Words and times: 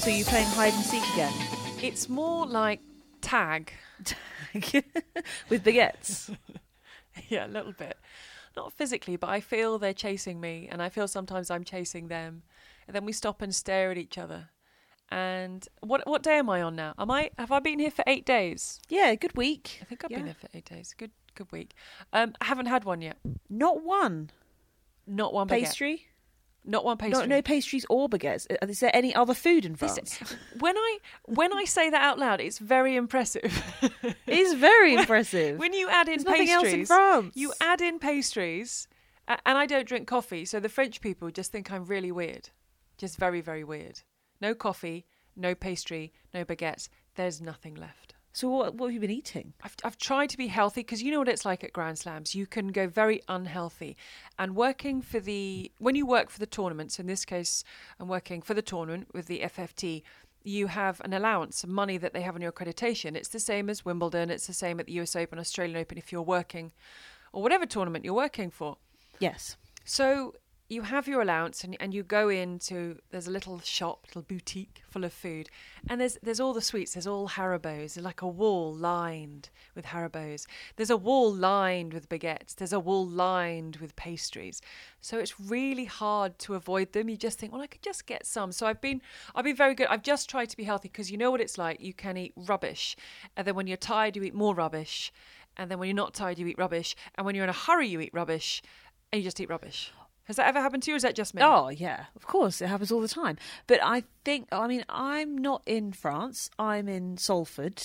So 0.00 0.08
you're 0.10 0.24
playing 0.26 0.46
hide 0.46 0.72
and 0.72 0.82
seek 0.84 1.02
again 1.12 1.32
It's 1.82 2.08
more 2.08 2.46
like 2.46 2.80
tag. 3.20 3.72
with 4.54 5.62
baguettes. 5.62 6.34
yeah, 7.28 7.46
a 7.46 7.48
little 7.48 7.72
bit. 7.72 7.98
Not 8.56 8.72
physically, 8.72 9.16
but 9.16 9.28
I 9.28 9.40
feel 9.40 9.78
they're 9.78 9.92
chasing 9.92 10.40
me, 10.40 10.68
and 10.72 10.82
I 10.82 10.88
feel 10.88 11.06
sometimes 11.06 11.50
I'm 11.50 11.64
chasing 11.64 12.08
them. 12.08 12.42
And 12.88 12.94
then 12.96 13.04
we 13.04 13.12
stop 13.12 13.42
and 13.42 13.54
stare 13.54 13.90
at 13.90 13.98
each 13.98 14.16
other. 14.18 14.48
And 15.10 15.66
what 15.80 16.06
what 16.06 16.22
day 16.22 16.38
am 16.38 16.48
I 16.48 16.62
on 16.62 16.76
now? 16.76 16.94
Am 16.98 17.10
I 17.10 17.30
have 17.38 17.52
I 17.52 17.58
been 17.60 17.78
here 17.78 17.90
for 17.90 18.04
eight 18.06 18.24
days? 18.24 18.80
Yeah, 18.88 19.14
good 19.16 19.36
week. 19.36 19.78
I 19.82 19.84
think 19.84 20.04
I've 20.04 20.10
Yeah. 20.10 20.18
been 20.18 20.26
here 20.26 20.34
for 20.40 20.48
eight 20.54 20.64
days. 20.64 20.94
Good 20.96 21.10
good 21.34 21.50
week. 21.52 21.74
Um, 22.12 22.34
I 22.40 22.46
haven't 22.46 22.66
had 22.66 22.84
one 22.84 23.02
yet. 23.02 23.18
Not 23.48 23.82
one 23.84 24.30
Not 25.06 25.32
one 25.34 25.46
baguette. 25.48 26.09
Not 26.64 26.84
one 26.84 26.98
pastry. 26.98 27.18
Not 27.20 27.28
no 27.28 27.40
pastries 27.42 27.86
or 27.88 28.08
baguettes. 28.08 28.46
Uh, 28.50 28.66
Is 28.66 28.80
there 28.80 28.94
any 28.94 29.14
other 29.14 29.34
food 29.34 29.64
in 29.64 29.72
This- 29.74 29.94
France? 29.94 30.36
when 30.58 30.76
I 30.76 30.98
when 31.24 31.52
I 31.52 31.64
say 31.64 31.88
that 31.90 32.02
out 32.02 32.18
loud, 32.18 32.40
it's 32.40 32.58
very 32.58 32.96
impressive. 32.96 33.52
It 33.82 34.38
is 34.38 34.54
very 34.54 34.94
impressive. 35.00 35.58
when 35.58 35.72
you 35.72 35.88
add 35.88 36.08
in 36.08 36.14
There's 36.22 36.24
nothing 36.24 36.50
else 36.50 36.62
pastries, 36.64 36.90
in 36.90 36.96
France. 36.96 37.32
you 37.36 37.52
add 37.60 37.80
in 37.80 37.98
pastries, 37.98 38.86
and 39.26 39.58
I 39.58 39.66
don't 39.66 39.86
drink 39.88 40.06
coffee, 40.06 40.44
so 40.44 40.60
the 40.60 40.68
French 40.68 41.00
people 41.00 41.30
just 41.30 41.50
think 41.50 41.72
I'm 41.72 41.84
really 41.84 42.12
weird, 42.12 42.50
just 42.98 43.16
very 43.18 43.40
very 43.40 43.64
weird. 43.64 44.00
No 44.40 44.54
coffee, 44.54 45.06
no 45.36 45.54
pastry, 45.54 46.12
no 46.34 46.44
baguettes. 46.44 46.88
There's 47.16 47.40
nothing 47.40 47.74
left. 47.74 48.14
So 48.32 48.48
what, 48.48 48.74
what 48.74 48.86
have 48.86 48.94
you 48.94 49.00
been 49.00 49.10
eating? 49.10 49.54
I've, 49.62 49.74
I've 49.82 49.98
tried 49.98 50.30
to 50.30 50.36
be 50.36 50.46
healthy 50.46 50.82
because 50.82 51.02
you 51.02 51.10
know 51.10 51.18
what 51.18 51.28
it's 51.28 51.44
like 51.44 51.64
at 51.64 51.72
Grand 51.72 51.98
Slams. 51.98 52.34
You 52.34 52.46
can 52.46 52.68
go 52.68 52.86
very 52.86 53.22
unhealthy. 53.28 53.96
And 54.38 54.54
working 54.54 55.02
for 55.02 55.18
the, 55.18 55.70
when 55.78 55.96
you 55.96 56.06
work 56.06 56.30
for 56.30 56.38
the 56.38 56.46
tournaments, 56.46 57.00
in 57.00 57.06
this 57.06 57.24
case, 57.24 57.64
I'm 57.98 58.08
working 58.08 58.40
for 58.40 58.54
the 58.54 58.62
tournament 58.62 59.08
with 59.12 59.26
the 59.26 59.40
FFT, 59.40 60.02
you 60.42 60.68
have 60.68 61.00
an 61.04 61.12
allowance 61.12 61.64
of 61.64 61.70
money 61.70 61.98
that 61.98 62.12
they 62.12 62.22
have 62.22 62.34
on 62.34 62.40
your 62.40 62.52
accreditation. 62.52 63.14
It's 63.16 63.28
the 63.28 63.40
same 63.40 63.68
as 63.68 63.84
Wimbledon, 63.84 64.30
it's 64.30 64.46
the 64.46 64.54
same 64.54 64.80
at 64.80 64.86
the 64.86 64.92
US 65.00 65.16
Open, 65.16 65.38
Australian 65.38 65.76
Open 65.76 65.98
if 65.98 66.12
you're 66.12 66.22
working, 66.22 66.72
or 67.32 67.42
whatever 67.42 67.66
tournament 67.66 68.04
you're 68.04 68.14
working 68.14 68.50
for. 68.50 68.76
Yes. 69.18 69.56
So 69.84 70.34
you 70.70 70.82
have 70.82 71.08
your 71.08 71.20
allowance 71.20 71.64
and, 71.64 71.76
and 71.80 71.92
you 71.92 72.04
go 72.04 72.28
into 72.28 72.96
there's 73.10 73.26
a 73.26 73.30
little 73.30 73.58
shop, 73.58 74.06
little 74.06 74.22
boutique 74.22 74.82
full 74.88 75.02
of 75.02 75.12
food, 75.12 75.50
and 75.88 76.00
there's 76.00 76.16
there's 76.22 76.38
all 76.38 76.54
the 76.54 76.62
sweets. 76.62 76.94
There's 76.94 77.08
all 77.08 77.28
Haribo's. 77.28 77.94
There's 77.94 78.04
like 78.04 78.22
a 78.22 78.28
wall 78.28 78.72
lined 78.72 79.50
with 79.74 79.86
Haribo's. 79.86 80.46
There's 80.76 80.88
a 80.90 80.96
wall 80.96 81.34
lined 81.34 81.92
with 81.92 82.08
baguettes. 82.08 82.54
There's 82.54 82.72
a 82.72 82.78
wall 82.78 83.04
lined 83.04 83.76
with 83.76 83.96
pastries. 83.96 84.62
So 85.00 85.18
it's 85.18 85.40
really 85.40 85.86
hard 85.86 86.38
to 86.40 86.54
avoid 86.54 86.92
them. 86.92 87.08
You 87.08 87.16
just 87.16 87.40
think, 87.40 87.52
well, 87.52 87.62
I 87.62 87.66
could 87.66 87.82
just 87.82 88.06
get 88.06 88.24
some. 88.24 88.52
So 88.52 88.68
I've 88.68 88.80
been 88.80 89.02
I've 89.34 89.44
been 89.44 89.56
very 89.56 89.74
good. 89.74 89.88
I've 89.88 90.04
just 90.04 90.30
tried 90.30 90.50
to 90.50 90.56
be 90.56 90.64
healthy 90.64 90.88
because 90.88 91.10
you 91.10 91.18
know 91.18 91.32
what 91.32 91.40
it's 91.40 91.58
like. 91.58 91.80
You 91.80 91.92
can 91.92 92.16
eat 92.16 92.32
rubbish, 92.36 92.96
and 93.36 93.44
then 93.44 93.56
when 93.56 93.66
you're 93.66 93.76
tired, 93.76 94.14
you 94.14 94.22
eat 94.22 94.34
more 94.34 94.54
rubbish. 94.54 95.12
And 95.56 95.68
then 95.68 95.80
when 95.80 95.88
you're 95.88 95.96
not 95.96 96.14
tired, 96.14 96.38
you 96.38 96.46
eat 96.46 96.58
rubbish. 96.58 96.94
And 97.16 97.26
when 97.26 97.34
you're 97.34 97.44
in 97.44 97.50
a 97.50 97.52
hurry, 97.52 97.88
you 97.88 98.00
eat 98.00 98.14
rubbish. 98.14 98.62
And 99.12 99.20
you 99.20 99.24
just 99.26 99.40
eat 99.40 99.50
rubbish. 99.50 99.92
Has 100.24 100.36
that 100.36 100.46
ever 100.46 100.60
happened 100.60 100.84
to 100.84 100.90
you, 100.90 100.94
or 100.94 100.96
is 100.96 101.02
that 101.02 101.14
just 101.16 101.34
me? 101.34 101.42
Oh 101.42 101.68
yeah, 101.68 102.04
of 102.14 102.26
course 102.26 102.60
it 102.60 102.68
happens 102.68 102.92
all 102.92 103.00
the 103.00 103.08
time. 103.08 103.36
But 103.66 103.80
I 103.82 104.04
think 104.24 104.48
I 104.52 104.66
mean 104.68 104.84
I'm 104.88 105.36
not 105.36 105.62
in 105.66 105.92
France. 105.92 106.50
I'm 106.58 106.88
in 106.88 107.16
Salford, 107.16 107.82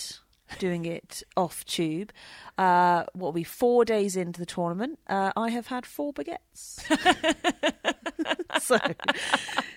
doing 0.59 0.85
it 0.85 1.23
off 1.35 1.65
tube. 1.65 2.11
Uh, 2.57 3.05
what 3.13 3.27
will 3.27 3.31
be 3.31 3.43
four 3.43 3.83
days 3.83 4.15
into 4.15 4.39
the 4.39 4.45
tournament? 4.45 4.99
Uh, 5.07 5.31
I 5.35 5.49
have 5.49 5.67
had 5.67 5.85
four 5.85 6.13
baguettes. 6.13 6.81
so, 8.61 8.77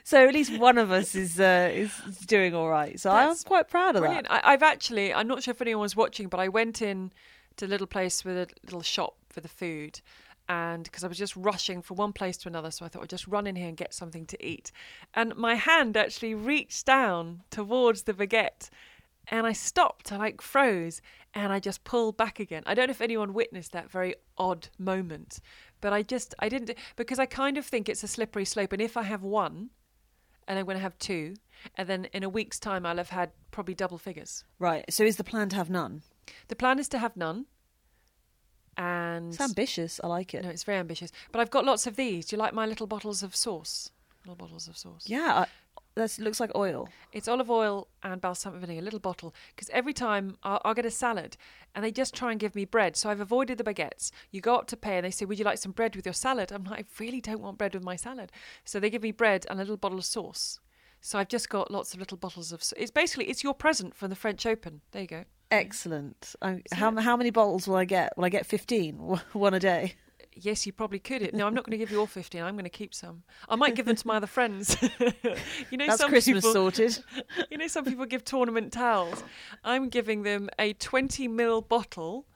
so 0.05 0.29
at 0.29 0.35
least 0.35 0.59
one 0.59 0.79
of 0.79 0.91
us 0.91 1.15
is 1.15 1.41
uh, 1.41 1.71
is 1.73 1.93
doing 2.27 2.55
all 2.55 2.69
right. 2.69 2.99
So 3.01 3.11
I'm 3.11 3.35
quite 3.37 3.69
proud 3.69 3.97
of 3.97 4.03
Brilliant. 4.03 4.29
that. 4.29 4.45
I, 4.45 4.53
I've 4.53 4.63
actually, 4.63 5.13
I'm 5.15 5.27
not 5.27 5.43
sure 5.43 5.53
if 5.53 5.63
anyone 5.63 5.83
was 5.83 5.97
watching, 5.97 6.29
but 6.29 6.41
I 6.41 6.49
went 6.49 6.83
in 6.83 7.13
to 7.57 7.67
a 7.67 7.69
little 7.69 7.87
place 7.87 8.25
with 8.25 8.37
a 8.37 8.47
little 8.65 8.83
shop 8.83 9.17
for 9.29 9.41
the 9.41 9.49
food. 9.49 10.01
And 10.49 10.85
because 10.85 11.05
I 11.05 11.09
was 11.09 11.19
just 11.19 11.37
rushing 11.37 11.83
from 11.83 11.99
one 11.99 12.15
place 12.15 12.39
to 12.39 12.49
another, 12.49 12.71
so 12.71 12.85
I 12.85 12.89
thought 12.89 13.03
I'd 13.03 13.11
just 13.11 13.29
run 13.29 13.47
in 13.47 13.57
here 13.57 13.69
and 13.69 13.77
get 13.77 13.93
something 13.93 14.25
to 14.27 14.45
eat. 14.45 14.73
And 15.13 15.37
my 15.37 15.57
hand 15.57 15.97
actually 15.97 16.35
reached 16.35 16.87
down 16.87 17.43
towards 17.51 18.05
the 18.05 18.15
baguette 18.15 18.71
and 19.31 19.47
I 19.47 19.53
stopped. 19.53 20.11
I 20.11 20.17
like 20.17 20.41
froze 20.41 21.03
and 21.35 21.53
I 21.53 21.61
just 21.61 21.85
pulled 21.85 22.17
back 22.17 22.41
again. 22.41 22.63
I 22.67 22.75
don't 22.75 22.87
know 22.87 22.93
if 22.93 23.03
anyone 23.03 23.35
witnessed 23.35 23.73
that 23.73 23.91
very 23.91 24.15
odd 24.39 24.69
moment, 24.79 25.41
but 25.81 25.93
I 25.93 26.03
just, 26.03 26.35
I 26.39 26.49
didn't, 26.49 26.73
because 26.97 27.19
I 27.19 27.27
kind 27.27 27.59
of 27.59 27.67
think 27.67 27.89
it's 27.89 28.03
a 28.03 28.09
slippery 28.09 28.47
slope. 28.47 28.73
And 28.73 28.81
if 28.81 28.97
I 28.97 29.03
have 29.03 29.23
one, 29.23 29.71
and 30.47 30.59
I'm 30.59 30.65
going 30.65 30.79
to 30.79 30.83
have 30.83 30.99
two, 30.99 31.35
and 31.75 31.87
then 31.89 32.07
in 32.15 32.23
a 32.23 32.29
week's 32.29 32.59
time, 32.59 32.87
I'll 32.87 32.97
have 32.97 33.11
had 33.11 33.33
probably 33.51 33.75
double 33.75 33.99
figures. 33.99 34.45
Right. 34.59 34.85
So 34.89 35.05
is 35.05 35.17
the 35.17 35.25
plan 35.25 35.51
to 35.51 35.57
have 35.57 35.69
none? 35.69 36.03
The 36.49 36.57
plan 36.57 36.79
is 36.79 36.89
to 36.89 36.99
have 36.99 37.17
none. 37.17 37.45
And 38.79 39.33
It's 39.35 39.41
ambitious. 39.41 40.01
I 40.03 40.07
like 40.07 40.33
it. 40.35 40.45
no, 40.45 40.51
it's 40.51 40.63
very 40.65 40.79
ambitious. 40.79 41.11
But 41.33 41.41
I've 41.41 41.51
got 41.51 41.65
lots 41.65 41.87
of 41.87 41.97
these. 41.97 42.27
Do 42.27 42.37
you 42.37 42.41
like 42.41 42.55
my 42.55 42.65
little 42.65 42.87
bottles 42.87 43.23
of 43.25 43.35
sauce? 43.35 43.91
Little 44.25 44.37
bottles 44.37 44.69
of 44.69 44.77
sauce. 44.79 45.03
Yeah. 45.07 45.47
That 45.97 46.17
looks 46.21 46.39
like 46.39 46.53
oil. 46.55 46.89
It's 47.13 47.27
olive 47.27 47.51
oil 47.51 47.89
and 48.05 48.21
balsamic 48.21 48.61
vinegar, 48.61 48.81
a 48.81 48.85
little 48.85 49.01
bottle. 49.01 49.35
Because 49.55 49.69
every 49.71 49.93
time 49.93 50.37
I'll, 50.45 50.61
I'll 50.65 50.75
get 50.75 50.87
a 50.87 50.93
salad 50.93 51.37
and 51.75 51.85
they 51.85 51.91
just 51.91 52.15
try 52.15 52.31
and 52.31 52.39
give 52.39 52.55
me 52.55 52.65
bread. 52.65 52.95
So 52.95 53.11
I've 53.11 53.19
avoided 53.19 53.59
the 53.59 53.65
baguettes. 53.65 54.13
You 54.31 54.41
go 54.41 54.55
up 54.55 54.69
to 54.69 54.77
pay 54.77 54.97
and 54.99 55.05
they 55.05 55.11
say, 55.11 55.25
Would 55.25 55.41
you 55.41 55.45
like 55.45 55.59
some 55.59 55.73
bread 55.73 55.97
with 55.97 56.07
your 56.07 56.13
salad? 56.13 56.53
I'm 56.53 56.63
like, 56.63 56.87
I 56.87 57.03
really 57.03 57.21
don't 57.21 57.41
want 57.41 57.59
bread 57.59 57.75
with 57.75 57.83
my 57.83 57.97
salad. 57.97 58.31
So 58.65 58.79
they 58.79 58.91
give 58.91 59.03
me 59.03 59.11
bread 59.11 59.45
and 59.51 59.59
a 59.59 59.63
little 59.63 59.77
bottle 59.77 59.99
of 59.99 60.05
sauce. 60.05 60.61
So 61.01 61.19
I've 61.19 61.29
just 61.29 61.49
got 61.49 61.71
lots 61.71 61.95
of 61.95 62.01
little 62.01 62.17
bottles 62.19 62.53
of. 62.53 62.63
It's 62.77 62.91
basically 62.91 63.27
it's 63.27 63.43
your 63.43 63.55
present 63.55 63.95
from 63.95 64.11
the 64.11 64.17
French 64.17 64.47
Open. 64.47 64.81
There 64.93 65.03
you 65.03 65.09
go. 65.09 65.25
Excellent. 65.51 66.35
How 66.73 66.97
how 66.97 67.17
many 67.17 67.31
bottles 67.31 67.67
will 67.67 67.77
I 67.77 67.85
get? 67.85 68.17
Will 68.17 68.25
I 68.25 68.29
get 68.29 68.47
fifteen? 68.47 68.97
One 69.33 69.55
a 69.55 69.61
day. 69.61 69.95
Yes, 70.41 70.67
you 70.67 70.73
probably 70.73 71.01
could. 71.01 71.35
No, 71.35 71.47
I'm 71.47 71.55
not 71.55 71.65
going 71.65 71.73
to 71.73 71.79
give 71.79 71.91
you 71.91 71.99
all 71.99 72.07
15. 72.07 72.43
I'm 72.43 72.55
going 72.55 72.63
to 72.63 72.71
keep 72.71 72.95
some. 72.95 73.25
I 73.49 73.57
might 73.57 73.75
give 73.75 73.87
them 73.87 73.97
to 73.97 74.07
my 74.07 74.17
other 74.17 74.29
friends. 74.29 74.77
you 75.71 75.77
know, 75.77 75.87
That's 75.87 75.99
some 75.99 76.11
Christmas 76.11 76.45
people, 76.45 76.53
sorted. 76.53 76.99
You 77.51 77.59
know, 77.59 77.67
some 77.67 77.85
people 77.85 78.07
give 78.07 78.25
tournament 78.25 78.73
towels. 78.73 79.25
I'm 79.65 79.89
giving 79.89 80.23
them 80.23 80.49
a 80.57 80.75
20 80.75 81.29
ml 81.29 81.67
bottle 81.67 82.27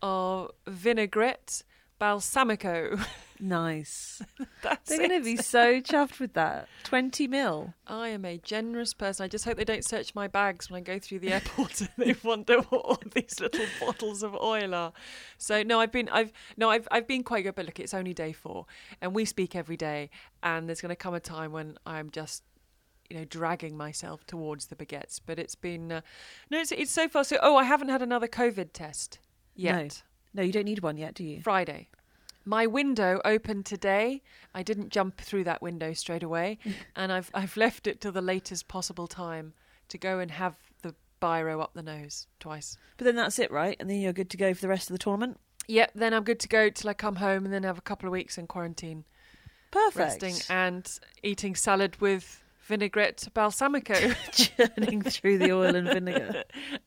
of 0.00 0.52
vinaigrette 0.66 1.62
balsamico. 2.00 3.04
Nice. 3.38 4.22
That's 4.62 4.88
They're 4.88 4.98
going 4.98 5.18
to 5.18 5.24
be 5.24 5.36
so 5.36 5.80
chuffed 5.80 6.20
with 6.20 6.34
that. 6.34 6.68
20 6.84 7.26
mil. 7.26 7.74
I 7.86 8.08
am 8.08 8.24
a 8.24 8.38
generous 8.38 8.92
person. 8.92 9.24
I 9.24 9.28
just 9.28 9.44
hope 9.44 9.56
they 9.56 9.64
don't 9.64 9.84
search 9.84 10.14
my 10.14 10.28
bags 10.28 10.70
when 10.70 10.78
I 10.78 10.80
go 10.82 10.98
through 10.98 11.20
the 11.20 11.32
airport 11.32 11.80
and 11.80 11.90
they 11.96 12.14
wonder 12.22 12.58
what 12.60 12.84
all 12.84 13.02
these 13.14 13.40
little 13.40 13.66
bottles 13.80 14.22
of 14.22 14.34
oil 14.34 14.74
are. 14.74 14.92
So 15.38 15.62
no, 15.62 15.80
I've 15.80 15.92
been 15.92 16.08
I've 16.10 16.32
no 16.56 16.70
I've 16.70 16.86
I've 16.90 17.06
been 17.06 17.22
quite 17.22 17.44
good, 17.44 17.54
but 17.54 17.66
look, 17.66 17.80
it's 17.80 17.94
only 17.94 18.12
day 18.12 18.32
four, 18.32 18.66
and 19.00 19.14
we 19.14 19.24
speak 19.24 19.56
every 19.56 19.76
day, 19.76 20.10
and 20.42 20.68
there's 20.68 20.80
going 20.80 20.90
to 20.90 20.96
come 20.96 21.14
a 21.14 21.20
time 21.20 21.52
when 21.52 21.78
I'm 21.86 22.10
just 22.10 22.42
you 23.08 23.18
know 23.18 23.24
dragging 23.24 23.76
myself 23.76 24.26
towards 24.26 24.66
the 24.66 24.76
baguettes. 24.76 25.20
But 25.24 25.38
it's 25.38 25.54
been 25.54 25.92
uh, 25.92 26.00
no, 26.50 26.60
it's 26.60 26.72
it's 26.72 26.92
so 26.92 27.08
far. 27.08 27.24
So 27.24 27.38
oh, 27.42 27.56
I 27.56 27.64
haven't 27.64 27.88
had 27.88 28.02
another 28.02 28.28
COVID 28.28 28.72
test 28.72 29.18
yet. 29.54 29.74
No, 29.74 29.88
you 30.34 30.52
don't 30.52 30.64
need 30.64 30.80
one 30.80 30.96
yet, 30.96 31.14
do 31.14 31.24
you? 31.24 31.40
Friday. 31.40 31.88
My 32.44 32.66
window 32.66 33.20
opened 33.24 33.66
today. 33.66 34.22
I 34.54 34.62
didn't 34.62 34.90
jump 34.90 35.20
through 35.20 35.44
that 35.44 35.60
window 35.60 35.92
straight 35.92 36.22
away, 36.22 36.58
and 36.96 37.12
I've 37.12 37.30
I've 37.34 37.56
left 37.56 37.86
it 37.86 38.00
till 38.00 38.12
the 38.12 38.22
latest 38.22 38.68
possible 38.68 39.06
time 39.06 39.52
to 39.88 39.98
go 39.98 40.18
and 40.18 40.30
have 40.30 40.56
the 40.82 40.94
biro 41.20 41.60
up 41.60 41.74
the 41.74 41.82
nose 41.82 42.26
twice. 42.38 42.76
But 42.96 43.04
then 43.04 43.16
that's 43.16 43.38
it, 43.38 43.50
right? 43.50 43.76
And 43.78 43.90
then 43.90 44.00
you're 44.00 44.12
good 44.12 44.30
to 44.30 44.36
go 44.36 44.54
for 44.54 44.60
the 44.60 44.68
rest 44.68 44.88
of 44.88 44.94
the 44.94 44.98
tournament? 44.98 45.38
Yep. 45.68 45.92
Then 45.94 46.14
I'm 46.14 46.24
good 46.24 46.40
to 46.40 46.48
go 46.48 46.70
till 46.70 46.90
I 46.90 46.94
come 46.94 47.16
home, 47.16 47.44
and 47.44 47.52
then 47.52 47.62
have 47.64 47.78
a 47.78 47.82
couple 47.82 48.08
of 48.08 48.12
weeks 48.12 48.38
in 48.38 48.46
quarantine, 48.46 49.04
Perfect. 49.70 50.22
resting 50.22 50.36
and 50.48 50.90
eating 51.22 51.54
salad 51.54 52.00
with 52.00 52.42
vinaigrette 52.70 53.28
balsamico. 53.34 53.94
Churning 54.76 55.02
through 55.02 55.38
the 55.38 55.52
oil 55.52 55.74
and 55.74 55.88
vinegar. 55.88 56.44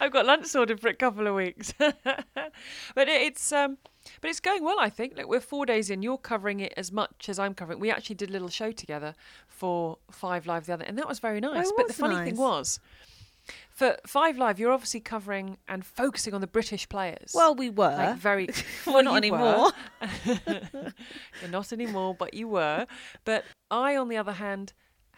I've 0.00 0.12
got 0.12 0.26
lunch 0.26 0.46
sorted 0.46 0.80
for 0.80 0.88
a 0.88 0.94
couple 0.94 1.26
of 1.26 1.34
weeks, 1.34 1.72
but 1.78 3.08
it's 3.08 3.52
um, 3.52 3.78
but 4.20 4.30
it's 4.30 4.40
going 4.40 4.64
well. 4.64 4.78
I 4.78 4.90
think. 4.90 5.16
Look, 5.16 5.28
we're 5.28 5.40
four 5.40 5.64
days 5.64 5.88
in. 5.90 6.02
You're 6.02 6.18
covering 6.18 6.60
it 6.60 6.74
as 6.76 6.92
much 6.92 7.28
as 7.28 7.38
I'm 7.38 7.54
covering. 7.54 7.78
We 7.78 7.90
actually 7.90 8.16
did 8.16 8.30
a 8.30 8.32
little 8.32 8.48
show 8.48 8.72
together 8.72 9.14
for 9.46 9.98
Five 10.10 10.46
Live 10.46 10.66
the 10.66 10.74
other, 10.74 10.84
and 10.84 10.98
that 10.98 11.08
was 11.08 11.20
very 11.20 11.40
nice. 11.40 11.68
it 11.68 11.74
but 11.76 11.86
the 11.86 11.94
funny 11.94 12.16
nice. 12.16 12.24
thing 12.26 12.36
was, 12.36 12.80
for 13.70 13.96
Five 14.06 14.36
Live, 14.36 14.58
you're 14.58 14.72
obviously 14.72 15.00
covering 15.00 15.56
and 15.68 15.84
focusing 15.84 16.34
on 16.34 16.40
the 16.40 16.46
British 16.46 16.88
players. 16.88 17.32
Well, 17.34 17.54
we 17.54 17.70
were. 17.70 17.96
like 17.96 18.16
very. 18.16 18.48
Well, 18.86 18.96
well, 18.96 19.04
not 19.04 19.16
anymore. 19.16 19.72
were. 20.26 20.32
You're 21.40 21.50
not 21.50 21.72
anymore, 21.72 22.14
but 22.14 22.34
you 22.34 22.48
were. 22.48 22.86
But 23.24 23.44
I, 23.70 23.96
on 23.96 24.08
the 24.08 24.16
other 24.16 24.32
hand, 24.32 24.72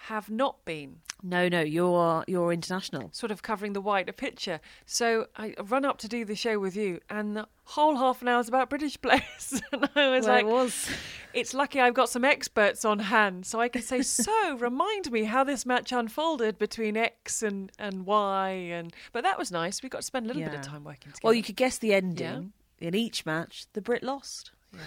have 0.06 0.28
not 0.30 0.64
been 0.64 0.96
No, 1.22 1.48
no, 1.48 1.60
you're 1.60 2.24
you're 2.26 2.52
international. 2.52 3.10
sort 3.12 3.30
of 3.30 3.42
covering 3.42 3.72
the 3.72 3.80
wider 3.80 4.12
picture. 4.12 4.58
So 4.84 5.26
I 5.36 5.54
run 5.62 5.84
up 5.84 5.98
to 5.98 6.08
do 6.08 6.24
the 6.24 6.34
show 6.34 6.58
with 6.58 6.74
you, 6.76 6.98
and 7.08 7.36
the 7.36 7.46
whole 7.64 7.96
half 7.96 8.20
an 8.22 8.28
hour 8.28 8.40
is 8.40 8.48
about 8.48 8.68
British 8.68 9.00
players, 9.00 9.62
and 9.72 9.88
I 9.94 10.08
was 10.10 10.24
Well, 10.26 10.34
like, 10.34 10.44
it 10.44 10.48
was. 10.48 10.88
it's 11.32 11.54
lucky 11.54 11.80
I've 11.80 11.94
got 11.94 12.08
some 12.08 12.24
experts 12.24 12.84
on 12.84 12.98
hand, 12.98 13.46
so 13.46 13.60
I 13.60 13.68
can 13.68 13.82
say, 13.82 14.02
"So, 14.26 14.56
remind 14.56 15.12
me 15.12 15.24
how 15.24 15.44
this 15.44 15.64
match 15.64 15.92
unfolded 15.92 16.58
between 16.58 16.96
X 16.96 17.42
and 17.42 17.70
and 17.78 18.04
Y." 18.04 18.48
And 18.50 18.92
but 19.12 19.22
that 19.22 19.38
was 19.38 19.52
nice. 19.52 19.82
We 19.82 19.88
got 19.88 19.98
to 20.00 20.06
spend 20.06 20.26
a 20.26 20.28
little 20.28 20.42
bit 20.42 20.54
of 20.54 20.62
time 20.62 20.82
working 20.82 21.12
together. 21.12 21.20
Well, 21.22 21.34
you 21.34 21.42
could 21.44 21.56
guess 21.56 21.78
the 21.78 21.94
ending. 21.94 22.52
In 22.80 22.96
each 22.96 23.24
match, 23.24 23.66
the 23.74 23.80
Brit 23.80 24.02
lost. 24.02 24.50
Yeah. 24.74 24.80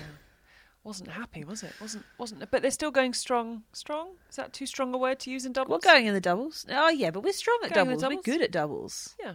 Wasn't 0.85 1.09
happy, 1.09 1.43
was 1.43 1.63
it? 1.63 1.73
Wasn't 1.81 2.05
wasn't. 2.19 2.49
But 2.51 2.61
they're 2.61 2.69
still 2.69 2.91
going 2.91 3.13
strong. 3.15 3.63
Strong 3.73 4.09
is 4.29 4.35
that 4.35 4.53
too 4.53 4.67
strong 4.67 4.93
a 4.93 4.97
word 4.99 5.19
to 5.21 5.31
use 5.31 5.43
in 5.45 5.51
doubles? 5.51 5.81
We're 5.83 5.91
going 5.91 6.05
in 6.05 6.13
the 6.13 6.21
doubles. 6.21 6.63
Oh 6.69 6.89
yeah, 6.89 7.09
but 7.09 7.23
we're 7.23 7.33
strong 7.33 7.57
at 7.63 7.73
Going 7.73 7.87
in 7.87 7.97
the 7.97 8.01
doubles. 8.01 8.01
doubles? 8.01 8.27
We're 8.27 8.33
good 8.33 8.41
at 8.43 8.51
doubles. 8.51 9.15
Yeah. 9.19 9.33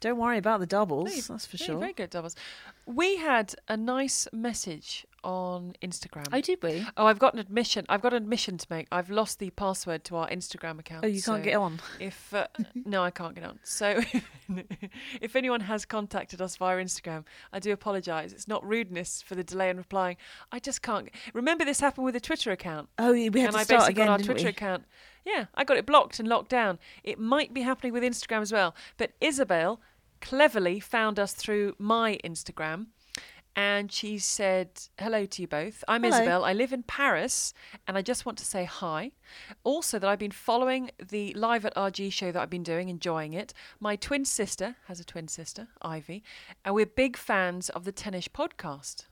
Don't 0.00 0.16
worry 0.18 0.38
about 0.38 0.60
the 0.60 0.66
doubles. 0.66 1.28
No, 1.28 1.34
that's 1.34 1.46
for 1.46 1.58
sure. 1.58 1.78
Very 1.78 1.92
good 1.92 2.10
doubles. 2.10 2.34
We 2.86 3.16
had 3.16 3.54
a 3.68 3.76
nice 3.76 4.26
message 4.32 5.06
on 5.26 5.74
Instagram. 5.82 6.28
Oh, 6.32 6.40
did 6.40 6.62
we? 6.62 6.86
Oh, 6.96 7.06
I've 7.06 7.18
got 7.18 7.34
an 7.34 7.40
admission. 7.40 7.84
I've 7.88 8.00
got 8.00 8.12
an 8.14 8.22
admission 8.22 8.58
to 8.58 8.66
make. 8.70 8.86
I've 8.92 9.10
lost 9.10 9.40
the 9.40 9.50
password 9.50 10.04
to 10.04 10.16
our 10.16 10.28
Instagram 10.28 10.78
account. 10.78 11.04
Oh, 11.04 11.08
you 11.08 11.20
can't 11.20 11.42
get 11.42 11.56
on. 11.56 11.80
If 12.00 12.32
uh, 12.32 12.46
no, 12.84 13.02
I 13.02 13.10
can't 13.10 13.34
get 13.34 13.42
on. 13.44 13.58
So, 13.64 14.00
if 15.20 15.34
anyone 15.34 15.60
has 15.62 15.84
contacted 15.84 16.40
us 16.40 16.56
via 16.56 16.76
Instagram, 16.76 17.24
I 17.52 17.58
do 17.58 17.72
apologise. 17.72 18.32
It's 18.32 18.46
not 18.46 18.64
rudeness 18.64 19.20
for 19.20 19.34
the 19.34 19.42
delay 19.42 19.68
in 19.68 19.76
replying. 19.78 20.16
I 20.52 20.60
just 20.60 20.80
can't. 20.80 21.08
Remember, 21.34 21.64
this 21.64 21.80
happened 21.80 22.04
with 22.04 22.14
a 22.14 22.20
Twitter 22.20 22.52
account, 22.52 22.88
Oh, 22.98 23.12
we 23.12 23.24
had 23.24 23.34
and 23.34 23.52
to 23.52 23.58
I 23.58 23.62
start 23.64 23.88
again, 23.90 24.06
got 24.06 24.20
our 24.20 24.24
Twitter 24.24 24.44
we? 24.44 24.50
account. 24.50 24.84
Yeah, 25.24 25.46
I 25.56 25.64
got 25.64 25.76
it 25.76 25.86
blocked 25.86 26.20
and 26.20 26.28
locked 26.28 26.50
down. 26.50 26.78
It 27.02 27.18
might 27.18 27.52
be 27.52 27.62
happening 27.62 27.92
with 27.92 28.04
Instagram 28.04 28.42
as 28.42 28.52
well. 28.52 28.76
But 28.96 29.10
Isabel 29.20 29.80
cleverly 30.20 30.78
found 30.78 31.18
us 31.18 31.32
through 31.34 31.74
my 31.78 32.18
Instagram. 32.22 32.86
And 33.58 33.90
she 33.90 34.18
said, 34.18 34.68
Hello 34.98 35.24
to 35.24 35.42
you 35.42 35.48
both. 35.48 35.82
I'm 35.88 36.02
Hello. 36.02 36.14
Isabel. 36.18 36.44
I 36.44 36.52
live 36.52 36.74
in 36.74 36.82
Paris 36.82 37.54
and 37.88 37.96
I 37.96 38.02
just 38.02 38.26
want 38.26 38.36
to 38.38 38.44
say 38.44 38.64
hi. 38.64 39.12
Also, 39.64 39.98
that 39.98 40.06
I've 40.06 40.18
been 40.18 40.30
following 40.30 40.90
the 41.08 41.32
Live 41.32 41.64
at 41.64 41.74
RG 41.74 42.12
show 42.12 42.30
that 42.30 42.40
I've 42.40 42.50
been 42.50 42.62
doing, 42.62 42.90
enjoying 42.90 43.32
it. 43.32 43.54
My 43.80 43.96
twin 43.96 44.26
sister 44.26 44.76
has 44.88 45.00
a 45.00 45.04
twin 45.04 45.26
sister, 45.26 45.68
Ivy, 45.80 46.22
and 46.66 46.74
we're 46.74 46.84
big 46.84 47.16
fans 47.16 47.70
of 47.70 47.84
the 47.84 47.92
Tennis 47.92 48.28
podcast. 48.28 49.06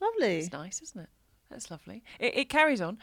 Lovely. 0.00 0.36
It's 0.38 0.52
nice, 0.52 0.82
isn't 0.82 1.00
it? 1.00 1.08
That's 1.50 1.70
lovely. 1.70 2.04
It, 2.20 2.36
it 2.36 2.48
carries 2.48 2.80
on. 2.80 2.98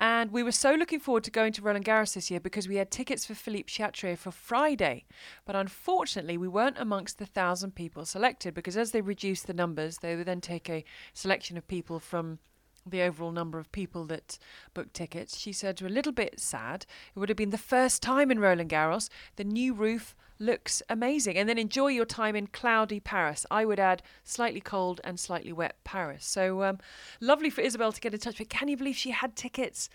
And 0.00 0.32
we 0.32 0.42
were 0.42 0.52
so 0.52 0.72
looking 0.74 0.98
forward 0.98 1.24
to 1.24 1.30
going 1.30 1.52
to 1.52 1.62
Roland 1.62 1.84
Garros 1.84 2.14
this 2.14 2.30
year 2.30 2.40
because 2.40 2.66
we 2.66 2.76
had 2.76 2.90
tickets 2.90 3.24
for 3.24 3.34
Philippe 3.34 3.68
Chatrier 3.68 4.18
for 4.18 4.32
Friday. 4.32 5.04
But 5.46 5.54
unfortunately, 5.54 6.36
we 6.36 6.48
weren't 6.48 6.78
amongst 6.78 7.18
the 7.18 7.26
thousand 7.26 7.74
people 7.74 8.04
selected 8.04 8.52
because 8.52 8.76
as 8.76 8.90
they 8.90 9.00
reduced 9.00 9.46
the 9.46 9.54
numbers, 9.54 9.98
they 9.98 10.16
would 10.16 10.26
then 10.26 10.40
take 10.40 10.68
a 10.68 10.84
selection 11.12 11.56
of 11.56 11.68
people 11.68 12.00
from 12.00 12.40
the 12.86 13.02
overall 13.02 13.32
number 13.32 13.58
of 13.58 13.72
people 13.72 14.04
that 14.06 14.38
booked 14.74 14.94
tickets. 14.94 15.38
She 15.38 15.52
said, 15.52 15.80
a 15.80 15.88
little 15.88 16.12
bit 16.12 16.38
sad. 16.38 16.86
It 17.14 17.18
would 17.18 17.28
have 17.28 17.36
been 17.36 17.50
the 17.50 17.58
first 17.58 18.02
time 18.02 18.30
in 18.30 18.38
Roland 18.38 18.70
Garros. 18.70 19.08
The 19.36 19.44
new 19.44 19.72
roof 19.72 20.14
looks 20.38 20.82
amazing. 20.88 21.36
And 21.36 21.48
then 21.48 21.58
enjoy 21.58 21.88
your 21.88 22.04
time 22.04 22.36
in 22.36 22.46
cloudy 22.48 23.00
Paris. 23.00 23.46
I 23.50 23.64
would 23.64 23.78
add 23.78 24.02
slightly 24.22 24.60
cold 24.60 25.00
and 25.04 25.18
slightly 25.18 25.52
wet 25.52 25.76
Paris. 25.84 26.24
So 26.24 26.62
um, 26.62 26.78
lovely 27.20 27.50
for 27.50 27.60
Isabel 27.60 27.92
to 27.92 28.00
get 28.00 28.14
in 28.14 28.20
touch. 28.20 28.38
But 28.38 28.48
can 28.48 28.68
you 28.68 28.76
believe 28.76 28.96
she 28.96 29.10
had 29.10 29.36
tickets 29.36 29.88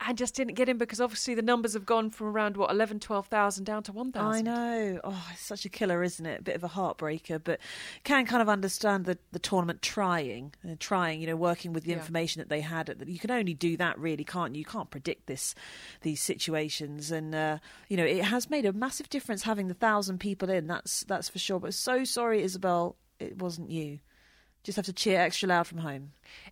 and 0.00 0.18
just 0.18 0.34
didn't 0.34 0.54
get 0.54 0.68
in 0.68 0.76
because 0.78 1.00
obviously 1.00 1.34
the 1.34 1.42
numbers 1.42 1.72
have 1.72 1.86
gone 1.86 2.10
from 2.10 2.26
around, 2.28 2.56
what, 2.56 2.70
11, 2.70 3.00
12,000 3.00 3.64
down 3.64 3.82
to 3.84 3.92
1,000? 3.92 4.26
I 4.26 4.40
know. 4.42 5.00
Oh, 5.02 5.26
it's 5.32 5.40
such 5.42 5.64
a 5.64 5.68
killer, 5.68 6.02
isn't 6.02 6.24
it? 6.26 6.40
A 6.40 6.42
bit 6.42 6.54
of 6.54 6.62
a 6.64 6.68
heartbreaker, 6.68 7.40
but 7.42 7.58
can 8.04 8.26
kind 8.26 8.42
of 8.42 8.48
understand 8.48 9.06
the, 9.06 9.18
the 9.32 9.38
tournament 9.38 9.80
trying, 9.82 10.52
uh, 10.68 10.74
trying, 10.78 11.20
you 11.20 11.26
know, 11.26 11.36
working 11.36 11.72
with 11.72 11.84
the 11.84 11.90
Yeah. 11.90 11.96
information 11.96 12.40
that 12.40 12.48
they 12.50 12.60
had. 12.60 12.90
At 12.90 12.98
the, 12.98 13.10
you 13.10 13.18
can 13.18 13.30
only 13.30 13.54
do 13.54 13.76
that, 13.78 13.98
really, 13.98 14.24
can't 14.24 14.54
you? 14.54 14.58
You 14.60 14.64
can't 14.66 14.90
predict 14.90 15.26
this, 15.26 15.54
these 16.02 16.22
situations, 16.22 17.10
and 17.10 17.34
uh, 17.34 17.58
you 17.88 17.96
know, 17.96 18.04
it 18.04 18.24
has 18.24 18.50
made 18.50 18.64
a 18.66 18.72
massive 18.72 19.08
difference 19.08 19.42
having 19.44 19.68
the 19.68 19.74
thousand 19.74 20.18
people 20.18 20.50
in. 20.50 20.66
That's 20.66 21.04
that's 21.04 21.28
for 21.28 21.38
sure. 21.38 21.58
But 21.60 21.74
so 21.74 22.04
sorry, 22.04 22.42
Isabel, 22.42 22.96
it 23.18 23.38
wasn't 23.40 23.70
you. 23.70 24.00
Just 24.62 24.76
have 24.76 24.84
to 24.86 24.92
cheer 24.92 25.20
extra 25.20 25.48
loud 25.48 25.66
from 25.68 25.78
home. 25.78 26.10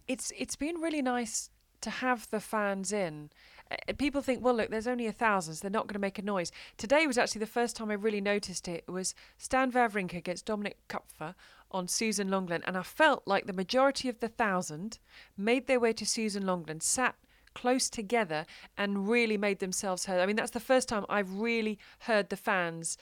it's 0.08 0.32
it's 0.38 0.55
been 0.56 0.76
really 0.76 1.02
nice 1.02 1.50
to 1.84 1.90
have 1.90 2.28
the 2.31 2.40
fans 2.40 2.92
in. 2.92 3.31
Uh, 3.70 3.92
People 3.96 4.20
think, 4.20 4.44
well, 4.44 4.54
look, 4.54 4.70
there's 4.70 4.86
only 4.86 5.06
a 5.06 5.12
thousand, 5.12 5.54
so 5.54 5.62
they're 5.62 5.70
not 5.70 5.86
going 5.86 5.94
to 5.94 6.00
make 6.00 6.19
a 6.19 6.22
noise. 6.22 6.50
Today 6.76 7.06
was 7.06 7.16
actually 7.19 7.40
the 7.40 7.46
first 7.46 7.76
time 7.76 7.90
I 7.90 7.94
really 7.94 8.20
noticed 8.20 8.69
it. 8.69 8.84
It 8.86 8.90
was 8.90 9.14
Stan 9.38 9.72
Wawrinka 9.72 10.16
against 10.16 10.46
Dominic 10.46 10.78
Koepfer 10.88 11.34
on 11.70 11.88
Suzanne 11.88 12.28
Lenglen, 12.28 12.62
and 12.66 12.76
I 12.76 12.82
felt 12.82 13.22
like 13.26 13.46
the 13.46 13.52
majority 13.52 14.08
of 14.08 14.20
the 14.20 14.28
thousand 14.28 14.98
made 15.36 15.66
their 15.66 15.81
way 15.81 15.92
to 15.92 16.06
Suzanne 16.06 16.44
Lenglen, 16.44 16.82
sat 16.82 17.14
close 17.54 17.88
together, 17.88 18.46
and 18.76 19.08
really 19.08 19.37
made 19.37 19.60
themselves 19.60 20.06
heard. 20.06 20.20
I 20.20 20.26
mean, 20.26 20.37
that's 20.37 20.50
the 20.50 20.60
first 20.60 20.88
time 20.88 21.06
I've 21.08 21.38
really 21.38 21.78
heard 22.00 22.28
the 22.28 22.37
fans 22.37 22.98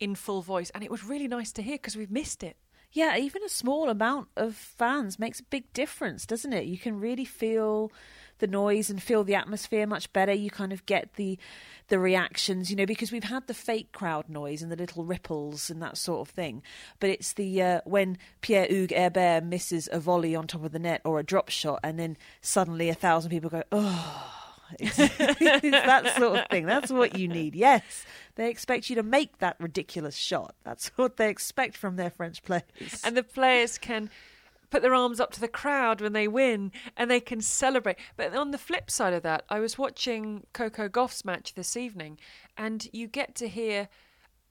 in 0.00 0.14
full 0.14 0.42
voice, 0.42 0.70
and 0.70 0.82
it 0.82 0.90
was 0.90 1.04
really 1.04 1.28
nice 1.28 1.52
to 1.52 1.62
hear 1.62 1.76
because 1.76 1.96
we've 1.96 2.10
missed 2.10 2.42
it. 2.42 2.56
Yeah, 2.94 3.16
even 3.16 3.42
a 3.42 3.48
small 3.48 3.90
amount 3.90 4.28
of 4.36 4.54
fans 4.54 5.18
makes 5.18 5.40
a 5.40 5.44
big 5.44 5.70
difference, 5.72 6.24
doesn't 6.26 6.52
it? 6.52 6.66
You 6.66 6.78
can 6.78 7.00
really 7.00 7.24
feel 7.24 7.90
the 8.38 8.46
noise 8.46 8.88
and 8.88 9.02
feel 9.02 9.24
the 9.24 9.34
atmosphere 9.34 9.84
much 9.84 10.12
better. 10.12 10.32
You 10.32 10.48
kind 10.48 10.72
of 10.72 10.86
get 10.86 11.14
the 11.14 11.36
the 11.88 11.98
reactions, 11.98 12.70
you 12.70 12.76
know, 12.76 12.86
because 12.86 13.10
we've 13.10 13.24
had 13.24 13.48
the 13.48 13.52
fake 13.52 13.90
crowd 13.90 14.28
noise 14.28 14.62
and 14.62 14.70
the 14.70 14.76
little 14.76 15.04
ripples 15.04 15.70
and 15.70 15.82
that 15.82 15.98
sort 15.98 16.20
of 16.20 16.32
thing. 16.32 16.62
But 17.00 17.10
it's 17.10 17.32
the 17.32 17.60
uh, 17.60 17.80
when 17.84 18.16
Pierre 18.42 18.66
Hugues 18.66 18.94
Herbert 18.94 19.42
misses 19.42 19.88
a 19.90 19.98
volley 19.98 20.36
on 20.36 20.46
top 20.46 20.64
of 20.64 20.70
the 20.70 20.78
net 20.78 21.00
or 21.04 21.18
a 21.18 21.24
drop 21.24 21.48
shot, 21.48 21.80
and 21.82 21.98
then 21.98 22.16
suddenly 22.42 22.88
a 22.90 22.94
thousand 22.94 23.32
people 23.32 23.50
go, 23.50 23.64
"Oh." 23.72 24.43
It's, 24.78 24.98
it's 24.98 25.70
that 25.70 26.16
sort 26.16 26.38
of 26.38 26.46
thing. 26.48 26.66
That's 26.66 26.90
what 26.90 27.18
you 27.18 27.28
need. 27.28 27.54
Yes, 27.54 28.04
they 28.36 28.50
expect 28.50 28.90
you 28.90 28.96
to 28.96 29.02
make 29.02 29.38
that 29.38 29.56
ridiculous 29.58 30.16
shot. 30.16 30.54
That's 30.64 30.88
what 30.96 31.16
they 31.16 31.28
expect 31.28 31.76
from 31.76 31.96
their 31.96 32.10
French 32.10 32.42
players. 32.42 33.02
and 33.04 33.16
the 33.16 33.22
players 33.22 33.78
can 33.78 34.10
put 34.70 34.82
their 34.82 34.94
arms 34.94 35.20
up 35.20 35.30
to 35.30 35.40
the 35.40 35.46
crowd 35.46 36.00
when 36.00 36.14
they 36.14 36.26
win 36.26 36.72
and 36.96 37.08
they 37.08 37.20
can 37.20 37.40
celebrate. 37.40 37.96
But 38.16 38.34
on 38.34 38.50
the 38.50 38.58
flip 38.58 38.90
side 38.90 39.12
of 39.12 39.22
that, 39.22 39.44
I 39.48 39.60
was 39.60 39.78
watching 39.78 40.46
Coco 40.52 40.88
Gauff's 40.88 41.24
match 41.24 41.54
this 41.54 41.76
evening 41.76 42.18
and 42.56 42.88
you 42.92 43.06
get 43.06 43.36
to 43.36 43.48
hear 43.48 43.88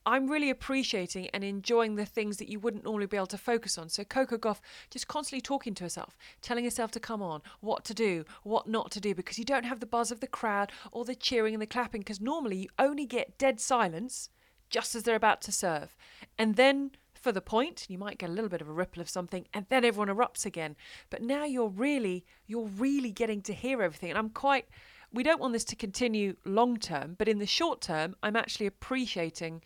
I'm 0.05 0.27
really 0.27 0.49
appreciating 0.49 1.29
and 1.33 1.43
enjoying 1.43 1.95
the 1.95 2.05
things 2.05 2.37
that 2.37 2.49
you 2.49 2.59
wouldn't 2.59 2.83
normally 2.83 3.05
be 3.05 3.17
able 3.17 3.27
to 3.27 3.37
focus 3.37 3.77
on. 3.77 3.89
So 3.89 4.03
Coco 4.03 4.37
Gauff 4.37 4.59
just 4.89 5.07
constantly 5.07 5.41
talking 5.41 5.73
to 5.75 5.83
herself, 5.83 6.17
telling 6.41 6.63
herself 6.63 6.91
to 6.91 6.99
come 6.99 7.21
on, 7.21 7.41
what 7.61 7.85
to 7.85 7.93
do, 7.93 8.25
what 8.43 8.67
not 8.67 8.91
to 8.91 8.99
do, 8.99 9.15
because 9.15 9.39
you 9.39 9.45
don't 9.45 9.65
have 9.65 9.79
the 9.79 9.85
buzz 9.85 10.11
of 10.11 10.19
the 10.19 10.27
crowd 10.27 10.71
or 10.91 11.05
the 11.05 11.15
cheering 11.15 11.53
and 11.53 11.61
the 11.61 11.67
clapping, 11.67 12.01
because 12.01 12.21
normally 12.21 12.57
you 12.57 12.67
only 12.77 13.05
get 13.05 13.37
dead 13.37 13.59
silence 13.59 14.29
just 14.69 14.95
as 14.95 15.03
they're 15.03 15.15
about 15.15 15.41
to 15.41 15.51
serve. 15.51 15.95
And 16.37 16.55
then 16.55 16.91
for 17.13 17.31
the 17.31 17.41
point, 17.41 17.85
you 17.87 17.97
might 17.97 18.17
get 18.17 18.29
a 18.29 18.33
little 18.33 18.49
bit 18.49 18.61
of 18.61 18.67
a 18.67 18.73
ripple 18.73 19.01
of 19.01 19.09
something, 19.09 19.47
and 19.53 19.65
then 19.69 19.85
everyone 19.85 20.13
erupts 20.13 20.45
again. 20.45 20.75
But 21.09 21.21
now 21.21 21.45
you're 21.45 21.69
really, 21.69 22.25
you're 22.47 22.67
really 22.67 23.11
getting 23.11 23.41
to 23.43 23.53
hear 23.53 23.81
everything. 23.81 24.09
And 24.09 24.17
I'm 24.17 24.29
quite 24.29 24.65
we 25.13 25.23
don't 25.23 25.39
want 25.39 25.53
this 25.53 25.63
to 25.65 25.75
continue 25.75 26.35
long 26.43 26.77
term, 26.77 27.15
but 27.19 27.27
in 27.27 27.37
the 27.37 27.45
short 27.45 27.81
term, 27.81 28.15
I'm 28.23 28.35
actually 28.35 28.65
appreciating 28.65 29.61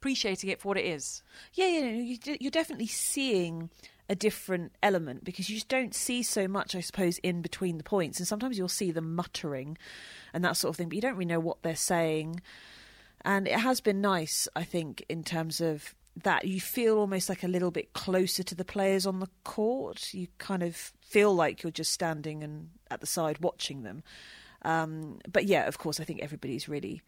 appreciating 0.00 0.50
it 0.50 0.60
for 0.60 0.68
what 0.68 0.78
it 0.78 0.84
is. 0.84 1.22
Yeah, 1.54 1.66
you, 1.68 2.16
d- 2.16 2.38
you're 2.40 2.50
definitely 2.50 2.86
seeing 2.86 3.70
a 4.08 4.14
different 4.14 4.72
element 4.82 5.24
because 5.24 5.50
you 5.50 5.56
just 5.56 5.68
don't 5.68 5.94
see 5.94 6.22
so 6.22 6.48
much, 6.48 6.74
I 6.74 6.80
suppose, 6.80 7.18
in 7.18 7.42
between 7.42 7.78
the 7.78 7.84
points. 7.84 8.18
And 8.18 8.26
sometimes 8.26 8.56
you'll 8.56 8.68
see 8.68 8.90
them 8.90 9.14
muttering 9.14 9.76
and 10.32 10.44
that 10.44 10.56
sort 10.56 10.70
of 10.70 10.76
thing, 10.76 10.88
but 10.88 10.96
you 10.96 11.02
don't 11.02 11.14
really 11.14 11.26
know 11.26 11.40
what 11.40 11.62
they're 11.62 11.76
saying. 11.76 12.40
And 13.24 13.46
it 13.46 13.58
has 13.58 13.80
been 13.80 14.00
nice, 14.00 14.48
I 14.54 14.64
think, 14.64 15.04
in 15.08 15.24
terms 15.24 15.60
of 15.60 15.94
that 16.22 16.46
you 16.46 16.60
feel 16.60 16.98
almost 16.98 17.28
like 17.28 17.42
a 17.44 17.48
little 17.48 17.70
bit 17.70 17.92
closer 17.92 18.42
to 18.42 18.54
the 18.54 18.64
players 18.64 19.06
on 19.06 19.20
the 19.20 19.28
court. 19.44 20.14
You 20.14 20.28
kind 20.38 20.62
of 20.62 20.74
feel 21.00 21.34
like 21.34 21.62
you're 21.62 21.70
just 21.70 21.92
standing 21.92 22.42
and 22.42 22.70
at 22.90 23.00
the 23.00 23.06
side 23.06 23.38
watching 23.40 23.82
them. 23.82 24.02
Um, 24.62 25.18
but 25.30 25.44
yeah, 25.44 25.66
of 25.66 25.78
course, 25.78 26.00
I 26.00 26.04
think 26.04 26.20
everybody's 26.22 26.68
really 26.68 27.02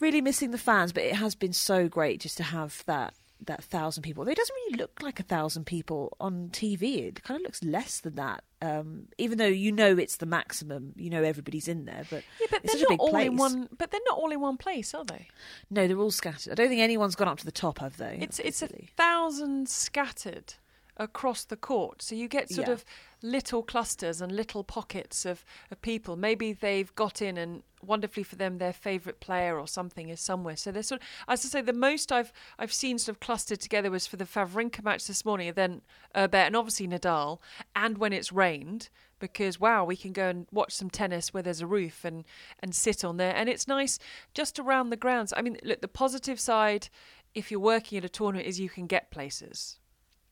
really 0.00 0.20
missing 0.20 0.50
the 0.50 0.58
fans, 0.58 0.92
but 0.92 1.02
it 1.04 1.16
has 1.16 1.34
been 1.34 1.52
so 1.52 1.88
great 1.88 2.20
just 2.20 2.36
to 2.38 2.42
have 2.42 2.82
that 2.86 3.14
that 3.44 3.64
thousand 3.64 4.04
people. 4.04 4.28
It 4.28 4.36
doesn't 4.36 4.54
really 4.54 4.78
look 4.78 5.02
like 5.02 5.18
a 5.18 5.24
thousand 5.24 5.64
people 5.66 6.16
on 6.20 6.50
TV. 6.52 7.08
It 7.08 7.24
kind 7.24 7.40
of 7.40 7.42
looks 7.42 7.60
less 7.64 7.98
than 7.98 8.14
that. 8.14 8.44
Um, 8.60 9.08
even 9.18 9.38
though 9.38 9.46
you 9.46 9.72
know 9.72 9.98
it's 9.98 10.18
the 10.18 10.26
maximum, 10.26 10.92
you 10.94 11.10
know 11.10 11.24
everybody's 11.24 11.66
in 11.66 11.84
there. 11.84 12.04
But 12.08 12.22
Yeah, 12.40 12.46
but 12.52 12.60
it's 12.62 12.72
they're 12.74 12.82
not 12.82 12.88
big 12.90 13.00
all 13.00 13.10
place. 13.10 13.26
in 13.26 13.36
one. 13.36 13.68
But 13.76 13.90
they're 13.90 14.00
not 14.06 14.16
all 14.18 14.30
in 14.30 14.40
one 14.40 14.58
place, 14.58 14.94
are 14.94 15.04
they? 15.04 15.26
No, 15.70 15.88
they're 15.88 15.98
all 15.98 16.12
scattered. 16.12 16.52
I 16.52 16.54
don't 16.54 16.68
think 16.68 16.80
anyone's 16.82 17.16
gone 17.16 17.26
up 17.26 17.38
to 17.38 17.44
the 17.44 17.50
top, 17.50 17.80
have 17.80 17.96
they? 17.96 18.18
It's 18.20 18.38
it's 18.38 18.62
a 18.62 18.68
thousand 18.96 19.68
scattered 19.68 20.54
across 20.98 21.44
the 21.44 21.56
court, 21.56 22.02
so 22.02 22.14
you 22.14 22.28
get 22.28 22.50
sort 22.50 22.68
Yeah. 22.68 22.74
of 22.74 22.84
little 23.22 23.62
clusters 23.62 24.20
and 24.20 24.30
little 24.32 24.62
pockets 24.64 25.24
of, 25.24 25.44
of 25.70 25.80
people. 25.80 26.16
Maybe 26.16 26.52
they've 26.52 26.94
got 26.94 27.22
in 27.22 27.38
and 27.38 27.62
wonderfully 27.80 28.22
for 28.22 28.36
them, 28.36 28.58
their 28.58 28.72
favourite 28.72 29.18
player 29.20 29.58
or 29.58 29.66
something 29.66 30.08
is 30.10 30.20
somewhere. 30.20 30.56
So 30.56 30.70
they're 30.70 30.82
sort 30.82 31.00
of, 31.00 31.06
as 31.28 31.44
I 31.44 31.48
say, 31.48 31.60
the 31.62 31.72
most 31.72 32.12
I've 32.12 32.32
I've 32.58 32.72
seen 32.72 32.98
sort 32.98 33.16
of 33.16 33.20
clustered 33.20 33.60
together 33.60 33.90
was 33.90 34.06
for 34.06 34.16
the 34.16 34.24
Wawrinka 34.26 34.84
match 34.84 35.06
this 35.06 35.24
morning, 35.24 35.48
and 35.48 35.56
then 35.56 35.82
Herbert 36.14 36.36
and 36.46 36.56
obviously 36.56 36.86
Nadal, 36.88 37.38
and 37.74 37.98
when 37.98 38.12
it's 38.12 38.32
rained. 38.32 38.88
because 39.18 39.60
wow, 39.60 39.84
we 39.84 39.96
can 39.96 40.12
go 40.12 40.28
and 40.28 40.46
watch 40.50 40.72
some 40.72 40.90
tennis 40.90 41.32
where 41.32 41.42
there's 41.44 41.60
a 41.62 41.66
roof 41.66 42.04
and 42.04 42.24
and 42.58 42.74
sit 42.74 43.04
on 43.04 43.16
there, 43.16 43.34
and 43.34 43.48
it's 43.48 43.66
nice 43.68 43.98
just 44.34 44.58
around 44.58 44.90
the 44.90 44.96
grounds. 44.96 45.32
I 45.36 45.42
mean, 45.42 45.56
look, 45.62 45.80
the 45.80 45.88
positive 45.88 46.38
side, 46.40 46.88
if 47.34 47.50
you're 47.50 47.60
working 47.60 47.98
at 47.98 48.04
a 48.04 48.08
tournament, 48.08 48.46
is 48.48 48.58
you 48.60 48.68
can 48.68 48.86
get 48.86 49.10
places 49.10 49.78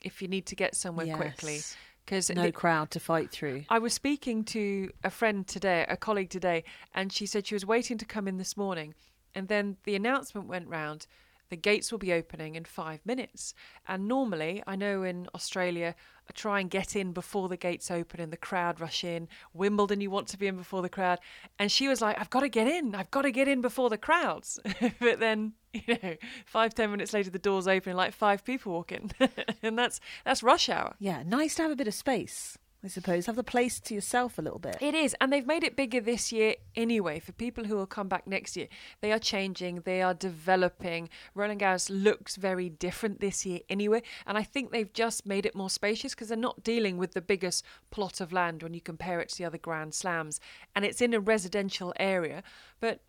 if 0.00 0.22
you 0.22 0.28
need 0.28 0.46
to 0.46 0.56
get 0.56 0.74
somewhere 0.74 1.14
quickly. 1.16 1.56
Yes. 1.56 1.76
Because 2.04 2.30
No 2.30 2.50
crowd 2.50 2.90
to 2.92 3.00
fight 3.00 3.30
through. 3.30 3.64
I 3.68 3.78
was 3.78 3.94
speaking 3.94 4.42
to 4.44 4.90
a 5.04 5.10
friend 5.10 5.46
today, 5.46 5.84
a 5.88 5.96
colleague 5.96 6.30
today, 6.30 6.64
and 6.92 7.12
she 7.12 7.26
said 7.26 7.46
she 7.46 7.54
was 7.54 7.64
waiting 7.64 7.98
to 7.98 8.04
come 8.04 8.26
in 8.26 8.36
this 8.36 8.56
morning. 8.56 8.94
And 9.34 9.46
then 9.46 9.76
the 9.84 9.94
announcement 9.94 10.48
went 10.48 10.68
round 10.68 11.06
the 11.50 11.56
gates 11.56 11.90
will 11.90 11.98
be 11.98 12.12
opening 12.12 12.54
in 12.54 12.64
five 12.64 13.04
minutes. 13.04 13.54
And 13.86 14.08
normally, 14.08 14.62
I 14.66 14.76
know 14.76 15.02
in 15.02 15.28
Australia, 15.34 15.94
I 16.28 16.32
try 16.32 16.60
and 16.60 16.70
get 16.70 16.94
in 16.94 17.12
before 17.12 17.48
the 17.48 17.56
gates 17.56 17.90
open 17.90 18.20
and 18.20 18.32
the 18.32 18.36
crowd 18.36 18.80
rush 18.80 19.02
in. 19.02 19.28
Wimbledon, 19.52 20.00
you 20.00 20.10
want 20.10 20.28
to 20.28 20.38
be 20.38 20.46
in 20.46 20.56
before 20.56 20.80
the 20.80 20.88
crowd. 20.88 21.18
And 21.58 21.72
she 21.72 21.88
was 21.88 22.00
like, 22.00 22.18
I've 22.20 22.30
got 22.30 22.40
to 22.40 22.48
get 22.48 22.68
in. 22.68 22.94
I've 22.94 23.10
got 23.10 23.22
to 23.22 23.32
get 23.32 23.48
in 23.48 23.60
before 23.60 23.90
the 23.90 23.98
crowds. 23.98 24.60
but 25.00 25.18
then, 25.18 25.54
you 25.72 25.98
know, 26.00 26.16
five, 26.46 26.72
ten 26.72 26.92
minutes 26.92 27.12
later, 27.12 27.30
the 27.30 27.40
doors 27.40 27.66
open, 27.66 27.96
like 27.96 28.12
five 28.12 28.44
people 28.44 28.72
walk 28.72 28.92
in. 28.92 29.10
and 29.62 29.76
that's, 29.76 30.00
that's 30.24 30.44
rush 30.44 30.68
hour. 30.68 30.94
Yeah, 31.00 31.24
nice 31.26 31.56
to 31.56 31.62
have 31.62 31.72
a 31.72 31.76
bit 31.76 31.88
of 31.88 31.94
space, 31.94 32.56
I 32.82 32.88
suppose. 32.88 33.26
Have 33.26 33.36
the 33.36 33.44
place 33.44 33.78
to 33.80 33.94
yourself 33.94 34.38
a 34.38 34.42
little 34.42 34.58
bit. 34.58 34.78
It 34.80 34.94
is, 34.94 35.14
and 35.20 35.30
they've 35.30 35.46
made 35.46 35.64
it 35.64 35.76
bigger 35.76 36.00
this 36.00 36.32
year 36.32 36.54
anyway. 36.74 37.20
For 37.20 37.32
people 37.32 37.64
who 37.64 37.76
will 37.76 37.86
come 37.86 38.08
back 38.08 38.26
next 38.26 38.56
year, 38.56 38.68
they 39.02 39.12
are 39.12 39.18
changing, 39.18 39.82
they 39.82 40.00
are 40.00 40.14
developing. 40.14 41.10
Roland 41.34 41.60
Garros 41.60 41.90
looks 41.92 42.36
very 42.36 42.70
different 42.70 43.20
this 43.20 43.44
year 43.44 43.60
anyway, 43.68 44.02
and 44.26 44.38
I 44.38 44.42
think 44.42 44.70
they've 44.70 44.92
just 44.92 45.26
made 45.26 45.44
it 45.44 45.54
more 45.54 45.68
spacious 45.68 46.14
because 46.14 46.28
they're 46.28 46.38
not 46.38 46.64
dealing 46.64 46.96
with 46.96 47.12
the 47.12 47.20
biggest 47.20 47.64
plot 47.90 48.20
of 48.20 48.32
land 48.32 48.62
when 48.62 48.72
you 48.72 48.80
compare 48.80 49.20
it 49.20 49.28
to 49.30 49.38
the 49.38 49.44
other 49.44 49.58
Grand 49.58 49.92
Slams, 49.92 50.40
and 50.74 50.84
it's 50.84 51.02
in 51.02 51.12
a 51.12 51.20
residential 51.20 51.92
area, 51.98 52.42
but 52.80 53.00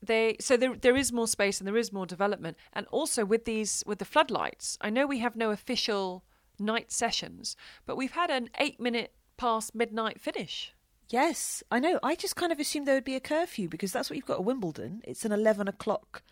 they 0.00 0.36
so 0.40 0.56
there 0.56 0.74
there 0.76 0.96
is 0.96 1.12
more 1.12 1.28
space 1.28 1.60
and 1.60 1.66
there 1.66 1.76
is 1.76 1.92
more 1.92 2.06
development 2.06 2.56
and 2.72 2.86
also 2.90 3.24
with 3.24 3.44
these 3.44 3.84
with 3.86 4.00
the 4.00 4.04
floodlights 4.04 4.76
i 4.80 4.90
know 4.90 5.06
we 5.06 5.20
have 5.20 5.36
no 5.36 5.52
official 5.52 6.24
night 6.62 6.90
sessions 6.92 7.56
but 7.86 7.96
we've 7.96 8.12
had 8.12 8.30
an 8.30 8.48
8 8.58 8.80
minute 8.80 9.12
past 9.36 9.74
midnight 9.74 10.20
finish 10.20 10.72
Yes, 11.10 11.62
I 11.70 11.78
know. 11.78 12.00
I 12.02 12.14
just 12.14 12.36
kind 12.36 12.52
of 12.52 12.58
assumed 12.58 12.86
there 12.86 12.94
would 12.94 13.04
be 13.04 13.16
a 13.16 13.20
curfew 13.20 13.68
because 13.68 13.92
that's 13.92 14.08
what 14.08 14.16
you've 14.16 14.24
got 14.24 14.38
at 14.38 14.44
Wimbledon. 14.44 15.02
It's 15.04 15.26
an 15.26 15.32
11 15.32 15.68
o'clock 15.68 16.22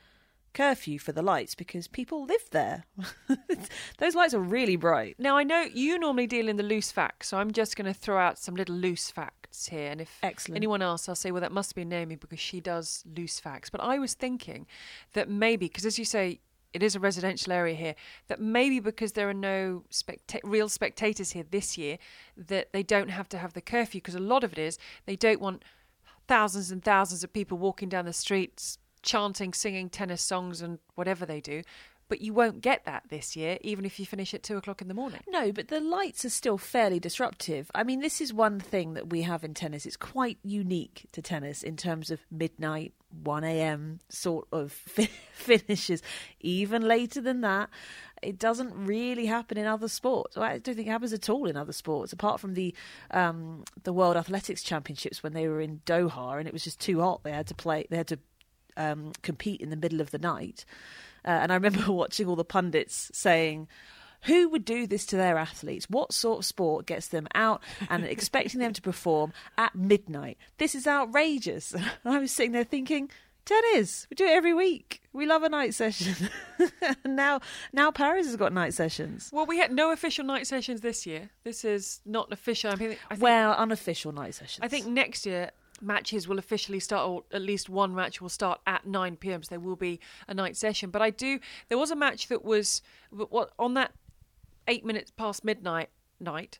curfew 0.54 0.98
for 0.98 1.12
the 1.12 1.20
lights 1.20 1.54
because 1.54 1.86
people 1.86 2.24
live 2.24 2.48
there. 2.50 2.84
Those 3.98 4.14
lights 4.14 4.32
are 4.32 4.40
really 4.40 4.76
bright. 4.76 5.16
now 5.18 5.36
i 5.36 5.42
know 5.44 5.60
you 5.60 5.98
normally 5.98 6.26
deal 6.26 6.48
in 6.48 6.56
the 6.56 6.62
loose 6.62 6.90
facts 6.90 7.28
so 7.28 7.36
i'm 7.38 7.52
just 7.52 7.76
going 7.76 7.92
to 7.92 7.98
throw 7.98 8.18
out 8.18 8.38
some 8.38 8.54
little 8.56 8.74
loose 8.74 9.10
facts 9.10 9.66
here 9.66 9.90
and 9.90 10.00
if 10.00 10.18
Excellent. 10.22 10.56
anyone 10.56 10.80
else 10.82 11.08
i'll 11.08 11.14
say 11.14 11.30
well 11.30 11.40
that 11.42 11.52
must 11.52 11.74
be 11.74 11.84
naomi 11.84 12.16
because 12.16 12.40
she 12.40 12.60
does 12.60 13.04
loose 13.16 13.38
facts 13.38 13.68
but 13.70 13.80
i 13.82 13.98
was 13.98 14.14
thinking 14.14 14.66
that 15.12 15.28
maybe 15.28 15.66
because 15.66 15.84
as 15.86 15.98
you 15.98 16.04
say 16.04 16.40
it 16.72 16.82
is 16.82 16.94
a 16.94 17.00
residential 17.00 17.52
area 17.52 17.74
here 17.74 17.94
that 18.28 18.40
maybe 18.40 18.80
because 18.80 19.12
there 19.12 19.28
are 19.28 19.34
no 19.34 19.82
specta- 19.90 20.40
real 20.44 20.68
spectators 20.68 21.32
here 21.32 21.44
this 21.50 21.76
year 21.76 21.98
that 22.36 22.72
they 22.72 22.82
don't 22.82 23.10
have 23.10 23.28
to 23.28 23.38
have 23.38 23.52
the 23.52 23.60
curfew 23.60 24.00
because 24.00 24.14
a 24.14 24.20
lot 24.20 24.44
of 24.44 24.52
it 24.52 24.58
is 24.58 24.78
they 25.06 25.16
don't 25.16 25.40
want 25.40 25.64
thousands 26.28 26.70
and 26.70 26.84
thousands 26.84 27.24
of 27.24 27.32
people 27.32 27.58
walking 27.58 27.88
down 27.88 28.04
the 28.04 28.12
streets 28.12 28.78
chanting 29.02 29.52
singing 29.52 29.88
tennis 29.88 30.22
songs 30.22 30.60
and 30.60 30.78
whatever 30.94 31.24
they 31.24 31.40
do 31.40 31.62
but 32.10 32.20
you 32.20 32.34
won't 32.34 32.60
get 32.60 32.84
that 32.84 33.04
this 33.08 33.34
year 33.34 33.56
even 33.62 33.86
if 33.86 33.98
you 33.98 34.04
finish 34.04 34.34
at 34.34 34.42
two 34.42 34.58
o'clock 34.58 34.82
in 34.82 34.88
the 34.88 34.94
morning 34.94 35.20
No, 35.30 35.52
but 35.52 35.68
the 35.68 35.80
lights 35.80 36.24
are 36.24 36.30
still 36.30 36.58
fairly 36.58 36.98
disruptive. 36.98 37.70
I 37.74 37.84
mean, 37.84 38.00
this 38.00 38.20
is 38.20 38.32
one 38.32 38.58
thing 38.58 38.94
that 38.94 39.10
we 39.10 39.22
have 39.22 39.44
in 39.44 39.54
tennis. 39.54 39.86
It's 39.86 39.96
quite 39.96 40.38
unique 40.42 41.06
to 41.12 41.22
tennis 41.22 41.62
in 41.62 41.76
terms 41.76 42.10
of 42.10 42.20
midnight, 42.30 42.92
1 43.22 43.44
a.m. 43.44 44.00
sort 44.08 44.48
of 44.52 44.72
finishes. 45.32 46.02
Even 46.40 46.82
later 46.82 47.20
than 47.20 47.42
that, 47.42 47.70
it 48.22 48.38
doesn't 48.38 48.74
really 48.74 49.26
happen 49.26 49.56
in 49.56 49.66
other 49.66 49.88
sports. 49.88 50.36
I 50.36 50.58
don't 50.58 50.74
think 50.74 50.88
it 50.88 50.90
happens 50.90 51.12
at 51.12 51.30
all 51.30 51.46
in 51.46 51.56
other 51.56 51.72
sports, 51.72 52.12
apart 52.12 52.40
from 52.40 52.54
the 52.54 52.74
um, 53.10 53.64
the 53.82 53.92
World 53.92 54.16
Athletics 54.16 54.62
Championships 54.62 55.22
when 55.22 55.32
they 55.32 55.48
were 55.48 55.60
in 55.60 55.80
Doha 55.86 56.38
and 56.38 56.46
it 56.48 56.52
was 56.52 56.64
just 56.64 56.80
too 56.80 57.00
hot. 57.00 57.22
They 57.22 57.32
had 57.32 57.46
to 57.46 57.54
play. 57.54 57.86
They 57.88 57.96
had 57.96 58.08
to 58.08 58.18
um, 58.76 59.12
compete 59.22 59.60
in 59.60 59.70
the 59.70 59.76
middle 59.76 60.00
of 60.00 60.10
the 60.10 60.18
night. 60.18 60.64
Uh, 61.24 61.28
and 61.30 61.52
I 61.52 61.54
remember 61.56 61.90
watching 61.92 62.26
all 62.26 62.36
the 62.36 62.44
pundits 62.44 63.10
saying, 63.14 63.68
who 64.24 64.48
would 64.50 64.64
do 64.66 64.86
this 64.86 65.06
to 65.06 65.16
their 65.16 65.38
athletes? 65.38 65.86
What 65.88 66.12
sort 66.12 66.40
of 66.40 66.44
sport 66.44 66.84
gets 66.86 67.08
them 67.08 67.26
out 67.34 67.62
and 67.88 68.04
expecting 68.16 68.60
them 68.60 68.72
to 68.74 68.82
perform 68.82 69.32
at 69.56 69.74
midnight? 69.74 70.36
This 70.58 70.74
is 70.74 70.86
outrageous. 70.86 71.74
And 72.04 72.14
I 72.14 72.18
was 72.18 72.30
sitting 72.30 72.52
there 72.52 72.64
thinking, 72.64 73.10
tennis, 73.46 74.06
we 74.10 74.14
do 74.16 74.24
it 74.26 74.30
every 74.32 74.52
week. 74.52 75.00
We 75.14 75.24
love 75.26 75.42
a 75.42 75.48
night 75.48 75.74
session. 75.74 76.28
and 77.04 77.16
now, 77.16 77.40
now 77.72 77.90
Paris 77.90 78.26
has 78.26 78.36
got 78.36 78.52
night 78.52 78.74
sessions. 78.74 79.30
well 79.32 79.46
we 79.46 79.58
had 79.58 79.72
no 79.72 79.90
official 79.90 80.24
night 80.24 80.46
sessions 80.46 80.82
this 80.82 81.06
year 81.06 81.30
this 81.44 81.64
is 81.64 82.00
not 82.04 82.30
official 82.32 82.70
i 82.70 82.76
think, 82.76 82.98
I 83.10 83.14
think 83.14 83.22
Well, 83.22 83.54
unofficial 83.54 84.12
night 84.12 84.34
sessions. 84.34 84.60
I 84.62 84.68
think 84.68 84.86
next 84.86 85.24
year 85.26 85.50
matches 85.80 86.28
will 86.28 86.38
officially 86.38 86.80
start, 86.80 87.08
or 87.08 87.24
at 87.32 87.42
least 87.42 87.68
one 87.68 87.94
match 87.94 88.20
will 88.20 88.28
start 88.28 88.60
at 88.66 88.86
9 88.86 89.16
p.m. 89.16 89.42
So 89.42 89.50
there 89.50 89.60
will 89.60 89.76
be 89.76 90.00
a 90.28 90.34
night 90.34 90.56
session. 90.56 90.90
But 90.90 91.02
I 91.02 91.10
do. 91.10 91.40
There 91.68 91.78
was 91.78 91.90
a 91.90 91.96
match 91.96 92.28
that 92.28 92.44
was 92.44 92.82
what 93.10 93.52
on 93.58 93.74
that 93.74 93.92
eight 94.68 94.84
minutes 94.84 95.10
past 95.10 95.44
midnight 95.44 95.90
night, 96.20 96.58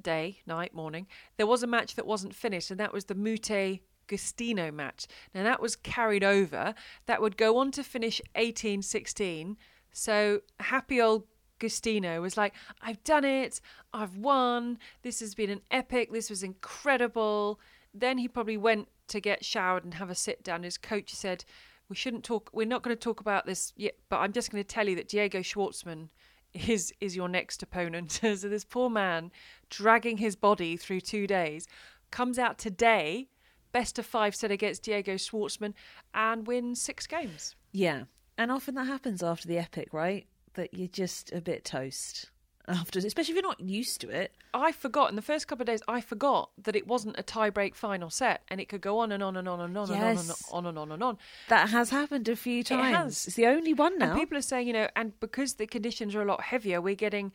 day, 0.00 0.40
night, 0.46 0.74
morning. 0.74 1.06
There 1.36 1.46
was 1.46 1.62
a 1.62 1.66
match 1.66 1.94
that 1.96 2.06
wasn't 2.06 2.34
finished, 2.34 2.70
and 2.70 2.80
that 2.80 2.92
was 2.92 3.06
the 3.06 3.14
Moutet. 3.14 3.80
Giustino 4.08 4.74
match. 4.74 5.06
Now 5.34 5.44
that 5.44 5.62
was 5.62 5.76
carried 5.76 6.24
over. 6.24 6.74
That 7.06 7.22
would 7.22 7.36
go 7.36 7.56
on 7.58 7.70
to 7.70 7.84
finish 7.84 8.20
18-16. 8.34 9.56
So 9.92 10.40
happy 10.58 11.00
old 11.00 11.24
Giustino 11.62 12.20
was 12.20 12.36
like, 12.36 12.54
I've 12.82 13.02
done 13.04 13.24
it. 13.24 13.60
I've 13.94 14.16
won. 14.16 14.78
This 15.02 15.20
has 15.20 15.34
been 15.34 15.50
an 15.50 15.60
epic. 15.70 16.12
This 16.12 16.28
was 16.28 16.42
incredible. 16.42 17.60
Then 17.94 18.18
he 18.18 18.28
probably 18.28 18.56
went 18.56 18.88
to 19.08 19.20
get 19.20 19.44
showered 19.44 19.84
and 19.84 19.94
have 19.94 20.10
a 20.10 20.14
sit 20.14 20.42
down. 20.42 20.62
His 20.62 20.78
coach 20.78 21.12
said, 21.14 21.44
We 21.88 21.96
shouldn't 21.96 22.24
talk, 22.24 22.50
we're 22.52 22.66
not 22.66 22.82
going 22.82 22.96
to 22.96 23.00
talk 23.00 23.20
about 23.20 23.46
this 23.46 23.72
yet, 23.76 23.94
but 24.08 24.18
I'm 24.18 24.32
just 24.32 24.50
going 24.50 24.62
to 24.62 24.68
tell 24.68 24.88
you 24.88 24.96
that 24.96 25.08
Diego 25.08 25.40
Schwartzman 25.40 26.08
is, 26.54 26.92
is 27.00 27.16
your 27.16 27.28
next 27.28 27.62
opponent. 27.62 28.12
so 28.22 28.34
this 28.34 28.64
poor 28.64 28.90
man 28.90 29.30
dragging 29.70 30.18
his 30.18 30.36
body 30.36 30.76
through 30.76 31.00
two 31.00 31.26
days 31.26 31.66
comes 32.10 32.38
out 32.38 32.58
today, 32.58 33.28
best 33.72 33.98
of 33.98 34.06
five 34.06 34.34
set 34.34 34.50
against 34.50 34.82
Diego 34.82 35.14
Schwartzman, 35.14 35.74
and 36.14 36.46
wins 36.46 36.80
six 36.80 37.06
games. 37.06 37.54
yeah. 37.72 38.04
And 38.38 38.50
often 38.50 38.74
that 38.76 38.86
happens 38.86 39.22
after 39.22 39.46
the 39.46 39.58
epic, 39.58 39.88
right? 39.92 40.26
That 40.54 40.72
you're 40.72 40.88
just 40.88 41.32
a 41.32 41.40
bit 41.42 41.66
toast 41.66 42.30
after, 42.68 42.98
especially 42.98 43.32
if 43.32 43.36
you're 43.36 43.42
not 43.42 43.60
used 43.60 44.00
to 44.02 44.08
it. 44.10 44.32
I 44.54 44.72
forgot 44.72 45.10
in 45.10 45.16
the 45.16 45.22
first 45.22 45.48
couple 45.48 45.62
of 45.62 45.66
days. 45.66 45.82
I 45.88 46.00
forgot 46.00 46.50
that 46.62 46.76
it 46.76 46.86
wasn't 46.86 47.18
a 47.18 47.22
tie-break 47.22 47.74
final 47.74 48.10
set, 48.10 48.42
and 48.48 48.60
it 48.60 48.68
could 48.68 48.80
go 48.80 48.98
on 49.00 49.12
and 49.12 49.22
on 49.22 49.36
and 49.36 49.48
on 49.48 49.60
and 49.60 49.76
on 49.76 49.88
Yes. 49.88 50.20
and 50.20 50.30
on 50.52 50.66
and 50.66 50.66
on 50.66 50.66
and 50.66 50.78
on 50.78 50.92
and 50.92 51.02
on. 51.02 51.18
That 51.48 51.70
has 51.70 51.90
happened 51.90 52.28
a 52.28 52.36
few 52.36 52.62
times. 52.62 52.96
has. 52.96 53.26
It's 53.26 53.36
the 53.36 53.46
only 53.46 53.74
one 53.74 53.98
now. 53.98 54.12
And 54.12 54.20
people 54.20 54.36
are 54.38 54.42
saying, 54.42 54.66
you 54.66 54.72
know, 54.72 54.88
and 54.94 55.18
because 55.20 55.54
the 55.54 55.66
conditions 55.66 56.14
are 56.14 56.22
a 56.22 56.26
lot 56.26 56.42
heavier, 56.42 56.80
we're 56.80 56.94
getting 56.94 57.32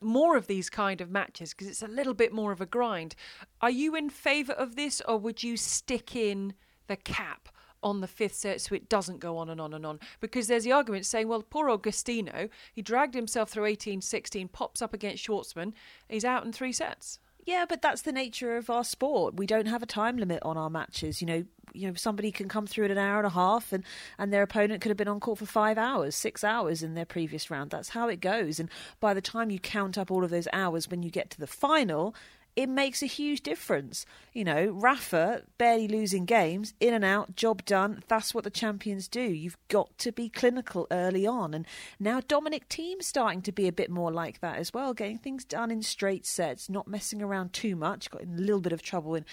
more 0.00 0.36
of 0.36 0.46
these 0.46 0.68
kind 0.68 1.00
of 1.00 1.10
matches 1.10 1.50
because 1.54 1.66
it's 1.66 1.82
a 1.82 1.88
little 1.88 2.14
bit 2.14 2.32
more 2.32 2.52
of 2.52 2.60
a 2.60 2.66
grind. 2.66 3.14
Are 3.60 3.70
you 3.70 3.94
in 3.96 4.10
favour 4.10 4.52
of 4.52 4.76
this, 4.76 5.00
or 5.06 5.18
would 5.18 5.42
you 5.42 5.56
stick 5.56 6.14
in 6.16 6.54
the 6.88 6.96
cap? 6.96 7.48
On 7.84 8.00
the 8.00 8.08
fifth 8.08 8.34
set, 8.34 8.60
so 8.60 8.74
it 8.74 8.88
doesn't 8.88 9.20
go 9.20 9.36
on 9.36 9.48
and 9.50 9.60
on 9.60 9.74
and 9.74 9.84
on. 9.86 10.00
Because 10.20 10.48
there's 10.48 10.64
the 10.64 10.72
argument 10.72 11.06
saying, 11.06 11.28
well, 11.28 11.42
poor 11.42 11.68
Augustino, 11.68 12.48
he 12.72 12.82
dragged 12.82 13.14
himself 13.14 13.50
through 13.50 13.66
18 13.66 14.00
16, 14.00 14.48
pops 14.48 14.82
up 14.82 14.94
against 14.94 15.26
Schwartzman, 15.26 15.74
he's 16.08 16.24
out 16.24 16.44
in 16.44 16.52
three 16.52 16.72
sets. 16.72 17.20
Yeah, 17.46 17.66
but 17.68 17.82
that's 17.82 18.02
the 18.02 18.12
nature 18.12 18.56
of 18.56 18.70
our 18.70 18.84
sport. 18.84 19.36
We 19.36 19.46
don't 19.46 19.66
have 19.66 19.82
a 19.82 19.86
time 19.86 20.16
limit 20.16 20.42
on 20.42 20.56
our 20.56 20.70
matches. 20.70 21.20
You 21.20 21.26
know, 21.26 21.44
you 21.74 21.88
know, 21.88 21.94
somebody 21.94 22.32
can 22.32 22.48
come 22.48 22.66
through 22.66 22.86
in 22.86 22.90
an 22.90 22.98
hour 22.98 23.18
and 23.18 23.26
a 23.26 23.30
half, 23.30 23.72
and 23.72 23.84
and 24.18 24.32
their 24.32 24.42
opponent 24.42 24.80
could 24.80 24.88
have 24.88 24.96
been 24.96 25.08
on 25.08 25.20
court 25.20 25.38
for 25.38 25.46
five 25.46 25.76
hours, 25.76 26.14
six 26.16 26.42
hours 26.42 26.82
in 26.82 26.94
their 26.94 27.04
previous 27.04 27.50
round. 27.50 27.70
That's 27.70 27.90
how 27.90 28.08
it 28.08 28.20
goes. 28.20 28.58
And 28.58 28.70
by 28.98 29.12
the 29.12 29.20
time 29.20 29.50
you 29.50 29.58
count 29.58 29.98
up 29.98 30.10
all 30.10 30.24
of 30.24 30.30
those 30.30 30.48
hours, 30.52 30.88
when 30.88 31.02
you 31.02 31.10
get 31.10 31.30
to 31.30 31.40
the 31.40 31.46
final. 31.46 32.14
It 32.56 32.68
makes 32.68 33.02
a 33.02 33.06
huge 33.06 33.42
difference. 33.42 34.06
You 34.32 34.44
know, 34.44 34.66
Rafa 34.68 35.42
barely 35.58 35.88
losing 35.88 36.24
games, 36.24 36.72
in 36.78 36.94
and 36.94 37.04
out, 37.04 37.34
job 37.34 37.64
done. 37.64 38.02
That's 38.06 38.32
what 38.32 38.44
the 38.44 38.50
champions 38.50 39.08
do. 39.08 39.22
You've 39.22 39.58
got 39.68 39.96
to 39.98 40.12
be 40.12 40.28
clinical 40.28 40.86
early 40.90 41.26
on. 41.26 41.52
And 41.52 41.66
now 41.98 42.20
Dominic 42.20 42.66
Thiem's 42.70 43.06
starting 43.06 43.42
to 43.42 43.52
be 43.52 43.66
a 43.66 43.72
bit 43.72 43.90
more 43.90 44.12
like 44.12 44.40
that 44.40 44.58
as 44.58 44.72
well, 44.72 44.94
getting 44.94 45.18
things 45.18 45.44
done 45.44 45.70
in 45.72 45.82
straight 45.82 46.26
sets, 46.26 46.68
not 46.68 46.86
messing 46.86 47.22
around 47.22 47.52
too 47.52 47.74
much. 47.74 48.10
Got 48.10 48.22
in 48.22 48.34
a 48.34 48.40
little 48.40 48.60
bit 48.60 48.72
of 48.72 48.82
trouble 48.82 49.16
in 49.16 49.24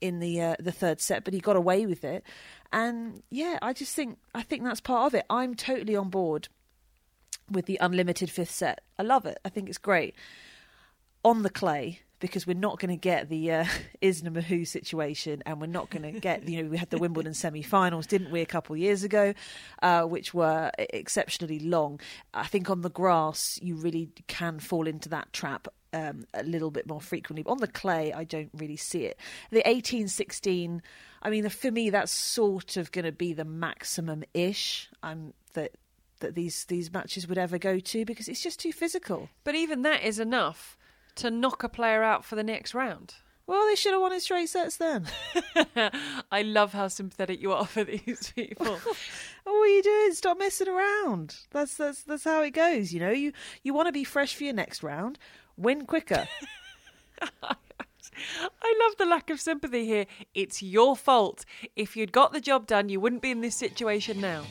in 0.00 0.18
the 0.18 0.40
uh, 0.40 0.56
the 0.58 0.72
third 0.72 1.00
set, 1.00 1.24
but 1.24 1.32
he 1.32 1.40
got 1.40 1.56
away 1.56 1.86
with 1.86 2.04
it. 2.04 2.24
And 2.72 3.22
yeah, 3.30 3.58
I 3.62 3.72
just 3.72 3.94
think 3.94 4.18
I 4.34 4.42
think 4.42 4.64
that's 4.64 4.80
part 4.80 5.06
of 5.06 5.14
it. 5.14 5.24
I'm 5.30 5.54
totally 5.54 5.96
on 5.96 6.10
board 6.10 6.48
with 7.50 7.66
the 7.66 7.78
unlimited 7.80 8.30
fifth 8.30 8.50
set. 8.50 8.80
I 8.98 9.02
love 9.02 9.26
it. 9.26 9.38
I 9.44 9.48
think 9.48 9.68
it's 9.68 9.78
great. 9.78 10.14
On 11.24 11.42
the 11.42 11.50
clay, 11.50 12.00
because 12.20 12.46
we're 12.46 12.54
not 12.54 12.78
going 12.78 12.90
to 12.90 12.96
get 12.96 13.28
the 13.28 13.52
uh, 13.52 13.64
Isner 14.02 14.30
Mahut 14.30 14.66
situation, 14.66 15.42
and 15.46 15.60
we're 15.60 15.66
not 15.66 15.90
going 15.90 16.02
to 16.02 16.20
get 16.20 16.48
you 16.48 16.62
know 16.62 16.70
we 16.70 16.78
had 16.78 16.90
the 16.90 16.98
Wimbledon 16.98 17.34
semi-finals, 17.34 18.06
didn't 18.06 18.30
we, 18.30 18.40
a 18.40 18.46
couple 18.46 18.74
of 18.74 18.80
years 18.80 19.02
ago, 19.02 19.34
uh, 19.82 20.02
which 20.02 20.34
were 20.34 20.70
exceptionally 20.78 21.58
long. 21.58 22.00
I 22.32 22.46
think 22.46 22.70
on 22.70 22.82
the 22.82 22.90
grass 22.90 23.58
you 23.62 23.76
really 23.76 24.10
can 24.26 24.58
fall 24.58 24.86
into 24.86 25.08
that 25.10 25.32
trap. 25.32 25.68
Um, 25.92 26.26
a 26.34 26.42
little 26.42 26.72
bit 26.72 26.88
more 26.88 27.00
frequently. 27.00 27.44
But 27.44 27.52
on 27.52 27.58
the 27.58 27.68
clay, 27.68 28.12
I 28.12 28.24
don't 28.24 28.50
really 28.52 28.76
see 28.76 29.04
it. 29.04 29.16
The 29.52 29.62
18 29.68 30.08
16, 30.08 30.82
I 31.22 31.30
mean, 31.30 31.48
for 31.48 31.70
me, 31.70 31.90
that's 31.90 32.10
sort 32.10 32.76
of 32.76 32.90
going 32.90 33.04
to 33.04 33.12
be 33.12 33.32
the 33.32 33.44
maximum 33.44 34.24
ish 34.34 34.88
um, 35.04 35.34
that 35.52 35.70
that 36.18 36.34
these 36.34 36.64
these 36.64 36.92
matches 36.92 37.28
would 37.28 37.38
ever 37.38 37.58
go 37.58 37.78
to 37.78 38.04
because 38.04 38.28
it's 38.28 38.42
just 38.42 38.58
too 38.58 38.72
physical. 38.72 39.28
But 39.44 39.54
even 39.54 39.82
that 39.82 40.02
is 40.02 40.18
enough 40.18 40.76
to 41.16 41.30
knock 41.30 41.62
a 41.62 41.68
player 41.68 42.02
out 42.02 42.24
for 42.24 42.36
the 42.36 42.44
next 42.44 42.74
round. 42.74 43.14
Well, 43.46 43.66
they 43.66 43.74
should 43.74 43.92
have 43.92 44.00
won 44.00 44.12
in 44.12 44.20
straight 44.20 44.48
sets 44.48 44.78
then. 44.78 45.06
I 46.32 46.42
love 46.42 46.72
how 46.72 46.88
sympathetic 46.88 47.42
you 47.42 47.52
are 47.52 47.66
for 47.66 47.84
these 47.84 48.32
people. 48.34 48.66
what 49.44 49.52
are 49.52 49.66
you 49.66 49.82
doing? 49.82 50.14
Stop 50.14 50.38
messing 50.38 50.68
around. 50.68 51.36
That's 51.50 51.76
that's 51.76 52.02
that's 52.02 52.24
how 52.24 52.42
it 52.42 52.52
goes. 52.52 52.92
You 52.92 53.00
know, 53.00 53.10
you 53.10 53.32
you 53.62 53.74
want 53.74 53.88
to 53.88 53.92
be 53.92 54.04
fresh 54.04 54.34
for 54.34 54.44
your 54.44 54.54
next 54.54 54.82
round. 54.82 55.18
Win 55.56 55.84
quicker. 55.84 56.26
I 57.20 58.86
love 58.86 58.96
the 58.98 59.06
lack 59.06 59.28
of 59.30 59.40
sympathy 59.40 59.84
here. 59.84 60.06
It's 60.34 60.62
your 60.62 60.96
fault. 60.96 61.44
If 61.76 61.96
you'd 61.96 62.12
got 62.12 62.32
the 62.32 62.40
job 62.40 62.66
done, 62.66 62.88
you 62.88 63.00
wouldn't 63.00 63.22
be 63.22 63.30
in 63.30 63.40
this 63.40 63.56
situation 63.56 64.20
now. 64.20 64.44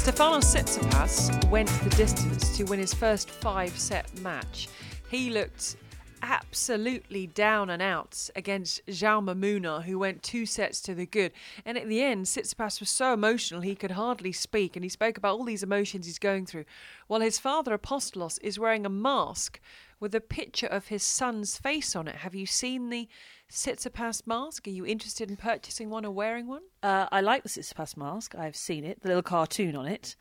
Stefanos 0.00 0.54
Tsitsipas 0.54 1.50
went 1.50 1.68
the 1.84 1.90
distance 1.90 2.56
to 2.56 2.64
win 2.64 2.80
his 2.80 2.94
first 2.94 3.30
five 3.30 3.78
set 3.78 4.18
match. 4.20 4.66
He 5.10 5.28
looked 5.28 5.76
absolutely 6.22 7.26
down 7.26 7.68
and 7.68 7.82
out 7.82 8.30
against 8.34 8.80
Jaume 8.86 9.34
Munar, 9.38 9.82
who 9.82 9.98
went 9.98 10.22
two 10.22 10.46
sets 10.46 10.80
to 10.80 10.94
the 10.94 11.04
good. 11.04 11.32
And 11.66 11.76
at 11.76 11.86
the 11.86 12.02
end, 12.02 12.24
Tsitsipas 12.24 12.80
was 12.80 12.88
so 12.88 13.12
emotional 13.12 13.60
he 13.60 13.74
could 13.74 13.90
hardly 13.90 14.32
speak, 14.32 14.74
and 14.74 14.82
he 14.82 14.88
spoke 14.88 15.18
about 15.18 15.36
all 15.36 15.44
these 15.44 15.62
emotions 15.62 16.06
he's 16.06 16.18
going 16.18 16.46
through, 16.46 16.64
while 17.06 17.20
his 17.20 17.38
father 17.38 17.76
Apostolos 17.76 18.38
is 18.40 18.58
wearing 18.58 18.86
a 18.86 18.90
mask 18.90 19.60
with 20.00 20.14
a 20.14 20.20
picture 20.20 20.66
of 20.66 20.86
his 20.86 21.02
son's 21.02 21.58
face 21.58 21.94
on 21.94 22.08
it. 22.08 22.16
Have 22.16 22.34
you 22.34 22.46
seen 22.46 22.88
the 22.88 23.06
Tsitsipas 23.50 24.26
mask? 24.26 24.66
Are 24.66 24.70
you 24.70 24.86
interested 24.86 25.28
in 25.28 25.36
purchasing 25.36 25.90
one 25.90 26.04
or 26.04 26.12
wearing 26.12 26.46
one? 26.46 26.62
Uh, 26.82 27.06
I 27.10 27.20
like 27.20 27.42
the 27.42 27.48
Tsitsipas 27.48 27.96
mask. 27.96 28.34
I've 28.36 28.56
seen 28.56 28.84
it, 28.84 29.02
the 29.02 29.08
little 29.08 29.22
cartoon 29.22 29.76
on 29.76 29.86
it. 29.86 30.16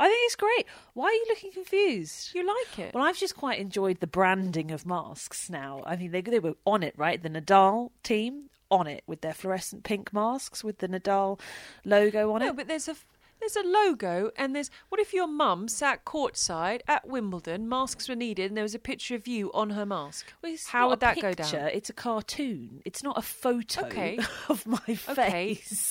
I 0.00 0.08
think 0.08 0.18
it's 0.24 0.36
great. 0.36 0.66
Why 0.94 1.06
are 1.06 1.12
you 1.12 1.26
looking 1.28 1.52
confused? 1.52 2.34
You 2.34 2.46
like 2.46 2.78
it? 2.78 2.94
Well, 2.94 3.04
I've 3.04 3.18
just 3.18 3.36
quite 3.36 3.60
enjoyed 3.60 4.00
the 4.00 4.06
branding 4.06 4.70
of 4.70 4.84
masks 4.86 5.48
now. 5.48 5.82
I 5.86 5.96
mean, 5.96 6.10
they, 6.10 6.20
they 6.20 6.40
were 6.40 6.56
on 6.66 6.82
it, 6.82 6.94
right? 6.96 7.22
The 7.22 7.30
Nadal 7.30 7.90
team 8.02 8.50
on 8.70 8.86
it 8.86 9.04
with 9.06 9.20
their 9.20 9.34
fluorescent 9.34 9.84
pink 9.84 10.12
masks 10.12 10.64
with 10.64 10.78
the 10.78 10.88
Nadal 10.88 11.38
logo 11.84 12.32
on 12.32 12.40
no, 12.40 12.46
it. 12.46 12.48
No, 12.48 12.54
but 12.54 12.66
there's 12.66 12.88
a 12.88 12.96
there's 13.44 13.64
a 13.64 13.68
logo 13.68 14.30
and 14.36 14.54
there's 14.54 14.70
what 14.88 15.00
if 15.00 15.12
your 15.12 15.26
mum 15.26 15.68
sat 15.68 16.04
courtside 16.04 16.80
at 16.88 17.06
Wimbledon, 17.06 17.68
masks 17.68 18.08
were 18.08 18.14
needed, 18.14 18.50
and 18.50 18.56
there 18.56 18.64
was 18.64 18.74
a 18.74 18.78
picture 18.78 19.14
of 19.14 19.26
you 19.26 19.52
on 19.52 19.70
her 19.70 19.84
mask. 19.84 20.32
Well, 20.42 20.54
How 20.68 20.88
would 20.88 21.00
that 21.00 21.14
picture, 21.14 21.34
go 21.34 21.34
down? 21.34 21.68
It's 21.68 21.90
a 21.90 21.92
cartoon. 21.92 22.80
It's 22.84 23.02
not 23.02 23.18
a 23.18 23.22
photo 23.22 23.86
okay. 23.86 24.18
of 24.48 24.66
my 24.66 24.78
face. 24.78 25.08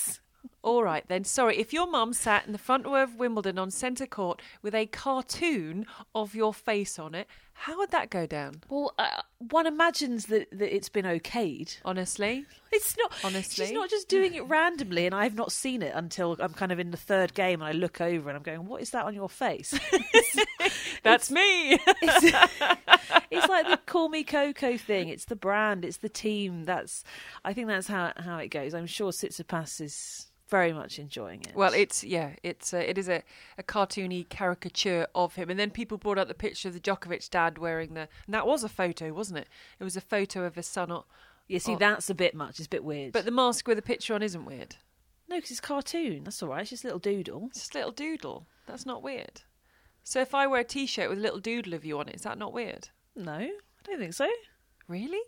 Okay. 0.10 0.23
All 0.64 0.82
right 0.82 1.04
then. 1.10 1.26
Sorry, 1.26 1.58
if 1.58 1.74
your 1.74 1.88
mum 1.88 2.14
sat 2.14 2.46
in 2.46 2.54
the 2.54 2.58
front 2.58 2.86
row 2.86 3.04
of 3.04 3.18
Wimbledon 3.18 3.60
on 3.60 3.70
centre 3.70 4.08
court 4.08 4.42
with 4.62 4.74
a 4.74 4.86
cartoon 4.86 5.86
of 6.16 6.34
your 6.34 6.54
face 6.54 6.98
on 6.98 7.14
it, 7.14 7.28
how 7.54 7.78
would 7.78 7.92
that 7.92 8.10
go 8.10 8.26
down? 8.26 8.62
Well, 8.70 8.94
uh, 8.98 9.22
one 9.50 9.68
imagines 9.68 10.28
that, 10.28 10.48
that 10.52 10.74
it's 10.74 10.88
been 10.88 11.04
okayed. 11.04 11.78
Honestly, 11.84 12.46
it's 12.72 12.98
not. 12.98 13.14
Honestly, 13.26 13.66
she's 13.66 13.74
not 13.74 13.90
just 13.90 14.08
doing 14.08 14.34
it 14.36 14.46
randomly, 14.48 15.06
and 15.06 15.14
I've 15.14 15.36
not 15.36 15.52
seen 15.52 15.82
it 15.82 15.94
until 15.94 16.38
I'm 16.40 16.54
kind 16.54 16.72
of 16.72 16.80
in 16.80 16.92
the 16.92 16.98
third 16.98 17.34
game, 17.34 17.62
and 17.62 17.68
I 17.68 17.74
look 17.74 18.00
over 18.00 18.30
and 18.30 18.38
I'm 18.38 18.44
going, 18.44 18.66
"What 18.66 18.82
is 18.82 18.92
that 18.92 19.06
on 19.06 19.14
your 19.14 19.30
face?" 19.30 19.78
That's 21.04 21.30
me. 21.30 21.74
it's, 21.74 22.36
it's 23.32 23.48
like 23.48 23.68
the 23.68 23.80
"Call 23.86 24.10
Me 24.10 24.24
Coco" 24.24 24.78
thing. 24.78 25.10
It's 25.10 25.26
the 25.26 25.36
brand. 25.36 25.84
It's 25.86 25.98
the 25.98 26.10
team. 26.10 26.64
That's. 26.64 27.04
I 27.44 27.54
think 27.54 27.68
that's 27.68 27.88
how 27.88 28.14
how 28.16 28.38
it 28.38 28.48
goes. 28.48 28.74
I'm 28.74 28.88
sure 28.88 29.12
Tsitsipas 29.12 29.80
is 29.82 30.28
very 30.54 30.72
much 30.72 31.00
enjoying 31.00 31.42
it. 31.42 31.56
Well, 31.56 31.74
it's 31.74 32.04
yeah, 32.04 32.34
it's 32.44 32.74
a, 32.74 32.88
it 32.88 33.00
is 33.00 33.10
a, 33.10 33.24
a 33.58 33.64
cartoony 33.64 34.30
caricature 34.30 35.08
of 35.16 35.34
him, 35.34 35.50
and 35.50 35.60
then 35.60 35.72
people 35.72 35.98
brought 35.98 36.20
up 36.20 36.28
the 36.28 36.36
picture 36.36 36.68
of 36.68 36.76
the 36.76 36.80
Djokovic 36.80 37.28
dad 37.32 37.58
wearing 37.58 37.96
the, 37.96 38.08
and 38.28 38.36
that 38.36 38.46
was 38.46 38.64
a 38.64 38.70
photo, 38.70 39.12
wasn't 39.14 39.40
it? 39.40 39.48
It 39.80 39.84
was 39.84 39.98
a 39.98 40.02
photo 40.02 40.46
of 40.46 40.54
his 40.54 40.68
son. 40.68 40.92
Or, 40.92 41.06
yeah, 41.48 41.58
see, 41.58 41.76
that's 41.76 42.08
a 42.12 42.14
bit 42.14 42.36
much. 42.36 42.60
It's 42.60 42.68
a 42.68 42.70
bit 42.70 42.84
weird. 42.84 43.14
But 43.14 43.26
the 43.26 43.32
mask 43.32 43.68
with 43.68 43.80
a 43.80 43.82
picture 43.82 44.14
on 44.14 44.22
isn't 44.22 44.46
weird. 44.46 44.76
No, 45.28 45.38
because 45.38 45.50
it's 45.50 45.60
cartoon. 45.60 46.24
That's 46.24 46.44
all 46.44 46.50
right. 46.50 46.62
It's 46.62 46.70
just 46.70 46.84
a 46.84 46.88
little 46.88 47.00
doodle. 47.00 47.48
It's 47.50 47.62
just 47.62 47.74
a 47.74 47.80
little 47.80 47.92
doodle. 47.92 48.46
That's 48.68 48.86
not 48.86 49.02
weird. 49.02 49.42
So 50.04 50.22
if 50.22 50.36
I 50.36 50.46
wear 50.46 50.62
a 50.62 50.64
T-shirt 50.64 51.10
with 51.10 51.18
a 51.18 51.22
little 51.22 51.40
doodle 51.40 51.74
of 51.74 51.84
you 51.84 51.98
on 51.98 52.10
it, 52.10 52.16
is 52.16 52.22
that 52.22 52.38
not 52.38 52.54
weird? 52.54 52.90
No, 53.16 53.40
I 53.40 53.52
don't 53.86 53.98
think 53.98 54.14
so. 54.14 54.30
Really? 54.88 55.22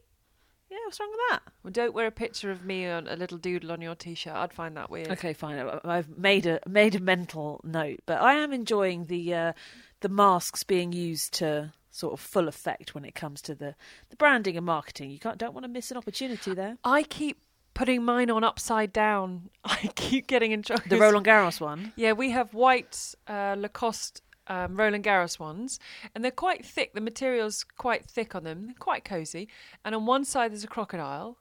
Yeah, 0.70 0.78
what's 0.86 1.00
wrong 1.00 1.12
with 1.12 1.20
that? 1.30 1.42
Well, 1.64 1.72
don't 1.72 1.94
wear 1.94 2.08
a 2.08 2.12
picture 2.12 2.52
of 2.52 2.66
me 2.66 2.88
on 2.88 3.08
a 3.08 3.16
little 3.16 3.38
doodle 3.38 3.72
on 3.72 3.82
your 3.82 3.96
t-shirt. 3.96 4.34
I'd 4.34 4.54
find 4.54 4.76
that 4.78 4.90
weird. 4.90 5.10
Okay, 5.12 5.34
fine. 5.34 5.80
I've 5.84 6.18
made 6.18 6.46
a 6.46 6.60
made 6.68 6.96
a 6.96 7.00
mental 7.00 7.62
note, 7.64 8.00
but 8.06 8.22
I 8.22 8.34
am 8.36 8.52
enjoying 8.52 9.06
the 9.06 9.34
uh, 9.34 9.54
the 10.02 10.10
masks 10.10 10.64
being 10.64 10.92
used 10.92 11.34
to 11.36 11.74
sort 11.92 12.14
of 12.14 12.20
full 12.20 12.48
effect 12.48 12.94
when 12.94 13.06
it 13.06 13.16
comes 13.16 13.42
to 13.44 13.56
the, 13.56 13.74
the 14.10 14.16
branding 14.18 14.58
and 14.58 14.66
marketing. 14.66 15.12
You 15.12 15.20
can't 15.20 15.38
don't 15.38 15.54
want 15.54 15.64
to 15.66 15.70
miss 15.70 15.92
an 15.92 15.98
opportunity 15.98 16.54
there. 16.54 16.78
I 16.84 17.04
keep 17.04 17.42
putting 17.74 18.04
mine 18.04 18.32
on 18.32 18.44
upside 18.44 18.92
down. 18.92 19.50
I 19.64 19.92
keep 19.96 20.26
getting 20.28 20.52
in 20.52 20.64
trouble. 20.64 20.84
The 20.88 20.98
Roland 20.98 21.26
Garros 21.28 21.62
one. 21.62 21.94
Yeah, 21.96 22.14
we 22.14 22.32
have 22.32 22.54
white 22.56 23.14
uh, 23.28 23.56
Lacoste 23.58 24.22
um, 24.48 24.76
Roland 24.76 25.04
Garros 25.04 25.40
ones, 25.40 25.80
and 26.14 26.24
they're 26.24 26.32
quite 26.32 26.66
thick. 26.66 26.94
The 26.94 27.02
material's 27.02 27.64
quite 27.64 28.06
thick 28.06 28.36
on 28.36 28.44
them, 28.44 28.66
they're 28.68 28.76
quite 28.80 29.04
cozy. 29.06 29.48
And 29.84 29.96
on 29.96 30.06
one 30.06 30.26
side 30.26 30.52
there's 30.52 30.64
a 30.64 30.68
crocodile, 30.68 31.38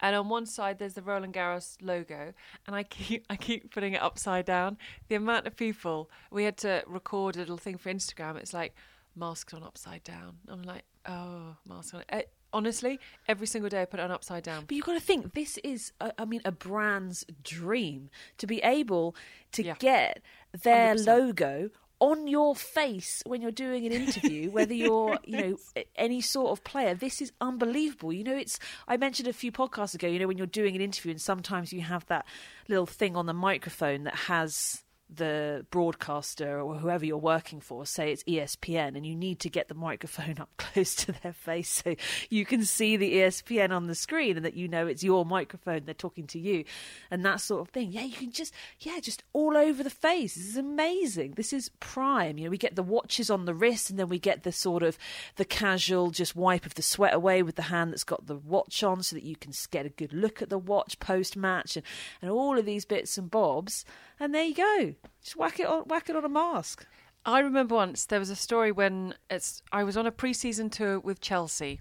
and 0.00 0.14
on 0.14 0.28
one 0.28 0.46
side 0.46 0.78
there's 0.78 0.94
the 0.94 1.02
Roland 1.02 1.34
Garros 1.34 1.76
logo. 1.80 2.32
And 2.66 2.76
I 2.76 2.82
keep 2.82 3.24
I 3.30 3.36
keep 3.36 3.72
putting 3.72 3.94
it 3.94 4.02
upside 4.02 4.44
down. 4.44 4.78
The 5.08 5.14
amount 5.16 5.46
of 5.46 5.56
people 5.56 6.10
we 6.30 6.44
had 6.44 6.56
to 6.58 6.82
record 6.86 7.36
a 7.36 7.40
little 7.40 7.56
thing 7.58 7.78
for 7.78 7.90
Instagram. 7.92 8.36
It's 8.36 8.52
like 8.54 8.74
masks 9.14 9.54
on 9.54 9.62
upside 9.62 10.04
down. 10.04 10.36
I'm 10.48 10.62
like, 10.62 10.84
oh, 11.06 11.56
masks 11.66 11.94
on. 11.94 12.02
Eh, 12.10 12.22
honestly, 12.52 13.00
every 13.28 13.46
single 13.46 13.70
day 13.70 13.80
I 13.80 13.84
put 13.86 13.98
it 13.98 14.02
on 14.02 14.10
upside 14.10 14.42
down. 14.42 14.64
But 14.68 14.76
you've 14.76 14.84
got 14.84 14.92
to 14.92 15.00
think 15.00 15.32
this 15.34 15.56
is, 15.64 15.92
a, 16.02 16.12
I 16.20 16.26
mean, 16.26 16.42
a 16.44 16.52
brand's 16.52 17.24
dream 17.42 18.10
to 18.38 18.46
be 18.46 18.60
able 18.62 19.16
to 19.52 19.64
Yeah. 19.64 19.74
get 19.78 20.20
their 20.62 20.94
100%. 20.94 21.06
logo 21.06 21.70
on 21.98 22.28
your 22.28 22.54
face 22.54 23.22
when 23.26 23.40
you're 23.40 23.50
doing 23.50 23.86
an 23.86 23.92
interview 23.92 24.50
whether 24.50 24.74
you're 24.84 25.18
you 25.24 25.36
know 25.36 25.56
any 25.96 26.20
sort 26.20 26.50
of 26.50 26.62
player 26.64 26.94
this 26.94 27.22
is 27.22 27.32
unbelievable. 27.40 28.12
You 28.12 28.24
know 28.24 28.36
it's 28.36 28.58
i 28.86 28.96
mentioned 28.96 29.28
a 29.28 29.32
few 29.32 29.50
podcasts 29.52 29.94
ago 29.94 30.06
you 30.06 30.18
know 30.18 30.26
when 30.26 30.38
you're 30.38 30.46
doing 30.46 30.74
an 30.74 30.82
interview 30.82 31.12
and 31.12 31.20
sometimes 31.20 31.72
you 31.72 31.80
have 31.82 32.06
that 32.06 32.26
little 32.68 32.86
thing 32.86 33.16
on 33.16 33.26
the 33.26 33.34
microphone 33.34 34.04
that 34.04 34.14
has 34.14 34.84
the 35.08 35.64
broadcaster 35.70 36.60
or 36.60 36.74
whoever 36.74 37.04
you're 37.04 37.16
working 37.16 37.60
for 37.60 37.86
say 37.86 38.10
it's 38.10 38.24
ESPN 38.24 38.96
and 38.96 39.06
you 39.06 39.14
need 39.14 39.38
to 39.38 39.48
get 39.48 39.68
the 39.68 39.74
microphone 39.74 40.36
up 40.40 40.50
close 40.56 40.94
to 40.96 41.12
their 41.22 41.32
face 41.32 41.68
so 41.84 41.94
you 42.28 42.44
can 42.44 42.64
see 42.64 42.96
the 42.96 43.14
ESPN 43.14 43.70
on 43.70 43.86
the 43.86 43.94
screen 43.94 44.36
and 44.36 44.44
that 44.44 44.54
you 44.54 44.66
know 44.66 44.86
it's 44.86 45.04
your 45.04 45.24
microphone 45.24 45.84
they're 45.84 45.94
talking 45.94 46.26
to 46.26 46.40
you 46.40 46.64
and 47.10 47.24
that 47.24 47.40
sort 47.40 47.60
of 47.60 47.68
thing. 47.68 47.92
Yeah 47.92 48.02
you 48.02 48.16
can 48.16 48.32
just 48.32 48.52
yeah 48.80 48.98
just 49.00 49.22
all 49.32 49.56
over 49.56 49.82
the 49.82 49.90
face. 49.90 50.34
This 50.34 50.46
is 50.48 50.56
amazing. 50.56 51.32
This 51.32 51.52
is 51.52 51.70
prime. 51.78 52.36
You 52.36 52.44
know 52.44 52.50
we 52.50 52.58
get 52.58 52.74
the 52.74 52.82
watches 52.82 53.30
on 53.30 53.44
the 53.44 53.54
wrist 53.54 53.90
and 53.90 53.98
then 53.98 54.08
we 54.08 54.18
get 54.18 54.42
the 54.42 54.52
sort 54.52 54.82
of 54.82 54.98
the 55.36 55.44
casual 55.44 56.10
just 56.10 56.34
wipe 56.34 56.66
of 56.66 56.74
the 56.74 56.82
sweat 56.82 57.14
away 57.14 57.42
with 57.42 57.54
the 57.54 57.62
hand 57.62 57.92
that's 57.92 58.04
got 58.04 58.26
the 58.26 58.36
watch 58.36 58.82
on 58.82 59.02
so 59.02 59.14
that 59.14 59.24
you 59.24 59.36
can 59.36 59.52
get 59.70 59.86
a 59.86 59.90
good 59.90 60.12
look 60.12 60.42
at 60.42 60.50
the 60.50 60.58
watch 60.58 60.98
post 60.98 61.36
match 61.36 61.76
and, 61.76 61.86
and 62.20 62.30
all 62.30 62.58
of 62.58 62.64
these 62.64 62.84
bits 62.84 63.16
and 63.16 63.30
bobs 63.30 63.84
and 64.18 64.34
there 64.34 64.44
you 64.44 64.54
go. 64.54 64.94
Just 65.22 65.36
whack 65.36 65.60
it 65.60 65.66
on 65.66 65.84
whack 65.84 66.08
it 66.08 66.16
on 66.16 66.24
a 66.24 66.28
mask. 66.28 66.86
I 67.24 67.40
remember 67.40 67.74
once 67.74 68.06
there 68.06 68.20
was 68.20 68.30
a 68.30 68.36
story 68.36 68.70
when 68.70 69.14
it's 69.28 69.62
I 69.72 69.82
was 69.82 69.96
on 69.96 70.06
a 70.06 70.12
pre-season 70.12 70.70
tour 70.70 71.00
with 71.00 71.20
Chelsea, 71.20 71.80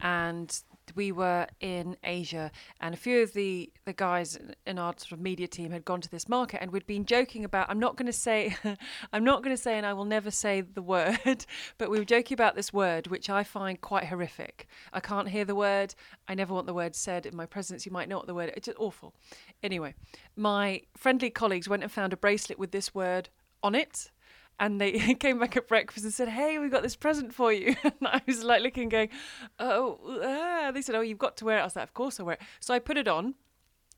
and 0.00 0.56
we 0.94 1.12
were 1.12 1.46
in 1.60 1.96
Asia, 2.04 2.50
and 2.80 2.94
a 2.94 2.98
few 2.98 3.22
of 3.22 3.32
the 3.32 3.70
the 3.84 3.92
guys 3.92 4.38
in 4.66 4.78
our 4.78 4.94
sort 4.96 5.12
of 5.12 5.20
media 5.20 5.46
team 5.46 5.70
had 5.70 5.84
gone 5.84 6.00
to 6.00 6.10
this 6.10 6.28
market, 6.28 6.60
and 6.62 6.70
we'd 6.70 6.86
been 6.86 7.04
joking 7.04 7.44
about. 7.44 7.68
I'm 7.70 7.78
not 7.78 7.96
going 7.96 8.06
to 8.06 8.12
say, 8.12 8.56
I'm 9.12 9.24
not 9.24 9.42
going 9.42 9.54
to 9.54 9.62
say, 9.62 9.76
and 9.76 9.86
I 9.86 9.92
will 9.92 10.04
never 10.04 10.30
say 10.30 10.60
the 10.60 10.82
word, 10.82 11.18
but 11.78 11.90
we 11.90 11.98
were 11.98 12.04
joking 12.04 12.34
about 12.34 12.54
this 12.54 12.72
word, 12.72 13.06
which 13.08 13.30
I 13.30 13.44
find 13.44 13.80
quite 13.80 14.04
horrific. 14.04 14.66
I 14.92 15.00
can't 15.00 15.28
hear 15.28 15.44
the 15.44 15.54
word. 15.54 15.94
I 16.28 16.34
never 16.34 16.54
want 16.54 16.66
the 16.66 16.74
word 16.74 16.94
said 16.94 17.26
in 17.26 17.36
my 17.36 17.46
presence. 17.46 17.86
You 17.86 17.92
might 17.92 18.08
know 18.08 18.18
what 18.18 18.26
the 18.26 18.34
word. 18.34 18.52
It's 18.56 18.66
just 18.66 18.78
awful. 18.78 19.14
Anyway, 19.62 19.94
my 20.36 20.82
friendly 20.96 21.30
colleagues 21.30 21.68
went 21.68 21.82
and 21.82 21.92
found 21.92 22.12
a 22.12 22.16
bracelet 22.16 22.58
with 22.58 22.72
this 22.72 22.94
word 22.94 23.28
on 23.62 23.74
it 23.74 24.10
and 24.60 24.80
they 24.80 24.92
came 25.20 25.38
back 25.38 25.56
at 25.56 25.68
breakfast 25.68 26.04
and 26.04 26.14
said, 26.14 26.28
"Hey, 26.28 26.58
we've 26.58 26.70
got 26.70 26.82
this 26.82 26.96
present 26.96 27.34
for 27.34 27.52
you." 27.52 27.76
And 27.84 27.94
I 28.02 28.20
was 28.26 28.44
like 28.44 28.62
looking, 28.62 28.88
going, 28.88 29.10
"Oh," 29.58 29.98
ah. 30.22 30.70
they 30.72 30.82
said, 30.82 30.94
"Oh, 30.94 31.00
you've 31.00 31.18
got 31.18 31.36
to 31.38 31.44
wear 31.44 31.58
it." 31.58 31.62
I 31.62 31.64
was 31.64 31.76
like, 31.76 31.84
"Of 31.84 31.94
course 31.94 32.20
I 32.20 32.22
wear 32.22 32.34
it." 32.34 32.42
So 32.60 32.74
I 32.74 32.78
put 32.78 32.96
it 32.96 33.08
on 33.08 33.34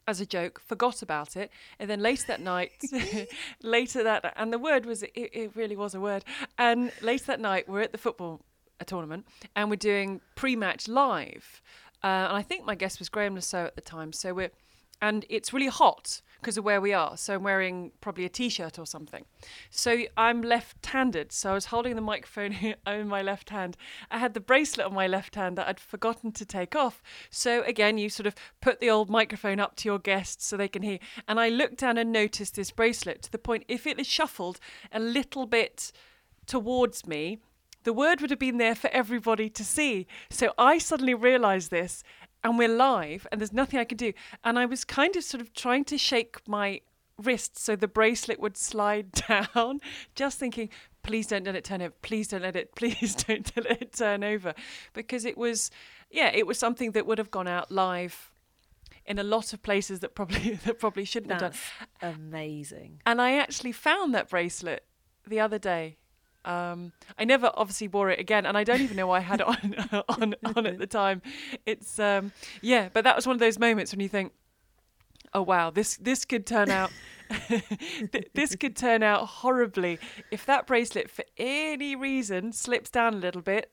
as 0.06 0.20
a 0.20 0.26
joke, 0.26 0.60
forgot 0.60 1.02
about 1.02 1.36
it, 1.36 1.50
and 1.78 1.88
then 1.88 2.00
later 2.00 2.24
that 2.26 2.40
night, 2.40 2.72
later 3.62 4.02
that, 4.02 4.32
and 4.36 4.52
the 4.52 4.58
word 4.58 4.86
was 4.86 5.02
it, 5.02 5.12
it 5.14 5.56
really 5.56 5.76
was 5.76 5.94
a 5.94 6.00
word. 6.00 6.24
And 6.58 6.92
later 7.00 7.26
that 7.26 7.40
night, 7.40 7.68
we're 7.68 7.82
at 7.82 7.92
the 7.92 7.98
football 7.98 8.40
uh, 8.80 8.84
tournament, 8.84 9.26
and 9.54 9.70
we're 9.70 9.76
doing 9.76 10.20
pre-match 10.34 10.88
live. 10.88 11.62
Uh, 12.02 12.06
and 12.06 12.36
I 12.36 12.42
think 12.42 12.64
my 12.64 12.74
guest 12.74 12.98
was 12.98 13.08
Graeme 13.08 13.34
Le 13.34 13.42
Saux 13.42 13.66
at 13.66 13.74
the 13.76 13.82
time. 13.82 14.12
So 14.12 14.32
we're, 14.32 14.50
and 15.00 15.24
it's 15.28 15.52
really 15.52 15.68
hot 15.68 16.20
because 16.40 16.56
of 16.56 16.64
where 16.64 16.80
we 16.80 16.92
are. 16.92 17.16
So 17.16 17.34
I'm 17.34 17.42
wearing 17.42 17.92
probably 18.00 18.24
a 18.24 18.28
t-shirt 18.28 18.78
or 18.78 18.86
something. 18.86 19.24
So 19.70 20.04
I'm 20.16 20.42
left-handed. 20.42 21.32
So 21.32 21.50
I 21.50 21.54
was 21.54 21.66
holding 21.66 21.94
the 21.94 22.00
microphone 22.00 22.56
in 22.86 23.08
my 23.08 23.22
left 23.22 23.50
hand. 23.50 23.76
I 24.10 24.18
had 24.18 24.34
the 24.34 24.40
bracelet 24.40 24.86
on 24.86 24.94
my 24.94 25.06
left 25.06 25.34
hand 25.34 25.58
that 25.58 25.68
I'd 25.68 25.80
forgotten 25.80 26.32
to 26.32 26.44
take 26.46 26.74
off. 26.74 27.02
So 27.30 27.62
again, 27.64 27.98
you 27.98 28.08
sort 28.08 28.26
of 28.26 28.34
put 28.60 28.80
the 28.80 28.90
old 28.90 29.10
microphone 29.10 29.60
up 29.60 29.76
to 29.76 29.88
your 29.88 29.98
guests 29.98 30.46
so 30.46 30.56
they 30.56 30.68
can 30.68 30.82
hear. 30.82 30.98
And 31.28 31.38
I 31.38 31.50
looked 31.50 31.78
down 31.78 31.98
and 31.98 32.10
noticed 32.10 32.54
this 32.56 32.70
bracelet 32.70 33.22
to 33.22 33.32
the 33.32 33.38
point 33.38 33.64
if 33.68 33.86
it 33.86 33.98
had 33.98 34.06
shuffled 34.06 34.60
a 34.92 35.00
little 35.00 35.46
bit 35.46 35.92
towards 36.46 37.06
me, 37.06 37.38
the 37.84 37.92
word 37.92 38.20
would 38.20 38.30
have 38.30 38.38
been 38.38 38.58
there 38.58 38.74
for 38.74 38.90
everybody 38.92 39.48
to 39.48 39.64
see. 39.64 40.06
So 40.28 40.52
I 40.58 40.78
suddenly 40.78 41.14
realized 41.14 41.70
this 41.70 42.02
and 42.42 42.58
we're 42.58 42.68
live 42.68 43.26
and 43.30 43.40
there's 43.40 43.52
nothing 43.52 43.78
I 43.78 43.84
can 43.84 43.98
do. 43.98 44.12
And 44.44 44.58
I 44.58 44.66
was 44.66 44.84
kind 44.84 45.16
of 45.16 45.24
sort 45.24 45.40
of 45.40 45.52
trying 45.52 45.84
to 45.84 45.98
shake 45.98 46.46
my 46.48 46.80
wrist 47.18 47.58
so 47.58 47.76
the 47.76 47.88
bracelet 47.88 48.40
would 48.40 48.56
slide 48.56 49.12
down, 49.28 49.80
just 50.14 50.38
thinking, 50.38 50.70
please 51.02 51.26
don't 51.26 51.44
let 51.44 51.54
it 51.54 51.64
turn 51.64 51.82
over. 51.82 51.94
Please 52.02 52.28
don't 52.28 52.42
let 52.42 52.56
it, 52.56 52.74
please 52.74 53.14
don't 53.14 53.54
let 53.56 53.82
it 53.82 53.92
turn 53.92 54.24
over. 54.24 54.54
Because 54.92 55.24
it 55.24 55.36
was, 55.36 55.70
yeah, 56.10 56.30
it 56.32 56.46
was 56.46 56.58
something 56.58 56.92
that 56.92 57.06
would 57.06 57.18
have 57.18 57.30
gone 57.30 57.48
out 57.48 57.70
live 57.70 58.30
in 59.06 59.18
a 59.18 59.22
lot 59.22 59.52
of 59.52 59.62
places 59.62 60.00
that 60.00 60.14
probably 60.14 60.52
that 60.64 60.78
probably 60.78 61.04
shouldn't 61.04 61.38
That's 61.38 61.58
have 61.58 61.88
done. 62.00 62.14
amazing. 62.14 63.00
And 63.06 63.20
I 63.20 63.36
actually 63.36 63.72
found 63.72 64.14
that 64.14 64.28
bracelet 64.28 64.84
the 65.26 65.40
other 65.40 65.58
day. 65.58 65.96
Um, 66.44 66.92
I 67.18 67.24
never 67.24 67.50
obviously 67.54 67.88
wore 67.88 68.10
it 68.10 68.18
again, 68.18 68.46
and 68.46 68.56
I 68.56 68.64
don't 68.64 68.80
even 68.80 68.96
know 68.96 69.06
why 69.06 69.18
I 69.18 69.20
had 69.20 69.40
it 69.40 69.46
on 69.46 70.04
on, 70.08 70.34
on 70.56 70.66
at 70.66 70.78
the 70.78 70.86
time. 71.00 71.22
It's 71.66 71.98
um, 71.98 72.32
yeah, 72.62 72.88
but 72.92 73.04
that 73.04 73.16
was 73.16 73.26
one 73.26 73.34
of 73.34 73.40
those 73.40 73.58
moments 73.58 73.92
when 73.92 74.00
you 74.00 74.08
think, 74.08 74.32
oh 75.34 75.42
wow, 75.42 75.70
this 75.70 75.96
this 75.96 76.24
could 76.24 76.46
turn 76.46 76.70
out. 76.70 76.90
this 78.34 78.56
could 78.56 78.74
turn 78.74 79.04
out 79.04 79.24
horribly 79.26 80.00
if 80.32 80.44
that 80.46 80.66
bracelet, 80.66 81.08
for 81.08 81.24
any 81.36 81.94
reason, 81.94 82.52
slips 82.52 82.90
down 82.90 83.14
a 83.14 83.18
little 83.18 83.42
bit. 83.42 83.70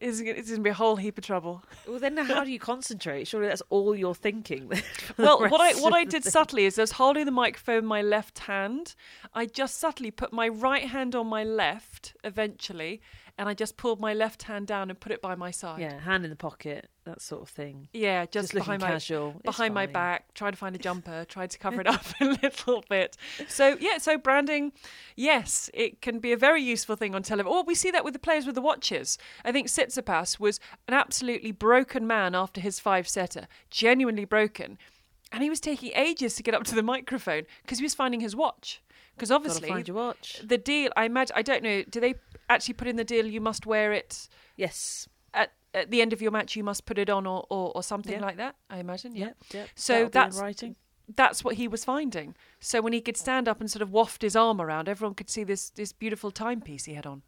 It's, 0.00 0.20
it's 0.20 0.48
going 0.48 0.58
to 0.58 0.62
be 0.62 0.70
a 0.70 0.74
whole 0.74 0.96
heap 0.96 1.18
of 1.18 1.24
trouble. 1.24 1.62
Well, 1.86 1.98
then 1.98 2.16
how 2.16 2.44
do 2.44 2.50
you 2.50 2.58
concentrate? 2.58 3.26
Surely 3.26 3.48
that's 3.48 3.62
all 3.70 3.96
you're 3.96 4.14
thinking. 4.14 4.70
Well, 5.16 5.40
what 5.48 5.60
I 5.60 5.72
what 5.80 5.92
I 5.92 6.04
did 6.04 6.24
subtly 6.24 6.66
is 6.66 6.78
I 6.78 6.82
was 6.82 6.92
holding 6.92 7.24
the 7.24 7.32
microphone 7.32 7.78
in 7.78 7.86
my 7.86 8.02
left 8.02 8.40
hand. 8.40 8.94
I 9.34 9.46
just 9.46 9.78
subtly 9.78 10.10
put 10.10 10.32
my 10.32 10.48
right 10.48 10.84
hand 10.84 11.14
on 11.14 11.26
my 11.26 11.44
left 11.44 12.16
eventually, 12.22 13.00
and 13.38 13.48
I 13.48 13.54
just 13.54 13.76
pulled 13.76 14.00
my 14.00 14.12
left 14.12 14.42
hand 14.42 14.66
down 14.66 14.90
and 14.90 14.98
put 14.98 15.12
it 15.12 15.22
by 15.22 15.36
my 15.36 15.52
side. 15.52 15.80
Yeah, 15.80 15.98
hand 16.00 16.24
in 16.24 16.30
the 16.30 16.36
pocket, 16.36 16.88
that 17.04 17.22
sort 17.22 17.42
of 17.42 17.48
thing. 17.48 17.88
Yeah, 17.92 18.24
just, 18.24 18.32
Just 18.32 18.54
looking 18.54 18.64
behind 18.66 18.82
my 18.82 18.88
casual. 18.88 19.40
Behind 19.44 19.72
my 19.72 19.86
back, 19.86 20.34
tried 20.34 20.50
to 20.50 20.56
find 20.56 20.74
a 20.74 20.78
jumper, 20.78 21.24
tried 21.28 21.50
to 21.50 21.58
cover 21.58 21.80
it 21.80 21.86
up 21.86 22.04
a 22.20 22.24
little 22.24 22.84
bit. 22.90 23.16
So 23.48 23.76
yeah, 23.80 23.98
so 23.98 24.18
branding, 24.18 24.72
yes, 25.14 25.70
it 25.72 26.02
can 26.02 26.18
be 26.18 26.32
a 26.32 26.36
very 26.36 26.62
useful 26.62 26.96
thing 26.96 27.14
on 27.14 27.22
television. 27.22 27.52
Or 27.52 27.62
we 27.62 27.76
see 27.76 27.92
that 27.92 28.04
with 28.04 28.12
the 28.12 28.18
players 28.18 28.44
with 28.44 28.56
the 28.56 28.60
watches. 28.60 29.18
I 29.44 29.52
think 29.52 29.68
Tsitsipas 29.68 30.40
was 30.40 30.58
an 30.88 30.94
absolutely 30.94 31.52
broken 31.52 32.06
man 32.06 32.34
after 32.34 32.60
his 32.60 32.80
five 32.80 33.08
setter, 33.08 33.46
genuinely 33.70 34.24
broken, 34.24 34.78
and 35.30 35.42
he 35.42 35.50
was 35.50 35.60
taking 35.60 35.92
ages 35.94 36.34
to 36.36 36.42
get 36.42 36.54
up 36.54 36.64
to 36.64 36.74
the 36.74 36.82
microphone 36.82 37.44
because 37.62 37.78
he 37.78 37.84
was 37.84 37.94
finding 37.94 38.20
his 38.20 38.34
watch. 38.34 38.82
Because 39.18 39.30
obviously 39.30 39.68
find 39.68 39.86
your 39.88 39.96
watch. 39.96 40.40
the 40.44 40.58
deal, 40.58 40.90
I 40.96 41.04
imagine, 41.04 41.34
I 41.36 41.42
don't 41.42 41.62
know, 41.62 41.82
do 41.90 42.00
they 42.00 42.14
actually 42.48 42.74
put 42.74 42.88
in 42.88 42.96
the 42.96 43.04
deal 43.04 43.26
you 43.26 43.40
must 43.40 43.66
wear 43.66 43.92
it 43.92 44.28
Yes. 44.56 45.08
at, 45.34 45.52
at 45.74 45.90
the 45.90 46.00
end 46.00 46.12
of 46.12 46.22
your 46.22 46.30
match 46.30 46.56
you 46.56 46.64
must 46.64 46.86
put 46.86 46.98
it 46.98 47.10
on 47.10 47.26
or, 47.26 47.46
or, 47.50 47.72
or 47.74 47.82
something 47.82 48.14
Yeah. 48.14 48.20
like 48.26 48.36
that 48.38 48.54
i 48.70 48.78
imagine 48.78 49.14
yeah 49.14 49.26
Yep. 49.26 49.36
Yep. 49.52 49.68
So 49.74 49.92
That'll 49.92 50.10
that's- 50.10 50.40
writing. 50.40 50.76
that's 51.14 51.44
what 51.44 51.56
he 51.56 51.68
was 51.68 51.84
finding 51.84 52.34
so 52.60 52.80
when 52.80 52.92
he 52.94 53.00
could 53.02 53.16
stand 53.16 53.48
up 53.48 53.60
and 53.60 53.70
sort 53.70 53.82
of 53.82 53.90
waft 53.92 54.22
his 54.22 54.34
arm 54.34 54.60
around 54.60 54.88
everyone 54.88 55.14
could 55.14 55.28
see 55.30 55.44
this 55.44 55.68
this 55.70 55.92
beautiful 55.92 56.30
timepiece 56.30 56.84
he 56.86 56.94
had 56.94 57.06
on 57.06 57.22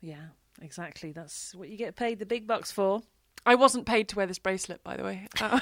Yeah, 0.00 0.28
exactly. 0.60 1.12
That's 1.12 1.54
what 1.54 1.68
you 1.68 1.76
get 1.76 1.94
paid 1.96 2.18
the 2.18 2.26
big 2.26 2.46
bucks 2.46 2.70
for. 2.72 3.02
I 3.52 3.54
wasn't 3.54 3.86
paid 3.86 4.08
to 4.08 4.16
wear 4.16 4.26
this 4.26 4.38
bracelet 4.46 4.80
by 4.84 4.96
the 4.96 5.04
way. 5.08 5.18
Uh, 5.40 5.60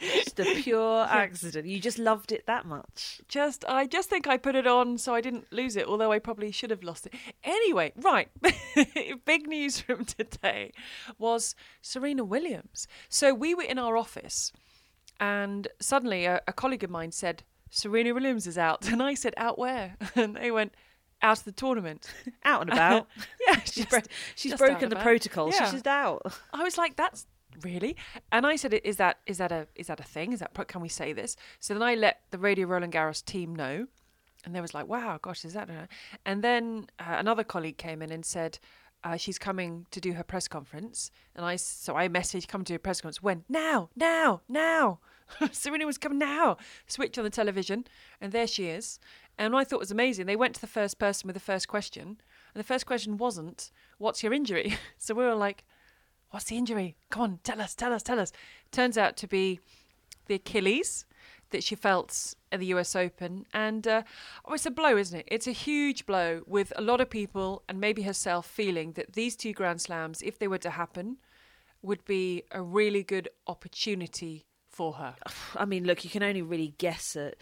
Just 0.00 0.38
a 0.40 0.44
pure 0.62 1.04
accident. 1.24 1.66
You 1.66 1.80
just 1.80 1.98
loved 1.98 2.30
it 2.32 2.46
that 2.46 2.64
much. 2.66 3.20
just 3.28 3.64
i 3.66 3.86
just 3.86 4.10
think 4.10 4.26
i 4.26 4.36
put 4.36 4.54
it 4.54 4.66
on 4.66 4.98
so 4.98 5.14
i 5.14 5.20
didn't 5.20 5.46
lose 5.52 5.76
it 5.76 5.86
although 5.86 6.12
i 6.12 6.18
probably 6.18 6.50
should 6.50 6.70
have 6.70 6.82
lost 6.82 7.06
it. 7.06 7.14
Anyway 7.42 7.92
right. 7.96 8.28
Big 9.24 9.46
news 9.46 9.80
from 9.80 10.04
today 10.04 10.72
was 11.18 11.54
serena 11.82 12.24
williams. 12.24 12.86
So 13.08 13.32
we 13.34 13.54
were 13.54 13.62
in 13.74 13.78
our 13.78 13.96
office 13.96 14.52
and 15.20 15.68
suddenly 15.80 16.24
a, 16.26 16.40
a 16.46 16.52
colleague 16.52 16.84
of 16.84 16.90
mine 16.90 17.12
said 17.12 17.42
serena 17.70 18.12
williams 18.14 18.46
is 18.46 18.58
out. 18.58 18.88
And 18.90 19.02
i 19.02 19.14
said 19.14 19.34
out 19.36 19.58
where? 19.58 19.96
And 20.14 20.36
they 20.36 20.50
went 20.50 20.72
out 21.24 21.38
of 21.38 21.44
the 21.44 21.52
tournament 21.52 22.12
Out 22.44 22.60
and 22.62 22.70
about. 22.70 23.08
yeah 23.48 23.60
she's 23.64 23.86
bro- 23.86 24.00
she's 24.36 24.52
just 24.52 24.60
broken 24.60 24.88
the 24.90 24.96
about. 24.96 25.02
protocol. 25.02 25.50
Yeah. 25.50 25.64
She's 25.64 25.72
just 25.72 25.86
out. 25.86 26.22
I 26.52 26.62
was 26.62 26.78
like, 26.78 26.96
"That's 26.96 27.26
really," 27.62 27.96
and 28.30 28.46
I 28.46 28.56
said, 28.56 28.74
"Is 28.74 28.96
that 28.98 29.18
is 29.26 29.38
that 29.38 29.50
a 29.50 29.66
is 29.74 29.86
that 29.88 29.98
a 29.98 30.04
thing? 30.04 30.32
Is 30.32 30.40
that 30.40 30.52
can 30.68 30.80
we 30.80 30.88
say 30.88 31.12
this?" 31.12 31.36
So 31.60 31.74
then 31.74 31.82
I 31.82 31.94
let 31.94 32.20
the 32.30 32.38
Radio 32.38 32.66
Roland 32.66 32.92
Garros 32.92 33.24
team 33.24 33.56
know, 33.56 33.86
and 34.44 34.54
they 34.54 34.60
was 34.60 34.74
like, 34.74 34.86
"Wow, 34.86 35.18
gosh, 35.20 35.44
is 35.44 35.54
that?" 35.54 35.70
A... 35.70 35.88
And 36.26 36.44
then 36.44 36.86
uh, 36.98 37.16
another 37.18 37.44
colleague 37.44 37.78
came 37.78 38.02
in 38.02 38.12
and 38.12 38.24
said. 38.24 38.58
Uh, 39.06 39.18
she's 39.18 39.38
coming 39.38 39.84
to 39.90 40.00
do 40.00 40.14
her 40.14 40.24
press 40.24 40.48
conference, 40.48 41.10
and 41.34 41.44
i 41.44 41.56
so 41.56 41.94
I 41.94 42.08
messaged, 42.08 42.48
"Come 42.48 42.64
to 42.64 42.72
your 42.72 42.78
press 42.78 43.02
conference 43.02 43.22
when 43.22 43.44
now, 43.50 43.90
now, 43.94 44.40
now." 44.48 45.00
Serena 45.52 45.86
was 45.86 45.98
coming 45.98 46.18
now. 46.18 46.56
Switch 46.86 47.18
on 47.18 47.24
the 47.24 47.30
television, 47.30 47.84
and 48.20 48.32
there 48.32 48.46
she 48.46 48.66
is. 48.66 48.98
And 49.38 49.56
I 49.56 49.64
thought 49.64 49.80
was 49.80 49.90
amazing, 49.90 50.26
they 50.26 50.36
went 50.36 50.54
to 50.54 50.60
the 50.60 50.66
first 50.66 50.98
person 50.98 51.26
with 51.26 51.34
the 51.34 51.40
first 51.40 51.66
question, 51.68 52.02
and 52.02 52.60
the 52.60 52.64
first 52.64 52.86
question 52.86 53.16
wasn't, 53.16 53.70
"What's 53.98 54.22
your 54.22 54.32
injury?" 54.32 54.76
So 54.98 55.14
we 55.14 55.24
were 55.24 55.34
like, 55.34 55.64
What's 56.34 56.46
the 56.46 56.56
injury? 56.56 56.96
Come 57.10 57.22
on, 57.22 57.38
tell 57.44 57.60
us, 57.60 57.76
tell 57.76 57.92
us, 57.92 58.02
tell 58.02 58.18
us. 58.18 58.32
Turns 58.72 58.98
out 58.98 59.16
to 59.18 59.28
be 59.28 59.60
the 60.26 60.34
Achilles 60.34 61.06
that 61.50 61.62
she 61.62 61.76
felt 61.76 62.34
at 62.50 62.58
the 62.58 62.66
US 62.74 62.96
Open. 62.96 63.46
And 63.54 63.86
uh, 63.86 64.02
oh, 64.44 64.54
it's 64.54 64.66
a 64.66 64.72
blow, 64.72 64.96
isn't 64.96 65.20
it? 65.20 65.28
It's 65.28 65.46
a 65.46 65.52
huge 65.52 66.06
blow 66.06 66.42
with 66.44 66.72
a 66.74 66.82
lot 66.82 67.00
of 67.00 67.08
people 67.08 67.62
and 67.68 67.80
maybe 67.80 68.02
herself 68.02 68.46
feeling 68.46 68.94
that 68.94 69.12
these 69.12 69.36
two 69.36 69.52
Grand 69.52 69.80
Slams, 69.80 70.22
if 70.22 70.36
they 70.36 70.48
were 70.48 70.58
to 70.58 70.70
happen, 70.70 71.18
would 71.82 72.04
be 72.04 72.42
a 72.50 72.60
really 72.60 73.04
good 73.04 73.28
opportunity 73.46 74.44
for 74.68 74.94
her. 74.94 75.14
I 75.54 75.64
mean, 75.66 75.84
look, 75.84 76.02
you 76.02 76.10
can 76.10 76.24
only 76.24 76.42
really 76.42 76.74
guess 76.78 77.14
at 77.14 77.36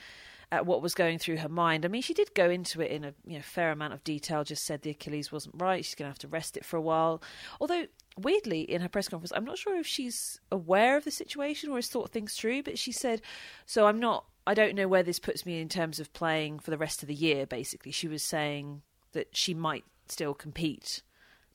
at 0.52 0.66
what 0.66 0.82
was 0.82 0.94
going 0.94 1.18
through 1.18 1.38
her 1.38 1.48
mind. 1.48 1.84
I 1.84 1.88
mean, 1.88 2.02
she 2.02 2.12
did 2.12 2.34
go 2.34 2.50
into 2.50 2.82
it 2.82 2.90
in 2.90 3.04
a 3.04 3.14
you 3.26 3.38
know 3.38 3.42
fair 3.42 3.72
amount 3.72 3.94
of 3.94 4.04
detail. 4.04 4.44
Just 4.44 4.64
said 4.64 4.82
the 4.82 4.90
Achilles 4.90 5.32
wasn't 5.32 5.54
right. 5.58 5.82
She's 5.82 5.94
going 5.94 6.06
to 6.06 6.10
have 6.10 6.18
to 6.20 6.28
rest 6.28 6.58
it 6.58 6.64
for 6.64 6.76
a 6.76 6.82
while. 6.82 7.22
Although 7.58 7.86
weirdly, 8.18 8.60
in 8.60 8.82
her 8.82 8.88
press 8.88 9.08
conference, 9.08 9.32
I'm 9.34 9.46
not 9.46 9.56
sure 9.56 9.76
if 9.76 9.86
she's 9.86 10.38
aware 10.52 10.98
of 10.98 11.04
the 11.04 11.10
situation 11.10 11.70
or 11.70 11.76
has 11.76 11.88
thought 11.88 12.10
things 12.10 12.34
through. 12.34 12.64
But 12.64 12.78
she 12.78 12.92
said, 12.92 13.22
"So 13.64 13.86
I'm 13.86 13.98
not. 13.98 14.26
I 14.46 14.52
don't 14.52 14.74
know 14.74 14.88
where 14.88 15.02
this 15.02 15.18
puts 15.18 15.46
me 15.46 15.58
in 15.58 15.70
terms 15.70 15.98
of 15.98 16.12
playing 16.12 16.58
for 16.58 16.70
the 16.70 16.78
rest 16.78 17.02
of 17.02 17.08
the 17.08 17.14
year." 17.14 17.46
Basically, 17.46 17.90
she 17.90 18.06
was 18.06 18.22
saying 18.22 18.82
that 19.12 19.34
she 19.34 19.54
might 19.54 19.84
still 20.06 20.34
compete. 20.34 21.02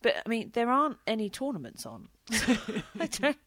But 0.01 0.15
I 0.25 0.29
mean, 0.29 0.49
there 0.53 0.71
aren't 0.71 0.97
any 1.05 1.29
tournaments 1.29 1.85
on. 1.85 2.09
I 2.99 3.07
don't. 3.11 3.37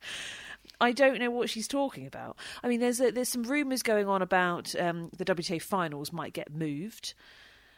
I 0.80 0.92
don't 0.92 1.18
know 1.18 1.30
what 1.30 1.50
she's 1.50 1.68
talking 1.68 2.06
about. 2.06 2.36
I 2.62 2.68
mean, 2.68 2.80
there's 2.80 3.00
a, 3.00 3.10
there's 3.10 3.28
some 3.28 3.42
rumours 3.42 3.82
going 3.82 4.08
on 4.08 4.22
about 4.22 4.74
um, 4.80 5.10
the 5.16 5.24
WTA 5.24 5.60
finals 5.60 6.12
might 6.12 6.32
get 6.32 6.54
moved, 6.54 7.14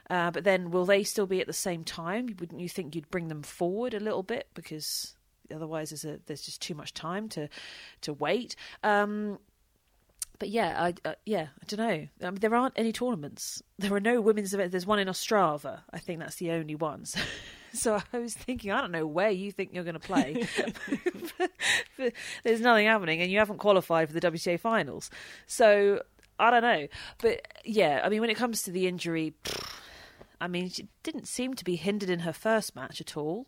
uh, 0.09 0.31
but 0.31 0.45
then 0.45 0.71
will 0.71 0.85
they 0.85 1.03
still 1.03 1.27
be 1.27 1.41
at 1.41 1.47
the 1.47 1.53
same 1.53 1.85
time? 1.85 2.35
Wouldn't 2.39 2.61
you 2.61 2.69
think 2.69 2.95
you'd 2.95 3.11
bring 3.11 3.29
them 3.29 3.43
forward 3.43 3.95
a 3.95 4.01
little 4.01 4.23
bit 4.23 4.49
because 4.55 5.15
otherwise 5.53 5.91
there's 5.91 6.05
a, 6.05 6.21
there's 6.27 6.43
just 6.43 6.63
too 6.63 6.75
much 6.75 6.95
time 6.95 7.29
to 7.31 7.49
to 8.03 8.13
wait. 8.13 8.57
Um, 8.83 9.39
but 10.39 10.49
yeah, 10.49 10.83
I 10.83 11.09
uh, 11.09 11.15
yeah 11.25 11.49
I 11.61 11.65
don't 11.67 11.79
know. 12.21 12.33
There 12.33 12.55
aren't 12.55 12.75
any 12.77 12.93
tournaments. 12.93 13.63
There 13.79 13.95
are 13.95 14.01
no 14.01 14.21
women's 14.21 14.55
events. 14.55 14.73
There's 14.73 14.87
one 14.87 14.99
in 14.99 15.09
Ostrava. 15.09 15.81
I 15.93 15.99
think 15.99 16.21
that's 16.21 16.37
the 16.37 16.53
only 16.53 16.75
one. 16.75 17.05
So, 17.15 17.21
so 17.75 18.01
I 18.13 18.19
was 18.19 18.35
thinking, 18.35 18.71
I 18.71 18.81
don't 18.81 18.93
know 18.93 19.07
where 19.07 19.31
you 19.31 19.53
think 19.53 19.71
you're 19.73 19.85
going 19.85 19.95
to 19.95 20.01
play. 20.01 20.47
There's 22.45 22.61
nothing 22.61 22.87
happening, 22.87 23.21
and 23.21 23.31
you 23.31 23.39
haven't 23.39 23.59
qualified 23.59 24.09
for 24.09 24.19
the 24.19 24.21
WTA 24.21 24.59
finals. 24.61 25.11
So 25.47 26.03
I 26.39 26.51
don't 26.51 26.63
know. 26.63 26.87
But 27.21 27.47
yeah, 27.65 28.01
I 28.05 28.09
mean, 28.09 28.21
when 28.21 28.31
it 28.31 28.37
comes 28.37 28.63
to 28.63 28.71
the 28.71 28.87
injury. 28.87 29.35
I 30.41 30.49
mean, 30.49 30.71
she 30.71 30.89
didn't 31.05 31.29
seem 31.29 31.55
to 31.55 31.65
be 31.65 31.77
hindered 31.77 32.11
in 32.11 32.21
her 32.21 32.33
first 32.33 32.75
match 32.75 33.01
at 33.01 33.17
all, 33.17 33.47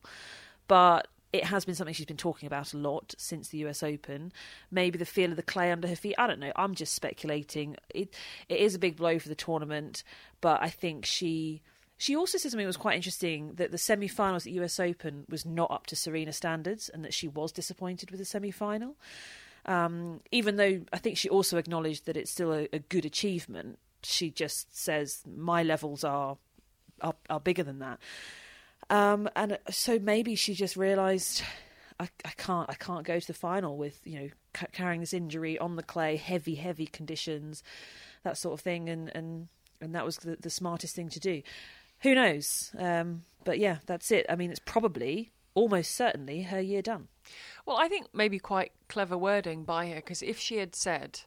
but 0.68 1.08
it 1.32 1.42
has 1.46 1.64
been 1.64 1.74
something 1.74 1.92
she's 1.92 2.06
been 2.06 2.16
talking 2.16 2.46
about 2.46 2.72
a 2.72 2.78
lot 2.78 3.16
since 3.18 3.48
the 3.48 3.58
US 3.66 3.82
Open. 3.82 4.32
Maybe 4.70 4.96
the 4.96 5.04
feel 5.04 5.30
of 5.30 5.36
the 5.36 5.42
clay 5.42 5.72
under 5.72 5.88
her 5.88 5.96
feet. 5.96 6.14
I 6.16 6.28
don't 6.28 6.38
know. 6.38 6.52
I'm 6.54 6.76
just 6.76 6.94
speculating. 6.94 7.74
It 7.92 8.14
it 8.48 8.60
is 8.60 8.76
a 8.76 8.78
big 8.78 8.94
blow 8.94 9.18
for 9.18 9.28
the 9.28 9.34
tournament, 9.34 10.04
but 10.40 10.62
I 10.62 10.70
think 10.70 11.04
she 11.04 11.62
she 12.04 12.14
also 12.14 12.36
said 12.36 12.50
something 12.50 12.66
that 12.66 12.68
was 12.68 12.76
quite 12.76 12.96
interesting 12.96 13.54
that 13.54 13.70
the 13.70 13.78
semi-finals 13.78 14.46
at 14.46 14.52
US 14.52 14.78
Open 14.78 15.24
was 15.30 15.46
not 15.46 15.70
up 15.70 15.86
to 15.86 15.96
Serena 15.96 16.34
standards, 16.34 16.90
and 16.90 17.02
that 17.02 17.14
she 17.14 17.28
was 17.28 17.50
disappointed 17.50 18.10
with 18.10 18.20
the 18.20 18.26
semi-final. 18.26 18.94
Um, 19.64 20.20
even 20.30 20.56
though 20.56 20.82
I 20.92 20.98
think 20.98 21.16
she 21.16 21.30
also 21.30 21.56
acknowledged 21.56 22.04
that 22.04 22.18
it's 22.18 22.30
still 22.30 22.52
a, 22.52 22.68
a 22.74 22.78
good 22.78 23.06
achievement, 23.06 23.78
she 24.02 24.30
just 24.30 24.76
says 24.76 25.22
my 25.26 25.62
levels 25.62 26.04
are 26.04 26.36
are, 27.00 27.14
are 27.30 27.40
bigger 27.40 27.62
than 27.62 27.78
that. 27.78 28.00
Um, 28.90 29.30
and 29.34 29.58
so 29.70 29.98
maybe 29.98 30.34
she 30.34 30.52
just 30.52 30.76
realised 30.76 31.42
I, 31.98 32.10
I 32.22 32.32
can't 32.36 32.68
I 32.68 32.74
can't 32.74 33.06
go 33.06 33.18
to 33.18 33.26
the 33.26 33.32
final 33.32 33.78
with 33.78 33.98
you 34.04 34.20
know 34.20 34.28
c- 34.54 34.66
carrying 34.72 35.00
this 35.00 35.14
injury 35.14 35.58
on 35.58 35.76
the 35.76 35.82
clay, 35.82 36.16
heavy 36.16 36.56
heavy 36.56 36.84
conditions, 36.84 37.62
that 38.24 38.36
sort 38.36 38.52
of 38.52 38.60
thing, 38.60 38.90
and 38.90 39.10
and 39.14 39.48
and 39.80 39.94
that 39.94 40.04
was 40.04 40.18
the, 40.18 40.36
the 40.36 40.50
smartest 40.50 40.94
thing 40.94 41.08
to 41.08 41.18
do. 41.18 41.40
Who 42.04 42.14
knows? 42.14 42.70
Um, 42.78 43.22
but 43.44 43.58
yeah, 43.58 43.78
that's 43.86 44.10
it. 44.12 44.26
I 44.28 44.36
mean, 44.36 44.50
it's 44.50 44.60
probably 44.60 45.32
almost 45.54 45.96
certainly 45.96 46.42
her 46.42 46.60
year 46.60 46.82
done. 46.82 47.08
Well, 47.64 47.78
I 47.78 47.88
think 47.88 48.08
maybe 48.12 48.38
quite 48.38 48.72
clever 48.88 49.16
wording 49.16 49.64
by 49.64 49.88
her 49.88 49.96
because 49.96 50.22
if 50.22 50.38
she 50.38 50.58
had 50.58 50.74
said, 50.74 51.20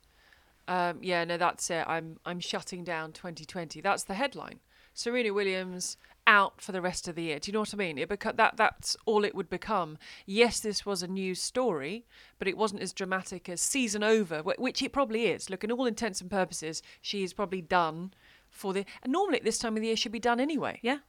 um, 0.68 1.00
"Yeah, 1.02 1.24
no, 1.24 1.36
that's 1.36 1.72
it. 1.72 1.84
I'm 1.88 2.20
I'm 2.26 2.40
shutting 2.40 2.84
down 2.84 3.12
2020," 3.12 3.82
that's 3.82 4.04
the 4.04 4.14
headline. 4.14 4.60
Serena 4.94 5.34
Williams 5.34 5.98
out 6.28 6.62
for 6.62 6.74
the 6.74 6.82
rest 6.82 7.08
of 7.08 7.16
the 7.16 7.24
year. 7.24 7.40
Do 7.40 7.50
you 7.50 7.54
know 7.54 7.62
what 7.62 7.74
I 7.74 7.78
mean? 7.78 7.98
It 7.98 8.10
beca- 8.10 8.36
that 8.36 8.58
that's 8.58 8.96
all 9.06 9.24
it 9.24 9.34
would 9.34 9.50
become. 9.50 9.98
Yes, 10.28 10.60
this 10.60 10.86
was 10.86 11.02
a 11.02 11.08
news 11.08 11.42
story, 11.42 12.06
but 12.38 12.48
it 12.48 12.58
wasn't 12.58 12.84
as 12.84 12.94
dramatic 12.94 13.50
as 13.50 13.62
season 13.62 14.04
over, 14.04 14.44
which 14.44 14.84
it 14.84 14.94
probably 14.94 15.26
is. 15.26 15.50
Look, 15.50 15.64
in 15.64 15.72
all 15.72 15.88
intents 15.88 16.22
and 16.22 16.30
purposes, 16.30 16.84
she 17.02 17.24
is 17.24 17.34
probably 17.34 17.62
done 17.62 18.14
for 18.50 18.74
the. 18.74 18.86
And 19.04 19.12
normally 19.12 19.38
at 19.38 19.44
this 19.44 19.58
time 19.58 19.76
of 19.76 19.82
the 19.82 19.88
year, 19.88 19.96
she'd 19.96 20.12
be 20.12 20.20
done 20.20 20.40
anyway. 20.40 20.80
Yeah, 20.82 21.00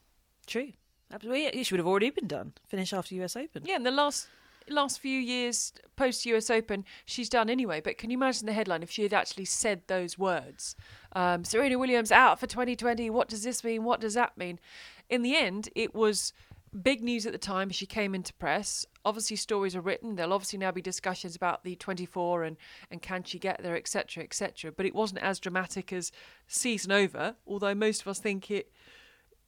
true. 0.47 0.73
Absolutely, 1.13 1.45
yeah, 1.45 1.63
she 1.63 1.75
would 1.75 1.79
have 1.79 1.87
already 1.87 2.11
been 2.11 2.29
done. 2.29 2.53
Finish 2.67 2.93
after 2.93 3.15
US 3.17 3.37
Open. 3.37 3.63
Yeah, 3.65 3.77
in 3.77 3.83
the 3.83 3.91
last 3.91 4.29
last 4.69 5.01
few 5.01 5.19
years 5.19 5.73
post 5.97 6.27
US 6.27 6.51
Open, 6.51 6.85
she's 7.07 7.29
done 7.29 7.49
anyway. 7.49 7.81
But 7.81 7.99
can 7.99 8.11
you 8.11 8.19
imagine 8.19 8.47
the 8.47 8.53
headline 8.53 8.83
if 8.83 8.91
she 8.91 9.03
had 9.03 9.15
actually 9.15 9.47
said 9.47 9.83
those 9.87 10.19
words? 10.19 10.77
Um, 11.13 11.45
Serena 11.45 11.79
Williams 11.79 12.13
out 12.13 12.39
for 12.39 12.47
2020. 12.47 13.09
What 13.11 13.29
does 13.29 13.45
this 13.45 13.65
mean? 13.65 13.85
What 13.85 14.01
does 14.01 14.15
that 14.15 14.37
mean? 14.37 14.59
In 15.09 15.23
the 15.23 15.37
end, 15.37 15.71
it 15.75 15.95
was 15.95 16.35
big 16.83 17.03
news 17.03 17.27
at 17.27 17.33
the 17.33 17.39
time. 17.39 17.71
She 17.71 17.87
came 17.87 18.15
into 18.15 18.33
press. 18.35 18.87
Obviously, 19.05 19.37
stories 19.37 19.75
are 19.77 19.81
written. 19.81 20.17
There'll 20.17 20.33
obviously 20.33 20.59
now 20.59 20.71
be 20.71 20.83
discussions 20.83 21.37
about 21.37 21.65
the 21.65 21.77
24 21.77 22.45
and 22.45 22.57
and 22.91 23.03
can 23.03 23.23
she 23.25 23.39
get 23.39 23.63
there, 23.63 23.77
etc., 23.77 24.25
etc. 24.25 24.73
But 24.73 24.87
it 24.87 24.95
wasn't 24.95 25.23
as 25.23 25.41
dramatic 25.41 25.93
as 25.93 26.13
season 26.47 26.93
over. 26.93 27.37
Although 27.47 27.75
most 27.75 28.03
of 28.03 28.09
us 28.09 28.19
think 28.19 28.51
it 28.51 28.73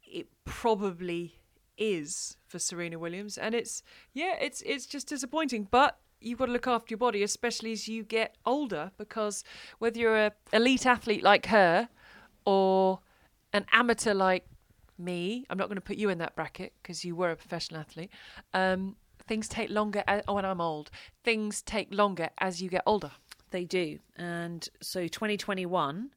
it 0.02 0.28
probably 0.44 1.40
is 1.76 2.36
for 2.46 2.58
Serena 2.58 2.98
Williams, 2.98 3.38
and 3.38 3.54
it's 3.54 3.82
yeah, 4.12 4.36
it's 4.40 4.62
it's 4.62 4.86
just 4.86 5.08
disappointing. 5.08 5.68
But 5.70 5.98
you've 6.20 6.38
got 6.38 6.46
to 6.46 6.52
look 6.52 6.66
after 6.66 6.90
your 6.90 6.98
body, 6.98 7.22
especially 7.22 7.72
as 7.72 7.88
you 7.88 8.04
get 8.04 8.36
older, 8.44 8.92
because 8.98 9.44
whether 9.78 9.98
you're 9.98 10.16
a 10.16 10.32
elite 10.52 10.86
athlete 10.86 11.22
like 11.22 11.46
her 11.46 11.88
or 12.44 13.00
an 13.52 13.66
amateur 13.72 14.14
like 14.14 14.46
me, 15.00 15.46
I'm 15.50 15.58
not 15.58 15.68
going 15.68 15.76
to 15.76 15.82
put 15.82 15.96
you 15.96 16.08
in 16.08 16.18
that 16.18 16.36
bracket 16.36 16.72
because 16.82 17.04
you 17.04 17.16
were 17.16 17.30
a 17.30 17.36
professional 17.36 17.80
athlete. 17.80 18.10
Um, 18.54 18.96
things 19.26 19.48
take 19.48 19.70
longer. 19.70 20.04
As, 20.06 20.22
oh, 20.28 20.36
and 20.38 20.46
I'm 20.46 20.60
old. 20.60 20.90
Things 21.24 21.62
take 21.62 21.92
longer 21.92 22.30
as 22.38 22.62
you 22.62 22.68
get 22.68 22.82
older. 22.86 23.12
They 23.50 23.64
do. 23.64 23.98
And 24.16 24.68
so 24.80 25.02
2021, 25.08 26.10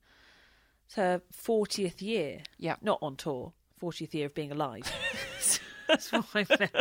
it's 0.85 0.95
her 0.95 1.21
40th 1.33 2.01
year. 2.01 2.41
Yeah. 2.57 2.75
Not 2.81 2.99
on 3.01 3.15
tour, 3.15 3.53
40th 3.81 4.13
year 4.13 4.27
of 4.27 4.35
being 4.35 4.51
alive. 4.51 4.91
That's 5.87 6.11
what 6.11 6.25
I 6.33 6.45
meant. 6.59 6.71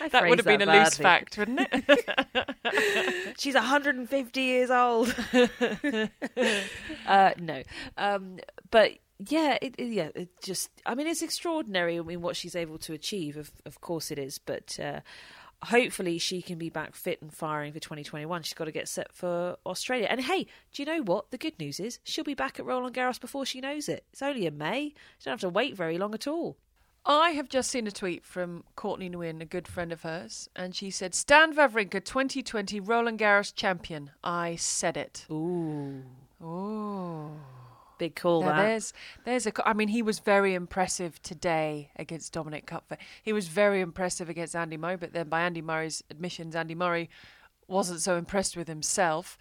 I 0.00 0.08
That 0.08 0.28
would 0.28 0.38
have 0.38 0.46
been 0.46 0.62
a 0.62 0.66
loose 0.66 0.96
fact, 0.96 1.38
wouldn't 1.38 1.60
it? 1.72 3.34
She's 3.38 3.54
150 3.54 4.40
years 4.40 4.70
old. 4.70 5.14
uh, 7.06 7.30
no. 7.38 7.62
Um, 7.96 8.38
but 8.70 8.92
yeah, 9.18 9.58
it, 9.62 9.74
it- 9.78 9.92
yeah, 9.92 10.08
it 10.14 10.28
just, 10.42 10.70
I 10.86 10.94
mean, 10.94 11.06
it's 11.06 11.22
extraordinary. 11.22 11.98
I 11.98 12.02
mean, 12.02 12.20
what 12.20 12.36
she's 12.36 12.54
able 12.56 12.78
to 12.78 12.92
achieve, 12.92 13.36
of, 13.36 13.50
of 13.64 13.80
course 13.80 14.10
it 14.10 14.18
is. 14.18 14.38
But 14.38 14.78
uh, 14.82 15.00
hopefully 15.64 16.18
she 16.18 16.40
can 16.42 16.58
be 16.58 16.70
back 16.70 16.94
fit 16.94 17.20
and 17.20 17.32
firing 17.32 17.72
for 17.72 17.80
2021. 17.80 18.42
She's 18.42 18.54
got 18.54 18.66
to 18.66 18.72
get 18.72 18.88
set 18.88 19.12
for 19.12 19.56
Australia. 19.66 20.06
And 20.10 20.20
hey, 20.20 20.46
do 20.72 20.82
you 20.82 20.86
know 20.86 21.02
what? 21.02 21.30
The 21.30 21.38
good 21.38 21.58
news 21.58 21.80
is 21.80 21.98
she'll 22.04 22.24
be 22.24 22.34
back 22.34 22.58
at 22.58 22.66
Roland 22.66 22.94
Garros 22.94 23.20
before 23.20 23.44
she 23.44 23.60
knows 23.60 23.88
it. 23.88 24.04
It's 24.12 24.22
only 24.22 24.46
in 24.46 24.56
May. 24.58 24.94
She 25.18 25.24
don't 25.24 25.32
have 25.32 25.40
to 25.40 25.48
wait 25.48 25.76
very 25.76 25.98
long 25.98 26.14
at 26.14 26.26
all. 26.26 26.56
I 27.06 27.30
have 27.30 27.48
just 27.48 27.70
seen 27.70 27.86
a 27.86 27.90
tweet 27.90 28.22
from 28.24 28.64
Courtney 28.76 29.08
Nguyen, 29.08 29.40
a 29.40 29.46
good 29.46 29.66
friend 29.66 29.92
of 29.92 30.02
hers, 30.02 30.50
and 30.54 30.74
she 30.74 30.90
said, 30.90 31.14
Stan 31.14 31.54
Wawrinka 31.54 32.04
2020 32.04 32.80
Roland 32.80 33.18
Garros 33.18 33.54
champion. 33.54 34.10
I 34.22 34.56
said 34.56 34.96
it. 34.98 35.24
Ooh. 35.30 36.02
Oh. 36.42 37.30
Big 37.98 38.14
call, 38.14 38.42
Now 38.42 38.56
that. 38.56 38.62
there's, 38.62 38.92
there's 39.24 39.46
a. 39.46 39.68
I 39.68 39.72
mean, 39.72 39.88
he 39.88 40.02
was 40.02 40.20
very 40.20 40.54
impressive 40.54 41.20
today 41.22 41.90
against 41.96 42.32
Dominic 42.32 42.66
Koepfer. 42.66 42.96
He 43.22 43.32
was 43.32 43.48
very 43.48 43.80
impressive 43.80 44.28
against 44.28 44.54
Andy 44.54 44.76
Murray, 44.76 44.96
but 44.96 45.12
then 45.12 45.28
by 45.28 45.40
Andy 45.42 45.62
Murray's 45.62 46.02
admissions, 46.10 46.54
Andy 46.54 46.74
Murray 46.76 47.10
wasn't 47.66 48.00
so 48.00 48.16
impressed 48.16 48.56
with 48.56 48.68
himself. 48.68 49.36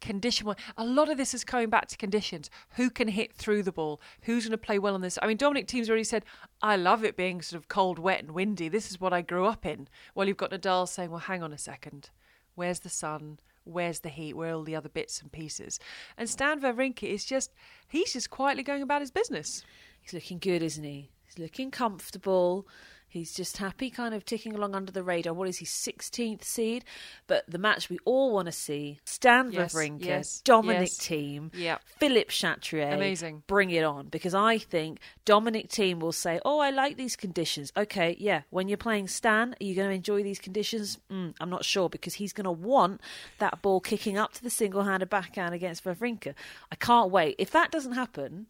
Condition 0.00 0.46
one. 0.46 0.56
A 0.76 0.84
lot 0.84 1.10
of 1.10 1.16
this 1.16 1.32
is 1.34 1.42
coming 1.42 1.70
back 1.70 1.88
to 1.88 1.96
conditions. 1.96 2.50
Who 2.76 2.90
can 2.90 3.08
hit 3.08 3.32
through 3.32 3.62
the 3.62 3.72
ball? 3.72 4.00
Who's 4.22 4.44
going 4.44 4.52
to 4.52 4.58
play 4.58 4.78
well 4.78 4.94
on 4.94 5.00
this? 5.00 5.18
I 5.22 5.26
mean, 5.26 5.38
Dominic 5.38 5.68
Thiem's 5.68 5.88
already 5.88 6.04
said, 6.04 6.24
"I 6.62 6.76
love 6.76 7.02
it 7.02 7.16
being 7.16 7.40
sort 7.40 7.60
of 7.60 7.68
cold, 7.68 7.98
wet, 7.98 8.20
and 8.22 8.32
windy. 8.32 8.68
This 8.68 8.90
is 8.90 9.00
what 9.00 9.12
I 9.14 9.22
grew 9.22 9.46
up 9.46 9.64
in." 9.64 9.88
Well, 10.14 10.28
you've 10.28 10.36
got 10.36 10.50
Nadal 10.50 10.86
saying, 10.86 11.10
"Well, 11.10 11.20
hang 11.20 11.42
on 11.42 11.52
a 11.52 11.58
second. 11.58 12.10
Where's 12.54 12.80
the 12.80 12.88
sun? 12.90 13.40
Where's 13.66 14.00
the 14.00 14.08
heat? 14.08 14.34
Where 14.34 14.52
are 14.52 14.54
all 14.54 14.62
the 14.62 14.76
other 14.76 14.88
bits 14.88 15.20
and 15.20 15.30
pieces?" 15.30 15.78
And 16.16 16.30
Stan 16.30 16.60
Wawrinka 16.60 17.02
is 17.02 17.24
just—he's 17.24 18.12
just 18.12 18.30
quietly 18.30 18.62
going 18.62 18.82
about 18.82 19.02
his 19.02 19.10
business. 19.10 19.64
He's 20.00 20.12
looking 20.12 20.38
good, 20.38 20.62
isn't 20.62 20.84
he? 20.84 21.10
He's 21.24 21.38
looking 21.38 21.70
comfortable. 21.70 22.66
He's 23.08 23.32
just 23.32 23.56
happy, 23.58 23.88
kind 23.88 24.14
of 24.14 24.24
ticking 24.24 24.54
along 24.54 24.74
under 24.74 24.92
the 24.92 25.02
radar. 25.02 25.32
What 25.32 25.48
is 25.48 25.58
he, 25.58 25.64
16th 25.64 26.44
seed? 26.44 26.84
But 27.26 27.44
the 27.48 27.56
match 27.58 27.88
we 27.88 27.98
all 28.04 28.32
want 28.32 28.46
to 28.46 28.52
see 28.52 29.00
Stan 29.04 29.52
Yes, 29.52 29.72
Wawrinka, 29.72 30.04
yes, 30.04 30.40
Dominic 30.44 30.88
yes. 30.88 30.98
Thiem, 30.98 31.50
Yeah. 31.54 31.78
Philippe 31.98 32.30
Chatrier. 32.30 32.92
Amazing. 32.92 33.44
Bring 33.46 33.70
it 33.70 33.84
on. 33.84 34.08
Because 34.08 34.34
I 34.34 34.58
think 34.58 34.98
Dominic 35.24 35.68
Thiem 35.68 36.00
will 36.00 36.12
say, 36.12 36.40
Oh, 36.44 36.58
I 36.58 36.70
like 36.70 36.96
these 36.96 37.16
conditions. 37.16 37.72
Okay, 37.76 38.16
yeah. 38.18 38.42
When 38.50 38.68
you're 38.68 38.76
playing 38.76 39.08
Stan, 39.08 39.54
are 39.60 39.64
you 39.64 39.74
going 39.74 39.88
to 39.88 39.94
enjoy 39.94 40.22
these 40.22 40.38
conditions? 40.38 40.98
Mm, 41.10 41.34
I'm 41.40 41.50
not 41.50 41.64
sure 41.64 41.88
because 41.88 42.14
he's 42.14 42.32
going 42.32 42.44
to 42.44 42.50
want 42.52 43.00
that 43.38 43.62
ball 43.62 43.80
kicking 43.80 44.18
up 44.18 44.32
to 44.34 44.42
the 44.42 44.50
single 44.50 44.82
handed 44.82 45.08
backhand 45.08 45.54
against 45.54 45.84
Wawrinka. 45.84 46.34
I 46.70 46.74
can't 46.76 47.10
wait. 47.10 47.36
If 47.38 47.50
that 47.52 47.70
doesn't 47.70 47.92
happen, 47.92 48.48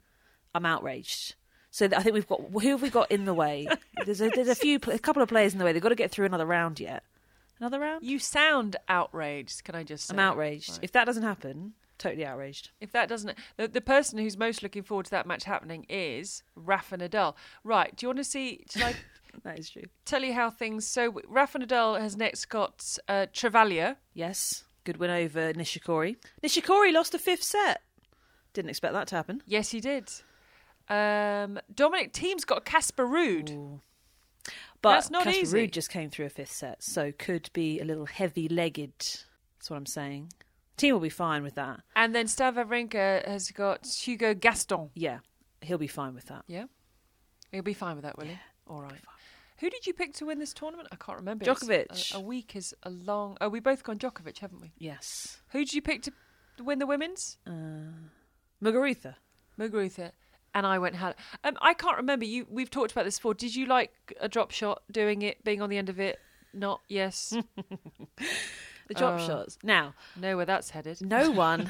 I'm 0.55 0.67
outraged. 0.67 1.35
So 1.77 1.85
I 1.95 2.03
think 2.03 2.15
we've 2.15 2.27
got 2.27 2.41
who 2.41 2.71
have 2.71 2.81
we 2.81 2.89
got 2.89 3.11
in 3.13 3.27
the 3.27 3.35
way? 3.35 3.69
There's 4.07 4.23
a, 4.23 4.31
there's 4.31 4.49
a 4.49 4.55
few 4.55 4.77
a 4.87 4.99
couple 4.99 5.21
of 5.21 5.29
players 5.29 5.53
in 5.53 5.59
the 5.59 5.65
way. 5.67 5.75
They've 5.75 5.83
got 5.83 5.91
to 5.91 5.95
get 5.95 6.11
through 6.11 6.25
another 6.25 6.47
round 6.47 6.81
yet. 6.81 7.03
Another 7.61 7.79
round? 7.79 8.03
You 8.03 8.19
sound 8.19 8.77
outraged. 8.89 9.63
Can 9.65 9.75
I 9.75 9.83
just 9.83 10.07
say? 10.07 10.15
I'm 10.15 10.19
outraged. 10.19 10.71
Right. 10.71 10.79
If 10.81 10.93
that 10.93 11.05
doesn't 11.05 11.23
happen, 11.23 11.75
totally 11.99 12.25
outraged. 12.25 12.71
If 12.81 12.93
that 12.93 13.11
doesn't, 13.11 13.37
the, 13.59 13.69
the 13.69 13.83
person 13.83 14.19
who's 14.19 14.39
most 14.39 14.63
looking 14.63 14.85
forward 14.85 15.05
to 15.07 15.11
that 15.11 15.27
match 15.27 15.45
happening 15.45 15.85
is 15.91 16.43
Rafa 16.55 16.97
Nadal. 16.97 17.35
Right? 17.63 17.95
Do 17.95 18.07
you 18.07 18.09
want 18.09 18.19
to 18.21 18.25
see? 18.25 18.65
Should 18.71 18.83
I 18.83 18.95
That 19.45 19.59
is 19.59 19.69
true. 19.69 19.83
tell 20.07 20.25
you 20.25 20.33
how 20.33 20.49
things? 20.49 20.87
So 20.87 21.21
Rafa 21.29 21.59
Nadal 21.59 22.01
has 22.01 22.17
next 22.17 22.47
got 22.47 22.97
uh, 23.07 23.27
Travaglia. 23.35 23.97
Yes, 24.15 24.65
good 24.85 24.97
win 24.97 25.11
over 25.11 25.53
Nishikori. 25.53 26.17
Nishikori 26.43 26.95
lost 26.95 27.13
the 27.13 27.19
fifth 27.19 27.43
set. 27.43 27.83
Didn't 28.55 28.71
expect 28.71 28.95
that 28.95 29.09
to 29.09 29.17
happen. 29.17 29.43
Yes, 29.47 29.73
he 29.73 29.81
did. 29.81 30.11
Um, 30.89 31.59
Dominic 31.75 32.13
Thiem's 32.13 32.45
got 32.45 32.65
Casper 32.65 33.07
Ruud. 33.07 33.81
But 34.83 34.93
That's 34.93 35.11
not 35.11 35.25
Casper 35.25 35.41
easy. 35.41 35.59
Ruud 35.67 35.73
just 35.73 35.91
came 35.91 36.11
through 36.11 36.27
a 36.27 36.31
fifth 36.31 36.53
set, 36.53 36.83
so 36.83 37.13
could 37.13 37.51
be 37.53 37.81
a 37.81 37.85
little 37.85 38.07
heavy-legged. 38.07 38.93
That's 38.99 39.71
what 39.71 39.77
I'm 39.77 39.87
saying. 39.87 40.33
Thiem 40.77 40.93
will 40.93 41.01
be 41.01 41.09
fine 41.09 41.43
with 41.43 41.55
that. 41.55 41.81
And 41.97 42.15
then 42.15 42.29
Stan 42.29 42.55
Wawrinka 42.55 43.27
has 43.27 43.51
got 43.51 43.87
Hugo 43.87 44.35
Gaston. 44.35 44.91
Yeah, 44.95 45.21
he'll 45.63 45.79
be 45.79 45.87
fine 45.87 46.15
with 46.15 46.27
that. 46.27 46.45
Yeah, 46.47 46.67
he'll 47.51 47.63
be 47.63 47.75
fine 47.75 47.97
with 47.97 48.05
that, 48.05 48.19
will 48.19 48.27
he? 48.27 48.39
All 48.69 48.83
right. 48.83 49.01
Who 49.61 49.71
did 49.71 49.87
you 49.87 49.95
pick 49.95 50.13
to 50.17 50.27
win 50.27 50.39
this 50.39 50.53
tournament? 50.53 50.89
I 50.93 50.97
can't 50.97 51.19
remember. 51.19 51.47
Djokovic. 51.47 52.15
A, 52.15 52.19
a 52.19 52.21
week 52.21 52.55
is 52.55 52.75
a 52.83 52.91
long. 52.91 53.39
Oh, 53.41 53.49
we 53.49 53.59
both 53.59 53.83
gone 53.83 53.99
Djokovic, 53.99 54.39
haven't 54.39 54.61
we? 54.61 54.73
Yes. 54.79 55.39
Who 55.49 55.61
did 55.61 55.73
you 55.73 55.81
pick 55.81 56.03
to 56.03 56.13
win 56.61 56.79
the 56.79 56.87
women's? 56.87 57.39
Uh, 57.47 57.91
Muguruza. 58.63 59.15
Muguruza. 59.59 60.13
And 60.57 60.67
I 60.67 60.79
went. 60.81 60.97
Um, 61.01 61.15
I 61.61 61.75
can't 61.75 61.97
remember. 61.99 62.25
You 62.25 62.47
we've 62.51 62.71
talked 62.71 62.91
about 62.93 63.05
this 63.05 63.19
before. 63.19 63.35
Did 63.35 63.55
you 63.55 63.67
like 63.67 63.93
a 64.21 64.29
drop 64.29 64.51
shot? 64.51 64.83
Doing 64.91 65.23
it, 65.23 65.45
being 65.45 65.63
on 65.63 65.71
the 65.71 65.77
end 65.79 65.89
of 65.89 66.01
it? 66.01 66.19
Not 66.53 66.81
yes. 66.89 67.33
The 68.89 68.95
drop 68.95 69.19
Oh. 69.21 69.27
shots. 69.27 69.59
Now, 69.65 69.95
know 70.15 70.37
where 70.37 70.47
that's 70.47 70.71
headed. 70.71 71.01
no 71.03 71.29
one. 71.33 71.69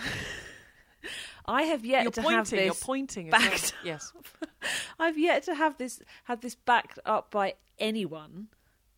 I 1.47 1.63
have 1.63 1.83
yet 1.85 2.03
You're 2.03 2.13
to 2.13 2.21
pointing. 2.23 2.37
have 2.39 2.51
this. 2.51 2.65
You're 2.67 2.75
pointing. 2.75 3.29
as 3.29 3.33
well. 3.33 3.41
backed 3.51 3.75
Yes. 3.83 4.13
I've 4.99 5.17
yet 5.19 5.43
to 5.45 5.55
have 5.55 5.79
this 5.79 6.01
had 6.25 6.43
this 6.43 6.55
backed 6.55 6.99
up 7.07 7.31
by 7.31 7.55
anyone, 7.79 8.49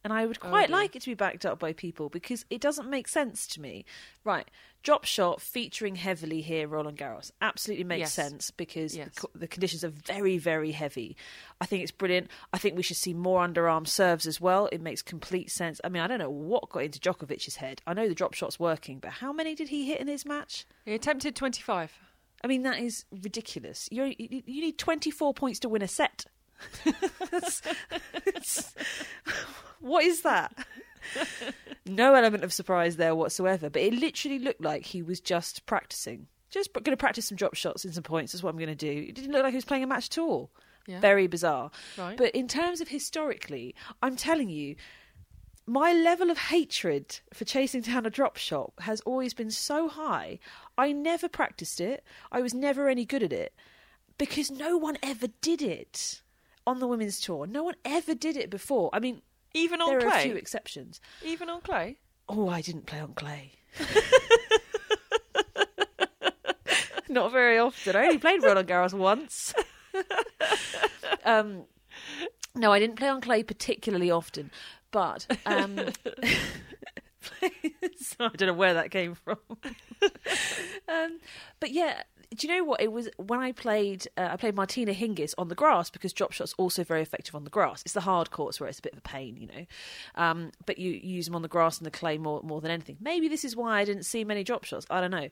and 0.08 0.18
I 0.18 0.24
would 0.24 0.38
Oh, 0.42 0.48
quite 0.48 0.68
dear. 0.68 0.76
like 0.76 0.96
it 0.96 1.02
to 1.02 1.10
be 1.10 1.14
backed 1.14 1.44
up 1.44 1.58
by 1.58 1.72
people 1.74 2.08
because 2.08 2.44
it 2.48 2.60
doesn't 2.62 2.88
make 2.88 3.08
sense 3.08 3.46
to 3.48 3.60
me. 3.60 3.84
Right, 4.24 4.50
drop 4.82 5.04
shot 5.04 5.40
featuring 5.42 5.96
heavily 5.96 6.40
here, 6.40 6.66
Roland 6.66 6.96
Garros 6.96 7.30
absolutely 7.42 7.84
makes 7.84 8.00
Yes. 8.00 8.12
sense 8.14 8.50
because 8.50 8.96
Yes. 8.96 9.10
the, 9.14 9.38
the 9.40 9.46
conditions 9.48 9.84
are 9.84 9.88
very 9.90 10.38
very 10.38 10.72
heavy. 10.72 11.16
I 11.60 11.66
think 11.66 11.82
it's 11.82 11.92
brilliant. 11.92 12.30
I 12.52 12.58
think 12.58 12.76
we 12.76 12.82
should 12.82 12.96
see 12.96 13.12
more 13.12 13.46
underarm 13.46 13.86
serves 13.86 14.26
as 14.26 14.40
well. 14.40 14.68
It 14.72 14.80
makes 14.80 15.02
complete 15.02 15.50
sense. 15.50 15.80
I 15.84 15.88
mean, 15.90 16.02
I 16.02 16.06
don't 16.06 16.18
know 16.18 16.30
what 16.30 16.70
got 16.70 16.84
into 16.84 16.98
Djokovic's 16.98 17.56
head. 17.56 17.82
I 17.86 17.92
know 17.92 18.08
the 18.08 18.14
drop 18.14 18.32
shot's 18.34 18.58
working, 18.58 18.98
but 19.00 19.10
how 19.12 19.32
many 19.32 19.54
did 19.54 19.68
he 19.68 19.86
hit 19.86 20.00
in 20.00 20.06
his 20.08 20.24
match? 20.24 20.66
He 20.86 20.94
attempted 20.94 21.36
25. 21.36 21.92
I 22.42 22.46
mean, 22.46 22.62
that 22.62 22.78
is 22.78 23.04
ridiculous. 23.10 23.88
You 23.90 24.14
you 24.18 24.42
need 24.60 24.78
24 24.78 25.34
points 25.34 25.58
to 25.60 25.68
win 25.68 25.82
a 25.82 25.88
set. 25.88 26.24
That's- 26.84 27.62
it's- 28.26 28.74
what 29.80 30.04
is 30.04 30.22
that? 30.22 30.56
No 31.86 32.14
element 32.14 32.44
of 32.44 32.52
surprise 32.52 32.96
there 32.96 33.14
whatsoever, 33.14 33.70
but 33.70 33.82
it 33.82 33.94
literally 33.94 34.38
looked 34.38 34.60
like 34.62 34.84
he 34.84 35.02
was 35.02 35.20
just 35.20 35.64
practicing. 35.66 36.26
Just 36.50 36.72
going 36.72 36.84
to 36.84 36.96
practice 36.96 37.26
some 37.28 37.36
drop 37.36 37.54
shots 37.54 37.84
and 37.84 37.94
some 37.94 38.02
points. 38.02 38.32
That's 38.32 38.42
what 38.42 38.50
I'm 38.50 38.56
going 38.58 38.68
to 38.68 38.74
do. 38.74 39.06
It 39.08 39.14
didn't 39.14 39.32
look 39.32 39.42
like 39.42 39.52
he 39.52 39.56
was 39.56 39.64
playing 39.64 39.84
a 39.84 39.86
match 39.86 40.08
at 40.10 40.18
all. 40.18 40.50
Yeah. 40.86 41.00
Very 41.00 41.26
bizarre. 41.26 41.70
Right. 41.98 42.16
But 42.16 42.34
in 42.34 42.48
terms 42.48 42.80
of 42.80 42.88
historically, 42.88 43.74
I'm 44.02 44.16
telling 44.16 44.48
you, 44.48 44.74
my 45.66 45.92
level 45.92 46.30
of 46.30 46.38
hatred 46.38 47.20
for 47.34 47.44
chasing 47.44 47.82
down 47.82 48.06
a 48.06 48.10
drop 48.10 48.38
shot 48.38 48.72
has 48.80 49.02
always 49.02 49.34
been 49.34 49.50
so 49.50 49.88
high. 49.88 50.38
I 50.78 50.92
never 50.92 51.28
practiced 51.28 51.80
it. 51.80 52.02
I 52.32 52.40
was 52.40 52.54
never 52.54 52.88
any 52.88 53.04
good 53.04 53.22
at 53.22 53.32
it 53.34 53.52
because 54.16 54.50
no 54.50 54.78
one 54.78 54.96
ever 55.02 55.26
did 55.42 55.60
it 55.60 56.22
on 56.68 56.78
the 56.80 56.86
women's 56.86 57.20
tour. 57.20 57.46
No 57.46 57.62
one 57.64 57.74
ever 57.84 58.14
did 58.14 58.36
it 58.36 58.50
before. 58.50 58.90
I 58.92 58.98
mean, 59.00 59.22
Even 59.54 59.80
on 59.80 59.88
there 59.88 59.98
are 59.98 60.06
a 60.06 60.10
clay. 60.10 60.22
few 60.24 60.36
exceptions. 60.36 61.00
Even 61.24 61.48
on 61.48 61.60
clay. 61.62 61.96
Oh, 62.28 62.48
I 62.48 62.60
didn't 62.60 62.86
play 62.86 63.00
on 63.00 63.14
clay. 63.14 63.52
Not 67.08 67.32
very 67.32 67.58
often. 67.58 67.96
I 67.96 68.04
only 68.04 68.18
played 68.18 68.42
Roland 68.42 68.68
Garros 68.68 68.92
once. 68.92 69.54
um, 71.24 71.64
no, 72.54 72.70
I 72.70 72.78
didn't 72.78 72.96
play 72.96 73.08
on 73.08 73.22
clay 73.22 73.42
particularly 73.42 74.10
often, 74.10 74.50
but 74.90 75.26
um, 75.46 75.78
I 77.42 77.50
don't 78.18 78.42
know 78.42 78.52
where 78.52 78.74
that 78.74 78.90
came 78.90 79.14
from. 79.14 79.38
um, 80.86 81.18
but 81.60 81.70
yeah, 81.70 82.02
do 82.34 82.46
you 82.46 82.54
know 82.54 82.64
what 82.64 82.80
it 82.80 82.92
was 82.92 83.08
when 83.16 83.40
I 83.40 83.52
played? 83.52 84.06
Uh, 84.16 84.28
I 84.32 84.36
played 84.36 84.54
Martina 84.54 84.92
Hingis 84.92 85.34
on 85.38 85.48
the 85.48 85.54
grass 85.54 85.88
because 85.90 86.12
drop 86.12 86.32
shots 86.32 86.54
also 86.58 86.84
very 86.84 87.00
effective 87.00 87.34
on 87.34 87.44
the 87.44 87.50
grass. 87.50 87.82
It's 87.82 87.94
the 87.94 88.00
hard 88.00 88.30
courts 88.30 88.60
where 88.60 88.68
it's 88.68 88.78
a 88.78 88.82
bit 88.82 88.92
of 88.92 88.98
a 88.98 89.02
pain, 89.02 89.36
you 89.36 89.46
know. 89.46 89.66
Um, 90.14 90.52
but 90.66 90.78
you, 90.78 90.90
you 90.90 91.16
use 91.16 91.26
them 91.26 91.34
on 91.34 91.42
the 91.42 91.48
grass 91.48 91.78
and 91.78 91.86
the 91.86 91.90
clay 91.90 92.18
more 92.18 92.42
more 92.42 92.60
than 92.60 92.70
anything. 92.70 92.98
Maybe 93.00 93.28
this 93.28 93.44
is 93.44 93.56
why 93.56 93.80
I 93.80 93.84
didn't 93.84 94.04
see 94.04 94.24
many 94.24 94.44
drop 94.44 94.64
shots. 94.64 94.86
I 94.90 95.00
don't 95.00 95.10
know, 95.10 95.28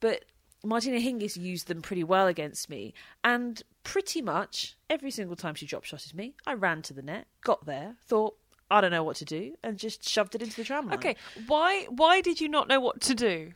but 0.00 0.24
Martina 0.62 0.98
Hingis 0.98 1.36
used 1.36 1.68
them 1.68 1.82
pretty 1.82 2.04
well 2.04 2.26
against 2.26 2.68
me, 2.68 2.92
and 3.22 3.62
pretty 3.82 4.20
much 4.20 4.76
every 4.90 5.10
single 5.10 5.36
time 5.36 5.54
she 5.54 5.66
drop 5.66 5.84
shotted 5.84 6.14
me, 6.14 6.34
I 6.46 6.54
ran 6.54 6.82
to 6.82 6.94
the 6.94 7.02
net, 7.02 7.26
got 7.42 7.64
there, 7.66 7.96
thought. 8.06 8.36
I 8.70 8.80
don't 8.80 8.90
know 8.90 9.04
what 9.04 9.16
to 9.16 9.26
do, 9.26 9.54
and 9.62 9.78
just 9.78 10.08
shoved 10.08 10.34
it 10.34 10.42
into 10.42 10.56
the 10.56 10.64
tram 10.64 10.86
line. 10.86 10.94
Okay. 10.96 11.16
Why 11.46 11.84
Why 11.90 12.20
did 12.20 12.40
you 12.40 12.48
not 12.48 12.66
know 12.66 12.80
what 12.80 13.00
to 13.02 13.14
do? 13.14 13.52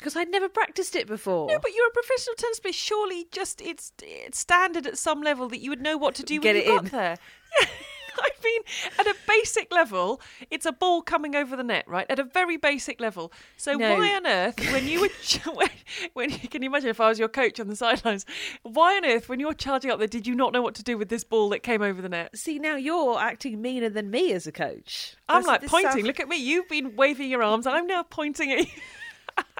Because 0.00 0.16
I'd 0.16 0.30
never 0.30 0.48
practiced 0.48 0.96
it 0.96 1.06
before. 1.06 1.46
No, 1.48 1.58
but 1.60 1.72
you're 1.74 1.86
a 1.86 1.90
professional 1.92 2.34
tennis 2.36 2.58
player. 2.60 2.72
Surely, 2.72 3.26
just 3.30 3.60
it's, 3.60 3.92
it's 4.02 4.38
standard 4.38 4.86
at 4.86 4.98
some 4.98 5.22
level 5.22 5.48
that 5.50 5.60
you 5.60 5.70
would 5.70 5.80
know 5.80 5.96
what 5.96 6.14
to 6.16 6.22
do 6.24 6.40
Get 6.40 6.54
when 6.54 6.56
it 6.56 6.66
you 6.66 6.74
got 6.76 6.84
in. 6.84 6.90
there. 6.90 7.18
I 8.22 8.28
mean, 8.44 8.60
at 8.98 9.06
a 9.06 9.14
basic 9.26 9.72
level, 9.72 10.20
it's 10.50 10.66
a 10.66 10.72
ball 10.72 11.00
coming 11.00 11.34
over 11.36 11.56
the 11.56 11.62
net, 11.62 11.84
right? 11.86 12.04
At 12.10 12.18
a 12.18 12.24
very 12.24 12.56
basic 12.58 13.00
level. 13.00 13.32
So 13.56 13.74
No. 13.74 13.94
why 13.94 14.14
on 14.14 14.26
earth, 14.26 14.58
when 14.72 14.86
you 14.88 15.00
were, 15.02 15.08
ch- 15.22 15.38
when, 15.54 15.68
when 16.14 16.30
you 16.30 16.48
can 16.48 16.60
you 16.62 16.68
imagine 16.68 16.90
if 16.90 17.00
I 17.00 17.08
was 17.08 17.18
your 17.18 17.28
coach 17.28 17.60
on 17.60 17.68
the 17.68 17.76
sidelines, 17.76 18.26
why 18.62 18.96
on 18.96 19.06
earth, 19.06 19.28
when 19.28 19.40
you're 19.40 19.54
charging 19.54 19.90
up 19.90 19.98
there, 20.00 20.08
did 20.08 20.26
you 20.26 20.34
not 20.34 20.52
know 20.52 20.60
what 20.60 20.74
to 20.74 20.82
do 20.82 20.98
with 20.98 21.08
this 21.08 21.24
ball 21.24 21.48
that 21.50 21.60
came 21.62 21.80
over 21.82 22.02
the 22.02 22.08
net? 22.10 22.36
See, 22.36 22.58
now 22.58 22.74
you're 22.76 23.18
acting 23.18 23.62
meaner 23.62 23.88
than 23.88 24.10
me 24.10 24.32
as 24.32 24.46
a 24.46 24.52
coach. 24.52 25.14
I'm 25.28 25.42
This- 25.42 25.46
like 25.48 25.60
this 25.62 25.70
pointing. 25.70 25.90
sounds- 25.92 26.04
Look 26.06 26.20
at 26.20 26.28
me. 26.28 26.36
You've 26.36 26.68
been 26.68 26.96
waving 26.96 27.30
your 27.30 27.42
arms. 27.44 27.64
And 27.66 27.74
I'm 27.76 27.86
now 27.86 28.02
pointing 28.02 28.52
at 28.52 28.58
you. 28.58 28.66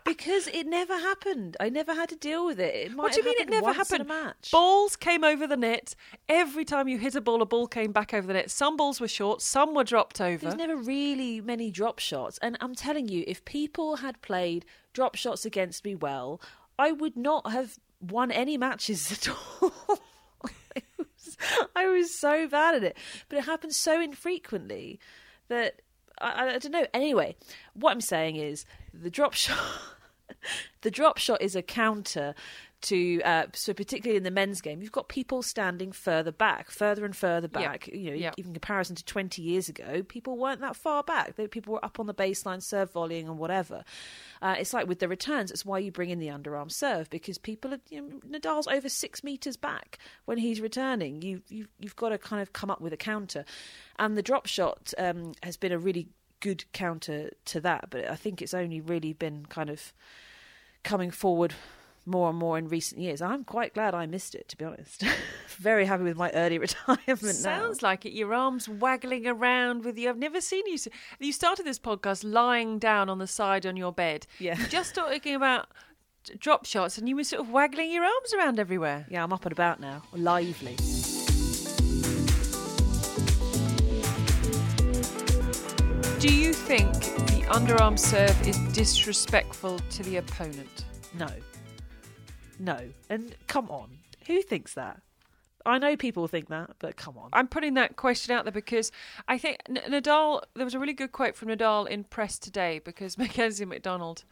Because 0.05 0.47
it 0.49 0.67
never 0.67 0.95
happened. 0.95 1.57
I 1.61 1.69
never 1.69 1.95
had 1.95 2.09
to 2.11 2.17
deal 2.17 2.47
with 2.47 2.59
it. 2.59 2.75
It 2.75 2.91
might 2.93 3.03
What 3.03 3.13
do 3.13 3.21
you 3.21 3.25
mean 3.25 3.41
it 3.41 3.49
never 3.49 3.73
happened? 3.73 4.11
Balls 4.51 4.97
came 4.97 5.25
over 5.25 5.47
the 5.47 5.57
net. 5.57 5.95
Every 6.29 6.65
time 6.65 6.89
you 6.89 6.99
hit 6.99 7.15
a 7.15 7.21
ball, 7.21 7.43
a 7.43 7.47
ball 7.47 7.67
came 7.67 7.93
back 7.93 8.15
over 8.15 8.27
the 8.27 8.35
net. 8.35 8.51
Some 8.51 8.77
balls 8.77 9.01
were 9.01 9.09
short, 9.09 9.43
some 9.43 9.75
were 9.75 9.85
dropped 9.85 10.21
over. 10.21 10.39
There's 10.47 10.57
never 10.57 10.77
really 10.77 11.41
many 11.41 11.71
drop 11.71 11.99
shots, 11.99 12.39
and 12.43 12.57
I'm 12.61 12.75
telling 12.75 13.09
you, 13.09 13.25
if 13.27 13.45
people 13.45 13.97
had 13.97 14.21
played 14.23 14.65
drop 14.93 15.15
shots 15.15 15.45
against 15.45 15.85
me 15.85 15.95
well, 15.95 16.41
I 16.79 16.93
would 16.93 17.17
not 17.17 17.51
have 17.51 17.79
won 18.01 18.31
any 18.31 18.57
matches 18.57 19.13
at 19.13 19.29
all. 19.29 19.73
I, 20.77 20.83
was, 20.99 21.37
I 21.77 21.87
was 21.87 22.19
so 22.19 22.49
bad 22.49 22.77
at 22.77 22.85
it, 22.85 22.97
but 23.29 23.39
it 23.39 23.45
happens 23.45 23.77
so 23.77 24.01
infrequently 24.01 24.99
that 25.49 25.83
I, 26.21 26.55
I 26.55 26.59
don't 26.59 26.73
know. 26.73 26.87
Anyway, 26.93 27.37
what 27.75 27.93
I'm 27.93 28.01
saying 28.01 28.37
is 28.37 28.65
the 28.93 29.11
drop 29.11 29.35
shot. 29.35 29.59
the 30.83 30.91
drop 30.91 31.19
shot 31.19 31.43
is 31.43 31.57
a 31.57 31.63
counter 31.63 32.35
to 32.83 33.21
uh, 33.23 33.47
so 33.53 33.73
particularly 33.75 34.17
in 34.17 34.23
the 34.23 34.31
men's 34.31 34.61
game 34.61 34.81
you've 34.81 34.93
got 34.93 35.09
people 35.09 35.43
standing 35.43 35.93
further 35.93 36.33
back 36.33 36.71
further 36.71 37.05
and 37.05 37.15
further 37.15 37.49
back. 37.49 37.89
You 37.89 38.11
know 38.11 38.17
Yeah. 38.17 38.33
even 38.37 38.51
in 38.51 38.55
comparison 38.55 38.97
to 38.97 39.05
20 39.05 39.43
years 39.43 39.69
ago 39.69 40.03
people 40.03 40.37
weren't 40.39 40.61
that 40.61 40.77
far 40.77 41.03
back. 41.03 41.37
They, 41.37 41.47
people 41.47 41.75
were 41.75 41.85
up 41.85 42.01
on 42.01 42.07
the 42.07 42.15
baseline 42.15 42.63
serve 42.63 42.93
volleying 42.93 43.27
and 43.29 43.39
whatever. 43.39 43.85
Uh, 44.41 44.57
it's 44.59 44.73
like 44.73 44.87
with 44.89 44.99
the 44.99 45.09
returns 45.09 45.51
it's 45.51 45.65
why 45.65 45.79
you 45.79 45.93
bring 45.93 46.11
in 46.11 46.19
the 46.19 46.29
underarm 46.29 46.71
serve 46.73 47.11
because 47.11 47.39
people 47.39 47.75
are 47.75 47.81
you 47.89 48.01
know, 48.01 48.39
Nadal's 48.39 48.67
over 48.67 48.89
six 48.89 49.23
meters 49.23 49.57
back 49.57 49.99
when 50.25 50.39
he's 50.39 50.61
returning. 50.61 51.23
You, 51.23 51.43
you 51.49 51.67
you've 51.79 51.97
got 51.97 52.11
to 52.11 52.19
kind 52.19 52.41
of 52.41 52.53
come 52.53 52.71
up 52.71 52.81
with 52.81 52.93
a 52.93 52.97
counter. 52.97 53.45
And 53.99 54.17
the 54.17 54.23
drop 54.23 54.47
shot 54.47 54.95
um, 54.97 55.33
has 55.43 55.57
been 55.57 55.73
a 55.73 55.79
really 55.79 56.09
good 56.41 56.65
counter 56.73 57.31
to 57.45 57.61
that 57.61 57.89
but 57.91 58.09
I 58.09 58.17
think 58.17 58.41
it's 58.41 58.55
only 58.55 58.81
really 58.81 59.13
been 59.13 59.45
kind 59.51 59.69
of 59.69 59.93
coming 60.83 61.11
forward 61.11 61.53
more 62.11 62.31
and 62.31 62.39
more 62.39 62.59
in 62.59 62.69
recent 62.69 63.01
years. 63.01 63.23
I'm 63.23 63.45
quite 63.45 63.75
glad 63.75 63.95
I 63.95 64.07
missed 64.07 64.35
it, 64.35 64.49
to 64.49 64.57
be 64.57 64.65
honest. 64.65 65.05
Very 65.49 65.87
happy 65.87 66.03
with 66.03 66.17
my 66.17 66.31
early 66.33 66.59
retirement 66.67 67.23
now. 67.23 67.31
Sounds 67.33 67.83
like 67.83 68.05
it. 68.05 68.13
Your 68.13 68.35
arms 68.35 68.69
waggling 68.69 69.27
around 69.27 69.85
with 69.85 69.99
you. 69.99 70.09
I've 70.09 70.19
never 70.19 70.41
seen 70.41 70.67
you. 70.67 70.79
You 71.19 71.33
started 71.33 71.65
this 71.65 71.79
podcast 71.79 72.25
lying 72.25 72.79
down 72.79 73.09
on 73.09 73.19
the 73.19 73.27
side 73.27 73.65
on 73.67 73.77
your 73.77 73.93
bed. 73.93 74.27
Yeah. 74.39 74.59
You 74.59 74.67
just 74.67 74.95
talking 74.95 75.35
about 75.35 75.69
drop 76.39 76.67
shots, 76.67 76.99
and 76.99 77.09
you 77.09 77.17
were 77.17 77.25
sort 77.25 77.41
of 77.41 77.51
waggling 77.51 77.91
your 77.91 78.05
arms 78.05 78.35
around 78.35 78.59
everywhere. 78.59 79.07
Yeah, 79.09 79.23
I'm 79.23 79.33
up 79.33 79.45
and 79.47 79.53
about 79.53 79.81
now, 79.81 80.03
lively. 80.13 80.77
Do 86.21 86.29
you 86.29 86.53
think 86.53 86.93
the 86.93 87.47
underarm 87.49 87.99
serve 87.99 88.47
is 88.47 88.59
disrespectful 88.75 89.79
to 89.79 90.03
the 90.03 90.19
opponent? 90.19 90.85
No. 91.19 91.29
No. 92.61 92.79
And 93.09 93.35
come 93.49 93.71
on. 93.71 93.99
Who 94.27 94.43
thinks 94.43 94.75
that? 94.75 95.01
I 95.67 95.79
know 95.79 95.97
people 95.97 96.29
think 96.29 96.49
that, 96.49 96.71
but 96.79 96.97
come 96.97 97.19
on. 97.19 97.31
I'm 97.33 97.49
putting 97.49 97.75
that 97.75 97.97
question 97.97 98.35
out 98.35 98.45
there 98.45 98.53
because 98.53 98.93
I 99.29 99.39
think 99.39 99.59
Nadal. 99.69 100.43
There 100.55 100.65
was 100.65 100.75
a 100.75 100.79
really 100.79 100.93
good 100.93 101.13
quote 101.13 101.37
from 101.37 101.49
Nadal 101.49 101.89
in 101.89 102.05
press 102.05 102.39
today 102.39 102.81
because 102.85 103.19
Mackenzie 103.19 103.65
McDonald 103.65 104.25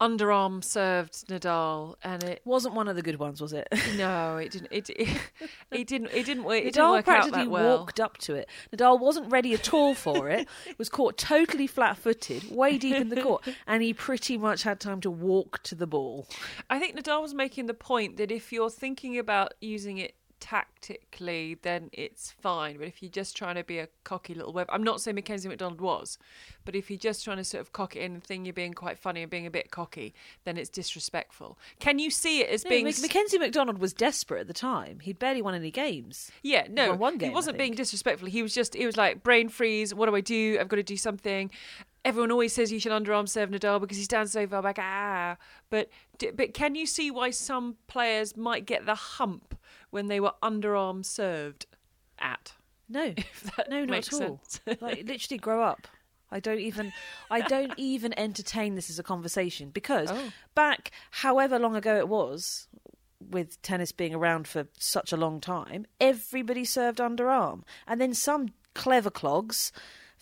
underarm 0.00 0.62
served 0.62 1.28
Nadal, 1.28 1.94
and 2.02 2.22
it 2.24 2.42
Wasn't 2.44 2.74
one 2.74 2.88
of 2.88 2.96
the 2.96 3.02
good 3.02 3.18
ones, 3.18 3.40
was 3.40 3.52
it? 3.52 3.68
no, 3.96 4.36
it 4.36 4.50
didn't. 4.50 4.68
It 4.70 4.90
it, 4.90 5.08
it 5.70 5.86
didn't. 5.86 6.10
It 6.12 6.26
didn't. 6.26 6.46
It 6.46 6.64
didn't 6.64 6.84
Nadal 6.84 6.90
work 6.90 6.98
out 6.98 7.04
practically 7.04 7.44
that 7.44 7.50
well. 7.50 7.78
walked 7.78 8.00
up 8.00 8.18
to 8.18 8.34
it. 8.34 8.48
Nadal 8.74 8.98
wasn't 8.98 9.30
ready 9.30 9.54
at 9.54 9.72
all 9.72 9.94
for 9.94 10.28
it. 10.28 10.48
Was 10.78 10.88
caught 10.88 11.16
totally 11.16 11.66
flat-footed, 11.66 12.50
way 12.50 12.78
deep 12.78 12.96
in 12.96 13.08
the 13.08 13.22
court, 13.22 13.46
and 13.66 13.82
he 13.82 13.94
pretty 13.94 14.36
much 14.36 14.62
had 14.62 14.80
time 14.80 15.00
to 15.02 15.10
walk 15.10 15.62
to 15.64 15.74
the 15.74 15.86
ball. 15.86 16.26
I 16.68 16.78
think 16.78 16.96
Nadal 16.96 17.22
was 17.22 17.34
making 17.34 17.66
the 17.66 17.74
point 17.74 18.16
that 18.16 18.30
if 18.30 18.52
you're 18.52 18.70
thinking 18.70 19.18
about 19.18 19.54
using 19.60 19.98
it 19.98 20.14
tactically, 20.44 21.56
then 21.62 21.88
it's 21.90 22.30
fine. 22.30 22.76
But 22.76 22.86
if 22.86 23.02
you're 23.02 23.10
just 23.10 23.34
trying 23.34 23.54
to 23.54 23.64
be 23.64 23.78
a 23.78 23.88
cocky 24.04 24.34
little 24.34 24.52
web, 24.52 24.66
I'm 24.70 24.82
not 24.82 25.00
saying 25.00 25.14
Mackenzie 25.14 25.48
McDonald 25.48 25.80
was, 25.80 26.18
but 26.66 26.74
if 26.76 26.90
you're 26.90 26.98
just 26.98 27.24
trying 27.24 27.38
to 27.38 27.44
sort 27.44 27.62
of 27.62 27.72
cock 27.72 27.96
it 27.96 28.00
in 28.00 28.12
and 28.12 28.22
think 28.22 28.44
you're 28.44 28.52
being 28.52 28.74
quite 28.74 28.98
funny 28.98 29.22
and 29.22 29.30
being 29.30 29.46
a 29.46 29.50
bit 29.50 29.70
cocky, 29.70 30.12
then 30.44 30.58
it's 30.58 30.68
disrespectful. 30.68 31.58
Can 31.78 31.98
you 31.98 32.10
see 32.10 32.42
it 32.42 32.50
as 32.50 32.62
No, 32.62 32.68
being? 32.68 32.84
Mackenzie 32.84 33.38
McDonald 33.38 33.78
was 33.78 33.94
desperate 33.94 34.40
at 34.40 34.46
the 34.46 34.52
time. 34.52 35.00
He'd 35.00 35.18
barely 35.18 35.40
won 35.40 35.54
any 35.54 35.70
games. 35.70 36.30
Yeah, 36.42 36.66
no, 36.68 36.94
one 36.94 37.16
game, 37.16 37.30
he 37.30 37.34
wasn't 37.34 37.56
being 37.56 37.72
disrespectful. 37.72 38.28
He 38.28 38.42
was 38.42 38.52
just, 38.52 38.74
he 38.74 38.84
was 38.84 38.98
like, 38.98 39.22
brain 39.22 39.48
freeze. 39.48 39.94
What 39.94 40.10
do 40.10 40.14
I 40.14 40.20
do? 40.20 40.58
I've 40.60 40.68
got 40.68 40.76
to 40.76 40.82
do 40.82 40.98
something. 40.98 41.50
Everyone 42.04 42.30
always 42.30 42.52
says 42.52 42.70
you 42.70 42.78
should 42.78 42.92
underarm 42.92 43.26
serve 43.26 43.48
Nadal 43.48 43.80
because 43.80 43.96
he 43.96 44.04
stands 44.04 44.32
so 44.32 44.46
far 44.46 44.60
back. 44.60 44.76
Ah, 44.78 45.38
but 45.70 45.88
but 46.36 46.52
can 46.52 46.74
you 46.74 46.84
see 46.84 47.10
why 47.10 47.30
some 47.30 47.76
players 47.86 48.36
might 48.36 48.66
get 48.66 48.84
the 48.84 48.94
hump 48.94 49.58
when 49.94 50.08
they 50.08 50.20
were 50.20 50.34
underarm 50.42 51.04
served 51.04 51.66
at? 52.18 52.52
No, 52.88 53.14
no, 53.70 53.84
not 53.84 53.98
at 54.08 54.12
all. 54.12 54.40
like 54.80 55.04
literally 55.06 55.38
grow 55.38 55.62
up. 55.62 55.88
I 56.30 56.40
don't 56.40 56.58
even 56.58 56.92
I 57.30 57.40
don't 57.42 57.72
even 57.78 58.18
entertain 58.18 58.74
this 58.74 58.90
as 58.90 58.98
a 58.98 59.02
conversation 59.04 59.70
because 59.70 60.10
Oh. 60.10 60.32
back 60.54 60.90
however 61.12 61.58
long 61.58 61.76
ago 61.76 61.96
it 61.96 62.08
was 62.08 62.66
with 63.20 63.62
tennis 63.62 63.92
being 63.92 64.14
around 64.14 64.46
for 64.48 64.66
such 64.78 65.12
a 65.12 65.16
long 65.16 65.40
time, 65.40 65.86
everybody 66.00 66.64
served 66.64 66.98
underarm. 66.98 67.62
And 67.86 68.00
then 68.00 68.12
some 68.14 68.48
clever 68.74 69.10
clogs 69.10 69.72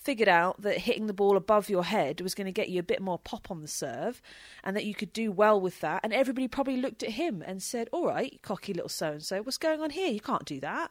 figured 0.04 0.28
out 0.28 0.60
that 0.62 0.78
hitting 0.78 1.06
the 1.06 1.12
ball 1.12 1.36
above 1.36 1.68
your 1.68 1.84
head 1.84 2.20
was 2.20 2.34
going 2.34 2.46
to 2.46 2.52
get 2.52 2.68
you 2.68 2.80
a 2.80 2.84
bit 2.84 3.00
more 3.00 3.18
pop 3.18 3.50
on 3.50 3.60
the 3.60 3.68
serve 3.68 4.20
and 4.64 4.76
that 4.76 4.84
you 4.84 4.94
could 4.94 5.12
do 5.12 5.30
well 5.30 5.60
with 5.60 5.80
that. 5.80 6.00
And 6.02 6.12
everybody 6.12 6.48
probably 6.48 6.76
looked 6.76 7.02
at 7.02 7.10
him 7.10 7.42
and 7.46 7.62
said, 7.62 7.88
All 7.92 8.06
right, 8.06 8.38
cocky 8.42 8.72
little 8.72 8.88
so 8.88 9.12
and 9.12 9.22
so, 9.22 9.42
what's 9.42 9.58
going 9.58 9.80
on 9.80 9.90
here? 9.90 10.08
You 10.08 10.20
can't 10.20 10.44
do 10.44 10.60
that. 10.60 10.90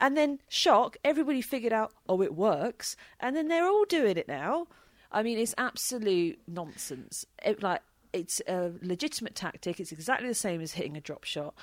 And 0.00 0.16
then, 0.16 0.40
shock, 0.48 0.96
everybody 1.04 1.40
figured 1.40 1.72
out, 1.72 1.92
oh, 2.08 2.22
it 2.22 2.34
works. 2.34 2.96
And 3.18 3.34
then 3.34 3.48
they're 3.48 3.66
all 3.66 3.86
doing 3.86 4.16
it 4.16 4.28
now. 4.28 4.66
I 5.10 5.22
mean, 5.22 5.38
it's 5.38 5.54
absolute 5.56 6.38
nonsense. 6.46 7.24
It, 7.42 7.62
like, 7.62 7.80
it's 8.12 8.42
a 8.46 8.72
legitimate 8.82 9.34
tactic. 9.34 9.80
It's 9.80 9.92
exactly 9.92 10.28
the 10.28 10.34
same 10.34 10.60
as 10.60 10.72
hitting 10.72 10.96
a 10.96 11.00
drop 11.00 11.24
shot. 11.24 11.54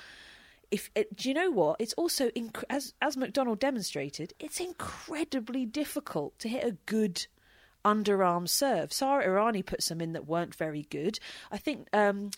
If 0.74 0.90
it, 0.96 1.14
do 1.14 1.28
you 1.28 1.36
know 1.36 1.52
what? 1.52 1.76
It's 1.78 1.92
also 1.92 2.30
inc- 2.30 2.64
as 2.68 2.94
as 3.00 3.16
McDonald 3.16 3.60
demonstrated. 3.60 4.32
It's 4.40 4.58
incredibly 4.58 5.64
difficult 5.66 6.36
to 6.40 6.48
hit 6.48 6.64
a 6.64 6.72
good 6.84 7.28
underarm 7.84 8.48
serve. 8.48 8.92
Sarah 8.92 9.24
Errani 9.24 9.64
put 9.64 9.84
some 9.84 10.00
in 10.00 10.14
that 10.14 10.26
weren't 10.26 10.52
very 10.52 10.88
good. 10.90 11.20
I 11.52 11.58
think 11.58 11.86
um, 11.92 12.32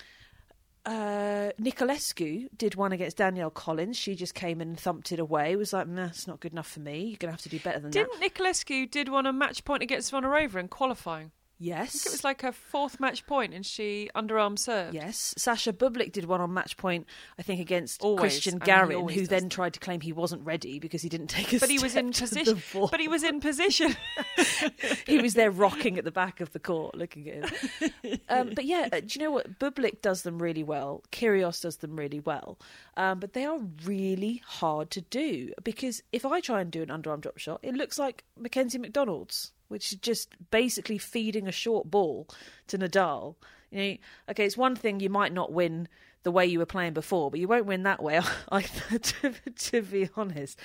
uh, 0.84 1.52
Niculescu 1.58 2.48
did 2.58 2.74
one 2.74 2.92
against 2.92 3.16
Danielle 3.16 3.48
Collins. 3.48 3.96
She 3.96 4.14
just 4.14 4.34
came 4.34 4.60
and 4.60 4.78
thumped 4.78 5.12
it 5.12 5.18
away. 5.18 5.52
It 5.52 5.56
was 5.56 5.72
like, 5.72 5.88
nah, 5.88 6.08
it's 6.08 6.26
not 6.26 6.40
good 6.40 6.52
enough 6.52 6.68
for 6.68 6.80
me. 6.80 7.04
You're 7.04 7.16
going 7.16 7.28
to 7.28 7.38
have 7.38 7.40
to 7.40 7.48
do 7.48 7.58
better 7.60 7.78
than 7.80 7.90
that. 7.90 8.06
Didn't 8.06 8.20
Niculescu 8.20 8.90
did 8.90 9.08
one 9.08 9.24
a 9.24 9.32
match 9.32 9.64
point 9.64 9.82
against 9.82 10.12
Vonarova 10.12 10.56
in 10.56 10.68
qualifying? 10.68 11.30
I 11.58 11.64
Yes. 11.64 11.92
think 11.92 12.06
it 12.06 12.12
was 12.12 12.24
like 12.24 12.42
her 12.42 12.52
fourth 12.52 13.00
match 13.00 13.26
point, 13.26 13.54
and 13.54 13.64
she 13.64 14.10
underarm 14.14 14.58
served. 14.58 14.94
Yes, 14.94 15.34
Sasha 15.38 15.72
Bublik 15.72 16.12
did 16.12 16.26
one 16.26 16.40
on 16.40 16.52
match 16.52 16.76
point, 16.76 17.06
I 17.38 17.42
think, 17.42 17.60
against 17.60 18.02
Always, 18.02 18.38
Cristian 18.38 18.62
Garin, 18.62 19.08
who 19.08 19.26
then 19.26 19.44
that. 19.44 19.50
tried 19.50 19.72
to 19.72 19.80
claim 19.80 20.00
he 20.02 20.12
wasn't 20.12 20.44
ready 20.44 20.78
because 20.78 21.00
he 21.00 21.08
didn't 21.08 21.28
take 21.28 21.52
a 21.54 21.58
But 21.58 21.70
he 21.70 21.78
was 21.78 21.96
in 21.96 22.12
position. 22.12 22.62
But 22.90 23.00
he 23.00 23.08
was 23.08 23.22
in 23.22 23.40
position. 23.40 23.96
he 25.06 25.18
was 25.18 25.34
there 25.34 25.50
rocking 25.50 25.96
at 25.98 26.04
the 26.04 26.10
back 26.10 26.40
of 26.40 26.52
the 26.52 26.58
court, 26.58 26.94
looking 26.94 27.28
at 27.28 27.48
him. 27.50 28.20
Um, 28.28 28.50
but 28.54 28.64
yeah, 28.66 28.88
uh, 28.92 29.00
do 29.00 29.06
you 29.18 29.24
know 29.24 29.30
what? 29.30 29.58
Bublik 29.58 30.02
does 30.02 30.22
them 30.22 30.38
really 30.38 30.62
well. 30.62 31.02
Kyrgios 31.10 31.62
does 31.62 31.78
them 31.78 31.96
really 31.96 32.20
well. 32.20 32.58
Um, 32.98 33.18
but 33.18 33.32
they 33.32 33.44
are 33.44 33.58
really 33.84 34.42
hard 34.46 34.90
to 34.90 35.00
do 35.00 35.52
because 35.64 36.02
if 36.12 36.24
I 36.26 36.40
try 36.40 36.60
and 36.60 36.70
do 36.70 36.82
an 36.82 36.88
underarm 36.88 37.20
drop 37.20 37.38
shot, 37.38 37.60
it 37.62 37.74
looks 37.74 37.98
like 37.98 38.24
Mackenzie 38.38 38.78
McDonald's, 38.78 39.52
which 39.68 39.92
is 39.92 39.98
just 39.98 40.34
basically 40.50 40.98
feeding 40.98 41.46
a 41.46 41.52
short 41.52 41.90
ball 41.90 42.28
to 42.68 42.78
Nadal. 42.78 43.36
You 43.70 43.78
know, 43.78 43.96
okay, 44.30 44.44
it's 44.44 44.56
one 44.56 44.76
thing 44.76 45.00
you 45.00 45.10
might 45.10 45.32
not 45.32 45.52
win 45.52 45.88
the 46.22 46.30
way 46.30 46.46
you 46.46 46.58
were 46.58 46.66
playing 46.66 46.92
before, 46.92 47.30
but 47.30 47.40
you 47.40 47.48
won't 47.48 47.66
win 47.66 47.84
that 47.84 48.02
way 48.02 48.20
either, 48.50 48.98
to, 48.98 49.34
to 49.54 49.82
be 49.82 50.08
honest. 50.16 50.58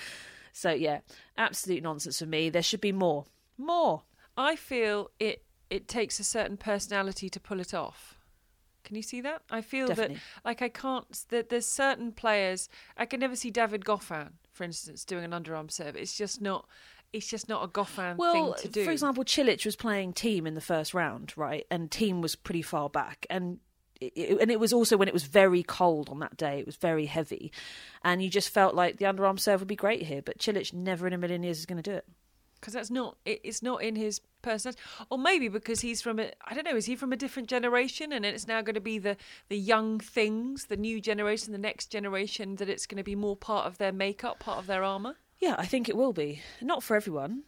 So 0.53 0.71
yeah, 0.71 0.99
absolute 1.37 1.83
nonsense 1.83 2.19
for 2.19 2.25
me. 2.25 2.49
There 2.49 2.63
should 2.63 2.81
be 2.81 2.91
more, 2.91 3.25
more. 3.57 4.03
I 4.37 4.55
feel 4.55 5.11
it. 5.19 5.43
It 5.69 5.87
takes 5.87 6.19
a 6.19 6.23
certain 6.25 6.57
personality 6.57 7.29
to 7.29 7.39
pull 7.39 7.61
it 7.61 7.73
off. 7.73 8.17
Can 8.83 8.95
you 8.95 9.01
see 9.01 9.21
that? 9.21 9.43
I 9.49 9.61
feel 9.61 9.87
Definitely. 9.87 10.15
that 10.15 10.21
like 10.43 10.61
I 10.61 10.69
can't. 10.69 11.05
That 11.29 11.49
there's 11.49 11.67
certain 11.67 12.11
players 12.11 12.67
I 12.97 13.05
can 13.05 13.19
never 13.19 13.35
see 13.35 13.51
David 13.51 13.85
Goffin, 13.85 14.31
for 14.51 14.63
instance, 14.63 15.05
doing 15.05 15.23
an 15.23 15.31
underarm 15.31 15.71
serve. 15.71 15.95
It's 15.95 16.17
just 16.17 16.41
not. 16.41 16.67
It's 17.13 17.27
just 17.27 17.49
not 17.49 17.63
a 17.63 17.67
Goffin 17.67 18.15
Well, 18.17 18.53
thing 18.53 18.63
to 18.63 18.67
do. 18.69 18.85
for 18.85 18.91
example, 18.91 19.23
Cilic 19.25 19.65
was 19.65 19.75
playing 19.75 20.13
Thiem 20.13 20.45
in 20.47 20.53
the 20.53 20.61
first 20.61 20.93
round, 20.93 21.33
right? 21.35 21.65
And 21.69 21.91
Thiem 21.91 22.21
was 22.21 22.35
pretty 22.35 22.61
far 22.61 22.89
back, 22.89 23.25
and 23.29 23.59
it, 23.99 24.13
it- 24.15 24.41
and 24.41 24.49
it 24.49 24.59
was 24.59 24.71
also 24.73 24.95
when 24.97 25.07
it 25.07 25.13
was 25.13 25.23
very 25.23 25.61
cold 25.63 26.09
on 26.09 26.19
that 26.19 26.37
day. 26.37 26.59
It 26.59 26.65
was 26.65 26.77
very 26.77 27.05
heavy, 27.07 27.51
and 28.03 28.23
you 28.23 28.29
just 28.29 28.49
felt 28.49 28.75
like 28.75 28.97
the 28.97 29.05
underarm 29.05 29.39
serve 29.39 29.59
would 29.61 29.67
be 29.67 29.75
great 29.75 30.03
here. 30.03 30.21
But 30.21 30.37
Cilic 30.39 30.73
never 30.73 31.05
in 31.05 31.13
a 31.13 31.17
million 31.17 31.43
years 31.43 31.59
is 31.59 31.65
going 31.65 31.81
to 31.83 31.89
do 31.91 31.95
it. 31.97 32.05
because 32.59 32.73
that's 32.73 32.91
not 32.91 33.17
it, 33.25 33.41
it's 33.43 33.61
not 33.61 33.81
in 33.83 33.95
his 33.95 34.21
personality 34.43 34.79
or 35.09 35.17
maybe 35.17 35.47
because 35.49 35.81
he's 35.81 36.01
from 36.01 36.17
a 36.19 36.31
i 36.45 36.53
don't 36.55 36.63
know 36.65 36.75
is 36.75 36.85
he 36.87 36.95
from 36.95 37.11
a 37.13 37.15
different 37.15 37.47
generation 37.47 38.11
and 38.11 38.25
it's 38.25 38.47
now 38.47 38.59
going 38.61 38.73
to 38.75 38.81
be 38.81 38.97
the 38.97 39.15
the 39.49 39.57
young 39.57 39.99
things 39.99 40.65
the 40.65 40.77
new 40.77 40.99
generation 41.01 41.51
the 41.51 41.57
next 41.59 41.87
generation 41.91 42.55
that 42.55 42.67
it's 42.69 42.87
going 42.87 42.97
to 42.97 43.03
be 43.03 43.15
more 43.15 43.35
part 43.35 43.65
of 43.67 43.77
their 43.77 43.91
makeup 43.91 44.39
part 44.39 44.57
of 44.57 44.65
their 44.67 44.83
armor 44.83 45.15
Yeah, 45.41 45.55
I 45.57 45.65
think 45.65 45.89
it 45.89 45.97
will 45.97 46.13
be 46.13 46.41
not 46.61 46.83
for 46.83 46.95
everyone, 46.95 47.43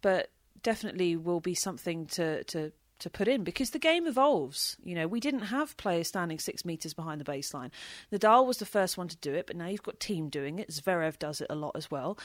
but 0.00 0.30
definitely 0.62 1.14
will 1.14 1.40
be 1.40 1.54
something 1.54 2.06
to 2.06 2.42
to 2.44 2.72
to 3.00 3.10
put 3.10 3.28
in 3.28 3.44
because 3.44 3.70
the 3.70 3.78
game 3.78 4.06
evolves. 4.06 4.76
You 4.82 4.94
know, 4.94 5.06
we 5.06 5.20
didn't 5.20 5.40
have 5.40 5.76
players 5.76 6.08
standing 6.08 6.38
six 6.38 6.64
meters 6.64 6.94
behind 6.94 7.20
the 7.20 7.30
baseline. 7.30 7.70
Nadal 8.10 8.46
was 8.46 8.58
the 8.58 8.66
first 8.66 8.96
one 8.96 9.08
to 9.08 9.16
do 9.16 9.34
it, 9.34 9.46
but 9.46 9.56
now 9.56 9.66
you've 9.66 9.82
got 9.82 10.00
Thiem 10.00 10.30
doing 10.30 10.58
it. 10.58 10.70
Zverev 10.70 11.18
does 11.18 11.40
it 11.42 11.48
a 11.50 11.54
lot 11.54 11.76
as 11.76 11.90
well. 11.90 12.18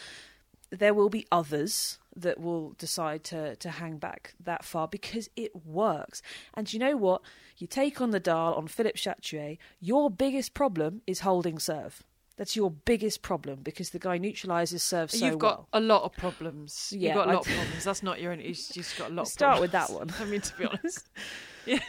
There 0.71 0.93
will 0.93 1.09
be 1.09 1.27
others 1.31 1.97
that 2.15 2.39
will 2.39 2.71
decide 2.77 3.23
to 3.25 3.57
to 3.57 3.69
hang 3.71 3.97
back 3.97 4.35
that 4.39 4.63
far 4.63 4.87
because 4.87 5.29
it 5.35 5.51
works. 5.65 6.21
And 6.53 6.71
you 6.71 6.79
know 6.79 6.95
what? 6.95 7.21
You 7.57 7.67
take 7.67 7.99
on 7.99 8.13
Nadal 8.13 8.57
on 8.57 8.67
Philippe 8.67 8.99
Chatrier. 8.99 9.57
Your 9.81 10.09
biggest 10.09 10.53
problem 10.53 11.01
is 11.05 11.21
holding 11.21 11.59
serve. 11.59 12.03
That's 12.39 12.55
your 12.55 12.71
biggest 12.71 13.21
problem 13.21 13.59
because 13.63 13.89
the 13.89 13.99
guy 13.99 14.17
neutralizes 14.17 14.81
serve 14.81 15.11
so 15.11 15.25
you've 15.25 15.39
got 15.39 15.57
well. 15.57 15.67
a 15.73 15.81
lot 15.81 16.03
of 16.03 16.13
problems. 16.13 16.93
Yeah, 16.95 17.09
you've 17.09 17.15
got 17.15 17.27
a 17.27 17.33
lot 17.33 17.45
of 17.45 17.53
problems. 17.53 17.83
That's 17.83 18.01
not 18.01 18.21
your 18.21 18.31
own 18.31 18.39
you've 18.39 18.55
just 18.55 18.97
got 18.97 19.11
a 19.11 19.13
lot 19.13 19.23
of 19.23 19.27
Start 19.27 19.59
with 19.59 19.73
that 19.73 19.89
one. 19.89 20.09
i 20.21 20.23
mean 20.23 20.39
to 20.39 20.57
be 20.57 20.63
honest. 20.63 21.09
Yeah. 21.65 21.79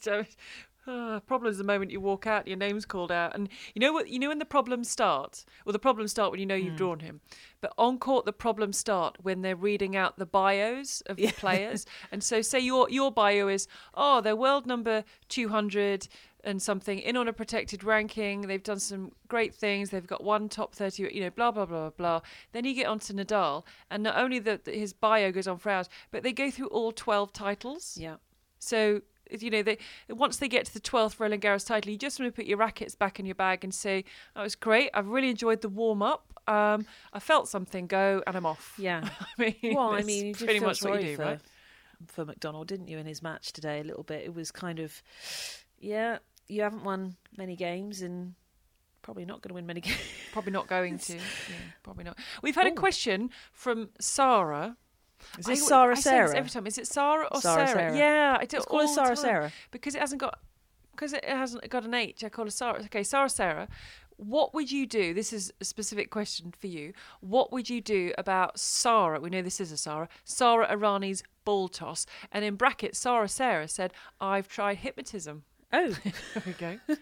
So 0.00 0.24
uh, 0.86 1.20
problem 1.20 1.50
is 1.50 1.58
the 1.58 1.64
moment 1.64 1.90
you 1.90 2.00
walk 2.00 2.26
out 2.26 2.46
your 2.46 2.56
name's 2.56 2.84
called 2.84 3.10
out. 3.10 3.34
And 3.34 3.48
you 3.74 3.80
know 3.80 3.92
what 3.92 4.08
you 4.08 4.18
know 4.18 4.28
when 4.28 4.38
the 4.38 4.44
problems 4.44 4.90
start 4.90 5.44
well 5.64 5.72
the 5.72 5.78
problems 5.78 6.10
start 6.10 6.30
when 6.30 6.40
you 6.40 6.46
know 6.46 6.54
you've 6.54 6.76
drawn 6.76 7.00
him. 7.00 7.20
But 7.60 7.72
on 7.78 7.98
court 7.98 8.24
the 8.26 8.32
problems 8.32 8.76
start 8.76 9.16
when 9.22 9.42
they're 9.42 9.56
reading 9.56 9.96
out 9.96 10.18
the 10.18 10.26
bios 10.26 11.00
of 11.06 11.16
the 11.16 11.28
players. 11.28 11.86
And 12.12 12.22
so 12.22 12.42
say 12.42 12.60
your 12.60 12.88
your 12.90 13.10
bio 13.10 13.48
is 13.48 13.66
oh 13.94 14.20
they're 14.20 14.36
world 14.36 14.66
number 14.66 15.04
200 15.28 16.08
and 16.42 16.60
something 16.60 16.98
in 16.98 17.16
on 17.16 17.26
a 17.26 17.32
protected 17.32 17.82
ranking 17.82 18.42
they've 18.42 18.62
done 18.62 18.78
some 18.78 19.12
great 19.28 19.54
things 19.54 19.90
they've 19.90 20.06
got 20.06 20.22
one 20.22 20.48
top 20.48 20.74
30 20.74 21.08
you 21.14 21.20
know 21.20 21.30
blah 21.30 21.50
blah 21.50 21.64
blah 21.64 21.90
blah. 21.90 22.18
Blah 22.18 22.20
then 22.52 22.64
you 22.64 22.74
get 22.74 22.86
onto 22.86 23.14
nadal 23.14 23.64
and 23.90 24.02
not 24.02 24.16
only 24.18 24.38
that 24.40 24.66
his 24.66 24.92
bio 24.92 25.32
goes 25.32 25.48
on 25.48 25.58
for 25.58 25.70
hours 25.70 25.88
but 26.10 26.22
they 26.22 26.32
go 26.32 26.50
through 26.50 26.68
all 26.68 26.92
12 26.92 27.32
titles. 27.32 27.96
Yeah. 27.98 28.16
so 28.58 29.00
you 29.30 29.50
know 29.50 29.62
they 29.62 29.78
once 30.10 30.36
they 30.36 30.48
get 30.48 30.66
to 30.66 30.74
the 30.74 30.80
12th 30.80 31.18
Roland 31.18 31.42
Garros 31.42 31.66
title 31.66 31.90
you 31.90 31.98
just 31.98 32.20
want 32.20 32.32
to 32.32 32.36
put 32.36 32.46
your 32.46 32.58
rackets 32.58 32.94
back 32.94 33.18
in 33.18 33.26
your 33.26 33.34
bag 33.34 33.64
and 33.64 33.74
say 33.74 34.04
that 34.34 34.42
was 34.42 34.54
great 34.54 34.90
I've 34.94 35.08
really 35.08 35.30
enjoyed 35.30 35.60
the 35.62 35.68
warm 35.68 36.02
up 36.02 36.24
um, 36.46 36.84
I 37.12 37.20
felt 37.20 37.48
something 37.48 37.86
go 37.86 38.22
and 38.26 38.36
I'm 38.36 38.44
off 38.46 38.74
Yeah. 38.78 39.08
I 39.38 39.42
mean 39.42 39.74
Well, 39.74 39.90
I 39.94 40.02
mean, 40.02 40.26
you 40.26 40.34
pretty 40.34 40.60
much 40.60 40.82
what 40.82 41.00
you 41.00 41.08
do 41.08 41.16
for, 41.16 41.22
right 41.24 41.40
for 42.08 42.24
McDonald, 42.26 42.68
didn't 42.68 42.88
you, 42.88 42.98
in 42.98 43.06
his 43.06 43.22
match 43.22 43.52
today? 43.52 43.80
A 43.80 43.84
little 43.84 44.02
bit. 44.02 44.24
It 44.24 44.34
was 44.34 44.50
kind 44.50 44.78
of, 44.78 45.02
yeah, 45.78 46.18
you 46.48 46.60
haven't 46.60 46.84
won 46.84 47.16
many 47.38 47.56
games 47.56 48.02
and 48.02 48.34
probably 49.00 49.24
not 49.24 49.40
going 49.40 49.48
to 49.50 49.54
win 49.54 49.64
many 49.64 49.80
games. 49.80 49.96
probably 50.32 50.52
not 50.52 50.66
going 50.66 50.98
to 50.98 51.14
yeah, 51.14 51.20
probably 51.82 52.04
not 52.04 52.18
we've 52.42 52.54
had 52.56 52.66
a 52.66 52.70
Oh. 52.70 52.74
question 52.74 53.30
from 53.52 53.88
Sarah 54.00 54.76
Is 55.38 55.46
I 55.46 55.50
this 55.54 55.60
always- 55.60 55.68
Sarah 55.68 55.92
I 55.92 55.94
say 55.94 55.94
this 55.94 56.04
Sarah? 56.30 56.36
every 56.38 56.50
time. 56.50 56.66
Is 56.66 56.78
it 56.78 56.86
Sarah 56.86 57.28
or 57.30 57.40
Sarah 57.40 57.66
Sarah? 57.66 57.78
Sarah. 57.78 57.96
Yeah, 57.96 58.36
I 58.40 58.44
do. 58.44 58.56
Let's 58.58 58.66
all 58.66 58.88
Sarah 58.88 59.08
time. 59.08 59.16
Sarah. 59.16 59.52
because 59.70 59.94
it 59.94 60.00
hasn't 60.00 60.20
got 60.20 60.38
because 60.92 61.12
it 61.12 61.24
hasn't 61.24 61.68
got 61.70 61.84
an 61.84 61.94
H. 61.94 62.22
I 62.22 62.28
call 62.28 62.44
her 62.44 62.50
Sarah. 62.50 62.80
Okay, 62.84 63.02
Sarah 63.02 63.28
Sarah. 63.28 63.68
What 64.16 64.54
would 64.54 64.70
you 64.70 64.86
do? 64.86 65.12
This 65.12 65.32
is 65.32 65.52
a 65.60 65.64
specific 65.64 66.08
question 66.10 66.52
for 66.56 66.68
you. 66.68 66.92
What 67.20 67.50
would 67.52 67.68
you 67.68 67.80
do 67.80 68.12
about 68.16 68.60
Sarah? 68.60 69.18
We 69.18 69.28
know 69.28 69.42
this 69.42 69.60
is 69.60 69.72
a 69.72 69.76
Sarah. 69.76 70.08
Sarah 70.24 70.68
Errani's 70.68 71.24
ball 71.44 71.68
toss, 71.68 72.06
and 72.30 72.44
in 72.44 72.54
brackets, 72.54 72.98
Sarah 72.98 73.28
Sarah 73.28 73.66
said, 73.66 73.92
"I've 74.20 74.48
tried 74.48 74.78
hypnotism." 74.78 75.42
Oh, 75.72 75.88
There 76.34 76.42
we 76.46 76.52
go. 76.52 76.78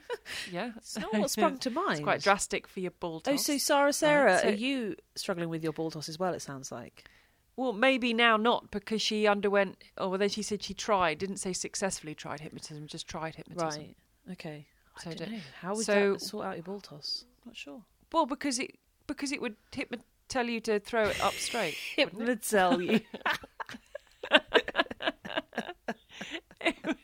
Yeah. 0.50 0.70
it's 0.76 0.96
not 0.96 1.12
what 1.12 1.30
sprung 1.30 1.58
to 1.58 1.70
mind. 1.70 1.92
It's 1.92 2.00
quite 2.00 2.22
drastic 2.22 2.66
for 2.66 2.80
your 2.80 2.92
ball 2.92 3.16
oh, 3.16 3.32
toss. 3.32 3.34
Oh, 3.34 3.36
so 3.36 3.58
Sarah, 3.58 3.92
Sarah, 3.92 4.38
so- 4.40 4.48
are 4.48 4.52
you 4.52 4.96
struggling 5.14 5.50
with 5.50 5.62
your 5.62 5.72
ball 5.74 5.90
toss 5.90 6.08
as 6.08 6.18
well? 6.18 6.32
It 6.32 6.40
sounds 6.40 6.72
like. 6.72 7.04
Well, 7.56 7.72
maybe 7.72 8.14
now 8.14 8.36
not 8.36 8.70
because 8.70 9.02
she 9.02 9.26
underwent, 9.26 9.82
or 9.98 10.08
well, 10.10 10.18
then 10.18 10.30
she 10.30 10.42
said 10.42 10.62
she 10.62 10.72
tried, 10.74 11.18
didn't 11.18 11.36
say 11.36 11.52
successfully 11.52 12.14
tried 12.14 12.40
hypnotism, 12.40 12.86
just 12.86 13.06
tried 13.06 13.34
hypnotism. 13.34 13.82
Right. 13.82 13.96
Okay. 14.32 14.66
So 14.98 15.10
I 15.10 15.14
don't 15.14 15.32
know. 15.32 15.38
How 15.60 15.74
would 15.74 15.84
so- 15.84 16.12
that 16.14 16.20
sort 16.22 16.46
out 16.46 16.56
your 16.56 16.64
ball 16.64 16.80
toss? 16.80 17.24
Not 17.44 17.56
sure. 17.56 17.82
Well, 18.12 18.26
because 18.26 18.58
it 18.58 18.78
because 19.06 19.32
it 19.32 19.40
would 19.42 19.56
hypno- 19.72 19.98
tell 20.28 20.48
you 20.48 20.60
to 20.60 20.80
throw 20.80 21.04
it 21.04 21.20
up 21.22 21.34
straight. 21.34 21.76
it 21.98 22.14
wouldn't 22.14 22.42
tell 22.42 22.80
you. 22.80 23.00
It- 26.60 26.76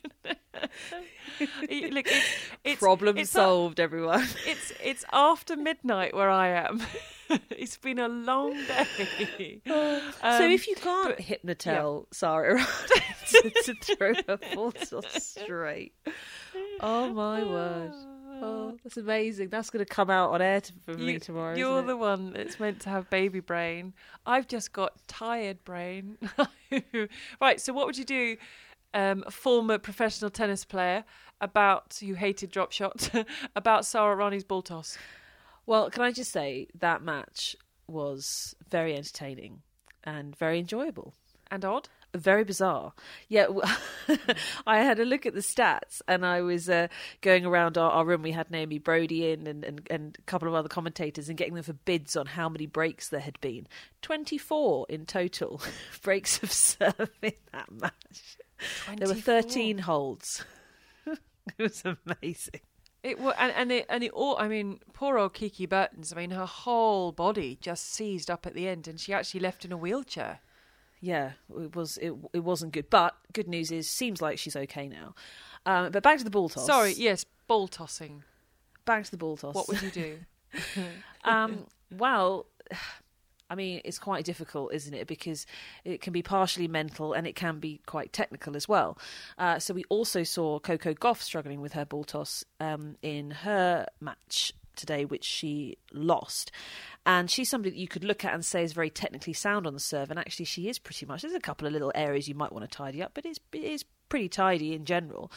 It's, 1.41 2.17
it's 2.65 2.81
Problem 2.81 3.17
it's 3.17 3.31
a- 3.31 3.35
solved, 3.35 3.79
everyone. 3.79 4.27
it's 4.47 4.73
it's 4.83 5.05
after 5.13 5.57
midnight 5.57 6.15
where 6.15 6.31
I 6.31 6.49
am. 6.49 6.83
it's 7.51 7.77
been 7.77 7.99
a 7.99 8.09
long 8.09 8.55
day. 8.55 9.61
so 9.67 10.03
Um, 10.23 10.43
if 10.51 10.67
you 10.67 10.75
can't 10.75 11.17
but- 11.17 11.25
hypnotel 11.25 12.07
Sarah 12.13 12.55
around 12.57 12.67
to, 13.29 13.51
to 13.51 13.75
throw 13.97 14.15
her 14.27 14.37
toss 14.85 15.23
straight, 15.23 15.93
oh 16.81 17.13
my 17.13 17.45
word. 17.45 17.93
Oh, 18.41 18.77
that's 18.85 18.97
amazing. 18.97 19.49
That's 19.49 19.69
going 19.71 19.85
to 19.85 19.89
come 19.93 20.11
out 20.11 20.31
on 20.31 20.41
air 20.41 20.61
for 20.87 20.95
me 20.95 21.15
You- 21.15 21.19
tomorrow. 21.21 21.55
You're 21.57 21.83
the 21.83 21.97
one 21.97 22.33
that's 22.33 22.59
meant 22.61 22.81
to 22.81 22.89
have 22.91 23.11
baby 23.11 23.41
brain. 23.41 23.95
I've 24.27 24.47
just 24.49 24.73
got 24.73 24.93
tired 25.09 25.63
brain. 25.65 26.19
right. 27.41 27.61
So 27.61 27.73
what 27.73 27.87
would 27.87 27.99
you 27.99 28.05
do, 28.05 28.37
um, 28.95 29.25
a 29.27 29.31
former 29.31 29.79
professional 29.79 30.31
tennis 30.31 30.65
player, 30.65 31.05
about 31.41 31.99
you 32.01 32.15
hated 32.15 32.51
drop 32.51 32.73
shot, 32.73 33.11
about 33.57 33.87
Sarah 33.87 34.17
Errani's 34.17 34.45
ball 34.45 34.63
toss? 34.63 34.99
Well, 35.67 35.91
can 35.91 36.03
I 36.03 36.13
just 36.13 36.33
say 36.33 36.69
that 36.79 37.03
match 37.03 37.57
was 37.89 38.55
very 38.71 38.95
entertaining 38.95 39.63
and 40.05 40.37
very 40.37 40.59
enjoyable. 40.59 41.15
And 41.51 41.65
odd. 41.65 41.89
Very 42.15 42.43
bizarre. 42.43 42.95
Yeah, 43.29 43.49
I 44.67 44.79
had 44.79 44.99
a 44.99 45.05
look 45.05 45.27
at 45.27 45.35
the 45.35 45.41
stats 45.41 46.01
and 46.09 46.25
I 46.25 46.41
was 46.41 46.69
uh, 46.69 46.89
going 47.21 47.45
around 47.45 47.77
our, 47.77 47.91
our 47.91 48.05
room. 48.05 48.23
We 48.23 48.33
had 48.33 48.51
Naomi 48.51 48.79
Broady 48.79 49.31
in 49.31 49.47
and, 49.47 49.63
and, 49.63 49.87
and 49.91 50.17
a 50.19 50.23
couple 50.23 50.49
of 50.49 50.55
other 50.55 50.69
commentators 50.69 51.29
and 51.29 51.37
getting 51.37 51.55
them 51.55 51.65
for 51.65 51.75
bids 51.75 52.17
on 52.17 52.27
how 52.27 52.49
many 52.49 52.65
breaks 52.65 53.11
there 53.11 53.21
had 53.21 53.39
been. 53.43 53.67
24 54.01 54.87
in 54.89 55.05
total 55.05 55.61
breaks 56.03 56.43
of 56.43 56.51
serve 56.51 57.11
in 57.21 57.33
that 57.53 57.71
match. 57.71 58.39
There 58.97 59.09
were 59.09 59.15
13 59.15 59.79
holds. 59.79 60.45
it 61.07 61.19
was 61.59 61.83
amazing. 61.85 62.61
It 63.03 63.21
wa 63.21 63.33
and 63.39 63.53
and 63.53 63.71
it 63.71 63.87
and 63.89 64.03
it 64.03 64.11
all. 64.11 64.37
I 64.39 64.49
mean, 64.49 64.81
poor 64.93 65.19
old 65.19 65.35
Kiki 65.35 65.67
Bertens. 65.67 66.13
I 66.13 66.17
mean, 66.17 66.31
her 66.31 66.47
whole 66.47 67.13
body 67.13 67.57
just 67.61 67.93
seized 67.93 68.29
up 68.29 68.45
at 68.45 68.55
the 68.55 68.67
end, 68.67 68.89
and 68.89 68.99
she 68.99 69.13
actually 69.13 69.41
left 69.41 69.65
in 69.65 69.71
a 69.71 69.77
wheelchair. 69.77 70.41
Yeah, 71.01 71.33
it 71.57 71.77
was 71.77 71.97
it, 71.99 72.13
it 72.33 72.41
wasn't 72.41 72.73
good. 72.73 72.91
But 72.91 73.15
good 73.33 73.47
news 73.47 73.71
is 73.71 73.89
seems 73.89 74.21
like 74.21 74.39
she's 74.39 74.57
okay 74.57 74.89
now. 74.89 75.15
Um, 75.65 75.93
but 75.93 76.03
back 76.03 76.19
to 76.19 76.25
the 76.25 76.31
ball 76.31 76.49
toss. 76.49 76.67
Sorry, 76.67 76.93
yes, 76.93 77.25
ball 77.47 77.69
tossing. 77.69 78.25
back 78.85 79.05
to 79.05 79.11
the 79.13 79.17
ball 79.17 79.37
toss. 79.37 79.55
What 79.55 79.69
would 79.69 79.81
you 79.81 79.91
do? 79.91 80.19
um, 81.25 81.67
well, 81.97 82.47
I 83.51 83.55
mean, 83.55 83.81
it's 83.85 83.99
quite 83.99 84.25
difficult, 84.25 84.73
isn't 84.75 84.95
it? 84.95 85.07
Because 85.07 85.47
it 85.85 86.01
can 86.01 86.13
be 86.13 86.23
partially 86.23 86.69
mental 86.69 87.13
and 87.13 87.27
it 87.27 87.35
can 87.35 87.59
be 87.59 87.81
quite 87.87 88.13
technical 88.13 88.57
as 88.57 88.69
well. 88.69 88.99
Uh, 89.39 89.59
so 89.59 89.75
we 89.75 89.85
also 89.89 90.23
saw 90.23 90.59
Coco 90.59 90.95
Gauff 90.95 91.21
struggling 91.21 91.61
with 91.61 91.73
her 91.73 91.85
ball 91.85 92.05
toss 92.05 92.45
um, 92.61 92.97
in 93.03 93.31
her 93.31 93.87
match 94.01 94.53
today, 94.77 95.05
which 95.05 95.25
she 95.25 95.77
lost. 95.93 96.51
And 97.05 97.31
she's 97.31 97.51
somebody 97.51 97.71
that 97.71 97.81
you 97.81 97.89
could 97.89 98.05
look 98.05 98.25
at 98.25 98.33
and 98.33 98.45
say 98.45 98.63
is 98.63 98.73
very 98.73 98.91
technically 98.91 99.33
sound 99.33 99.67
on 99.67 99.75
the 99.75 99.81
serve. 99.81 100.11
And 100.11 100.19
actually, 100.19 100.47
she 100.47 100.69
is 100.69 100.79
pretty 100.79 101.07
much. 101.07 101.23
There's 101.23 101.35
a 101.35 101.41
couple 101.41 101.67
of 101.67 101.73
little 101.73 101.93
areas 101.95 102.29
you 102.29 102.35
might 102.35 102.53
want 102.53 102.71
to 102.71 102.77
tidy 102.77 103.03
up, 103.03 103.13
but 103.15 103.27
it's, 103.27 103.41
it 103.53 103.65
is 103.65 103.85
pretty 104.09 104.29
tidy 104.29 104.75
in 104.75 104.85
general. 104.85 105.31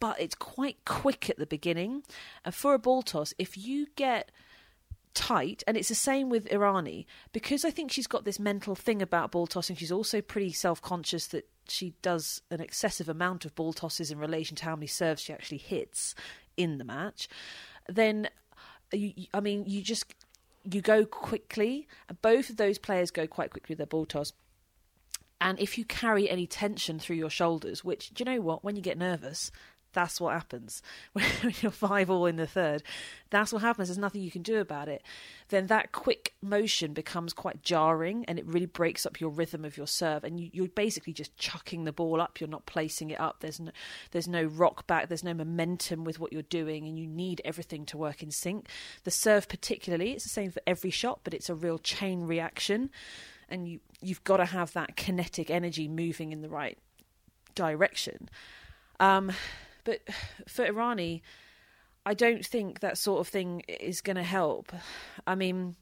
But 0.00 0.20
it's 0.20 0.36
quite 0.36 0.84
quick 0.84 1.28
at 1.28 1.38
the 1.38 1.46
beginning. 1.46 2.04
And 2.44 2.54
for 2.54 2.74
a 2.74 2.78
ball 2.78 3.02
toss, 3.02 3.34
if 3.38 3.58
you 3.58 3.86
get 3.96 4.30
tight, 5.14 5.62
and 5.66 5.76
it's 5.76 5.88
the 5.88 5.94
same 5.94 6.28
with 6.28 6.48
Errani 6.48 7.06
because 7.32 7.64
I 7.64 7.70
think 7.70 7.90
she's 7.90 8.06
got 8.06 8.24
this 8.24 8.38
mental 8.38 8.74
thing 8.74 9.02
about 9.02 9.32
ball 9.32 9.46
tossing. 9.46 9.76
She's 9.76 9.92
also 9.92 10.20
pretty 10.20 10.52
self 10.52 10.80
conscious 10.80 11.26
that 11.28 11.48
she 11.68 11.94
does 12.02 12.42
an 12.50 12.60
excessive 12.60 13.08
amount 13.08 13.44
of 13.44 13.54
ball 13.54 13.72
tosses 13.72 14.10
in 14.10 14.18
relation 14.18 14.56
to 14.56 14.64
how 14.64 14.76
many 14.76 14.86
serves 14.86 15.22
she 15.22 15.32
actually 15.32 15.58
hits 15.58 16.14
in 16.56 16.78
the 16.78 16.84
match. 16.84 17.28
Then, 17.88 18.28
you, 18.92 19.12
I 19.34 19.40
mean, 19.40 19.64
you 19.66 19.82
just 19.82 20.14
you 20.64 20.80
go 20.80 21.04
quickly, 21.04 21.86
and 22.08 22.20
both 22.20 22.50
of 22.50 22.56
those 22.56 22.78
players 22.78 23.10
go 23.10 23.26
quite 23.26 23.50
quickly 23.50 23.72
with 23.72 23.78
their 23.78 23.86
ball 23.86 24.06
toss. 24.06 24.32
And 25.40 25.58
if 25.60 25.78
you 25.78 25.84
carry 25.84 26.28
any 26.28 26.46
tension 26.46 26.98
through 26.98 27.16
your 27.16 27.30
shoulders, 27.30 27.84
which 27.84 28.10
do 28.10 28.22
you 28.22 28.30
know 28.30 28.40
what? 28.40 28.64
When 28.64 28.76
you 28.76 28.82
get 28.82 28.98
nervous, 28.98 29.50
that's 29.98 30.20
what 30.20 30.32
happens. 30.32 30.80
When 31.12 31.54
you're 31.60 31.72
five 31.72 32.08
all 32.08 32.26
in 32.26 32.36
the 32.36 32.46
third, 32.46 32.84
that's 33.30 33.52
what 33.52 33.62
happens. 33.62 33.88
There's 33.88 33.98
nothing 33.98 34.22
you 34.22 34.30
can 34.30 34.42
do 34.42 34.60
about 34.60 34.88
it. 34.88 35.02
Then 35.48 35.66
that 35.66 35.90
quick 35.90 36.34
motion 36.40 36.92
becomes 36.92 37.32
quite 37.32 37.62
jarring, 37.62 38.24
and 38.26 38.38
it 38.38 38.46
really 38.46 38.66
breaks 38.66 39.04
up 39.04 39.20
your 39.20 39.30
rhythm 39.30 39.64
of 39.64 39.76
your 39.76 39.88
serve. 39.88 40.22
And 40.22 40.38
you, 40.38 40.50
you're 40.52 40.68
basically 40.68 41.12
just 41.12 41.36
chucking 41.36 41.82
the 41.82 41.92
ball 41.92 42.20
up. 42.20 42.40
You're 42.40 42.48
not 42.48 42.64
placing 42.64 43.10
it 43.10 43.18
up. 43.18 43.40
There's 43.40 43.58
no, 43.58 43.72
there's 44.12 44.28
no 44.28 44.44
rock 44.44 44.86
back. 44.86 45.08
There's 45.08 45.24
no 45.24 45.34
momentum 45.34 46.04
with 46.04 46.20
what 46.20 46.32
you're 46.32 46.42
doing, 46.42 46.86
and 46.86 46.96
you 46.96 47.06
need 47.08 47.40
everything 47.44 47.84
to 47.86 47.98
work 47.98 48.22
in 48.22 48.30
sync. 48.30 48.68
The 49.02 49.10
serve, 49.10 49.48
particularly, 49.48 50.12
it's 50.12 50.24
the 50.24 50.30
same 50.30 50.52
for 50.52 50.62
every 50.64 50.90
shot, 50.90 51.20
but 51.24 51.34
it's 51.34 51.50
a 51.50 51.56
real 51.56 51.78
chain 51.78 52.22
reaction 52.22 52.90
and 53.48 53.66
you 53.66 53.80
you've 54.00 54.22
got 54.24 54.36
to 54.36 54.44
have 54.44 54.72
that 54.74 54.94
kinetic 54.94 55.50
energy 55.50 55.88
moving 55.88 56.30
in 56.30 56.42
the 56.42 56.48
right 56.48 56.78
direction. 57.56 58.28
Um, 59.00 59.32
but 59.88 60.02
for 60.46 60.66
Errani, 60.66 61.22
I 62.04 62.12
don't 62.12 62.44
think 62.44 62.80
that 62.80 62.98
sort 62.98 63.20
of 63.20 63.28
thing 63.28 63.62
is 63.66 64.02
going 64.02 64.16
to 64.16 64.22
help. 64.22 64.70
I 65.26 65.34
mean, 65.34 65.76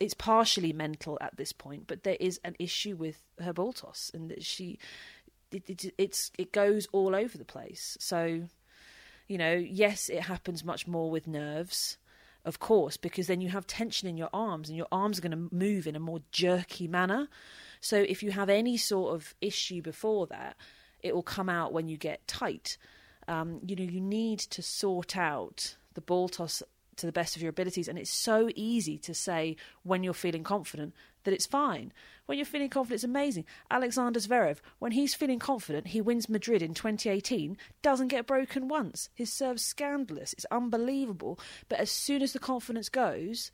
it's 0.00 0.14
partially 0.14 0.72
mental 0.72 1.18
at 1.20 1.36
this 1.36 1.52
point, 1.52 1.86
but 1.86 2.04
there 2.04 2.16
is 2.18 2.40
an 2.42 2.56
issue 2.58 2.96
with 2.96 3.22
her 3.38 3.52
ball 3.52 3.74
toss, 3.74 4.10
and 4.14 4.30
that 4.30 4.42
she 4.42 4.78
it, 5.52 5.68
it, 5.68 5.94
it's 5.98 6.30
it 6.38 6.52
goes 6.52 6.88
all 6.90 7.14
over 7.14 7.36
the 7.36 7.44
place. 7.44 7.98
So, 8.00 8.44
you 9.28 9.36
know, 9.36 9.52
yes, 9.52 10.08
it 10.08 10.22
happens 10.22 10.64
much 10.64 10.86
more 10.86 11.10
with 11.10 11.26
nerves 11.26 11.98
of 12.46 12.60
course, 12.60 12.96
because 12.96 13.26
then 13.26 13.40
you 13.40 13.48
have 13.48 13.66
tension 13.66 14.08
in 14.08 14.16
your 14.16 14.30
arms 14.32 14.68
and 14.68 14.78
your 14.78 14.86
arms 14.92 15.18
are 15.18 15.22
going 15.22 15.32
to 15.32 15.52
move 15.52 15.88
in 15.88 15.96
a 15.96 16.00
more 16.00 16.20
jerky 16.30 16.86
manner. 16.86 17.28
So 17.80 17.96
if 17.96 18.22
you 18.22 18.30
have 18.30 18.48
any 18.48 18.76
sort 18.76 19.16
of 19.16 19.34
issue 19.40 19.82
before 19.82 20.28
that, 20.28 20.56
it 21.06 21.14
will 21.14 21.22
come 21.22 21.48
out 21.48 21.72
when 21.72 21.88
you 21.88 21.96
get 21.96 22.26
tight. 22.26 22.76
Um, 23.28 23.60
you 23.66 23.76
know, 23.76 23.84
you 23.84 24.00
need 24.00 24.38
to 24.40 24.62
sort 24.62 25.16
out 25.16 25.76
the 25.94 26.00
ball 26.00 26.28
toss 26.28 26.62
to 26.96 27.06
the 27.06 27.12
best 27.12 27.36
of 27.36 27.42
your 27.42 27.50
abilities, 27.50 27.88
and 27.88 27.98
it's 27.98 28.10
so 28.10 28.48
easy 28.54 28.98
to 28.98 29.14
say 29.14 29.56
when 29.82 30.02
you're 30.02 30.14
feeling 30.14 30.44
confident 30.44 30.94
that 31.24 31.34
it's 31.34 31.46
fine. 31.46 31.92
When 32.24 32.38
you're 32.38 32.46
feeling 32.46 32.70
confident, 32.70 32.96
it's 32.96 33.04
amazing. 33.04 33.44
Alexander 33.70 34.18
Zverev, 34.18 34.58
when 34.78 34.92
he's 34.92 35.14
feeling 35.14 35.38
confident, 35.38 35.88
he 35.88 36.00
wins 36.00 36.28
Madrid 36.28 36.62
in 36.62 36.72
2018, 36.72 37.56
doesn't 37.82 38.08
get 38.08 38.26
broken 38.26 38.68
once. 38.68 39.10
His 39.14 39.32
serve's 39.32 39.62
scandalous. 39.62 40.32
It's 40.32 40.46
unbelievable. 40.50 41.38
But 41.68 41.80
as 41.80 41.90
soon 41.90 42.22
as 42.22 42.32
the 42.32 42.38
confidence 42.38 42.88
goes, 42.88 43.50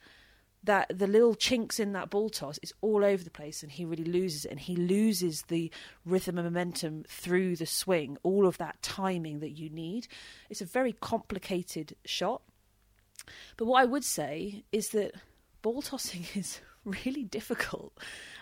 that 0.64 0.96
the 0.96 1.06
little 1.06 1.34
chinks 1.34 1.80
in 1.80 1.92
that 1.92 2.10
ball 2.10 2.30
toss 2.30 2.58
is 2.62 2.72
all 2.80 3.04
over 3.04 3.22
the 3.22 3.30
place 3.30 3.62
and 3.62 3.72
he 3.72 3.84
really 3.84 4.04
loses 4.04 4.44
it. 4.44 4.50
And 4.50 4.60
he 4.60 4.76
loses 4.76 5.42
the 5.48 5.70
rhythm 6.04 6.38
and 6.38 6.46
momentum 6.46 7.04
through 7.08 7.56
the 7.56 7.66
swing 7.66 8.16
all 8.22 8.46
of 8.46 8.58
that 8.58 8.80
timing 8.82 9.40
that 9.40 9.50
you 9.50 9.70
need. 9.70 10.06
It's 10.50 10.60
a 10.60 10.66
very 10.66 10.92
complicated 10.92 11.96
shot. 12.04 12.42
But 13.56 13.66
what 13.66 13.80
i 13.80 13.84
would 13.84 14.04
say 14.04 14.64
is 14.72 14.90
that 14.90 15.14
ball 15.62 15.82
tossing 15.82 16.24
is 16.34 16.60
really 16.84 17.24
difficult. 17.24 17.96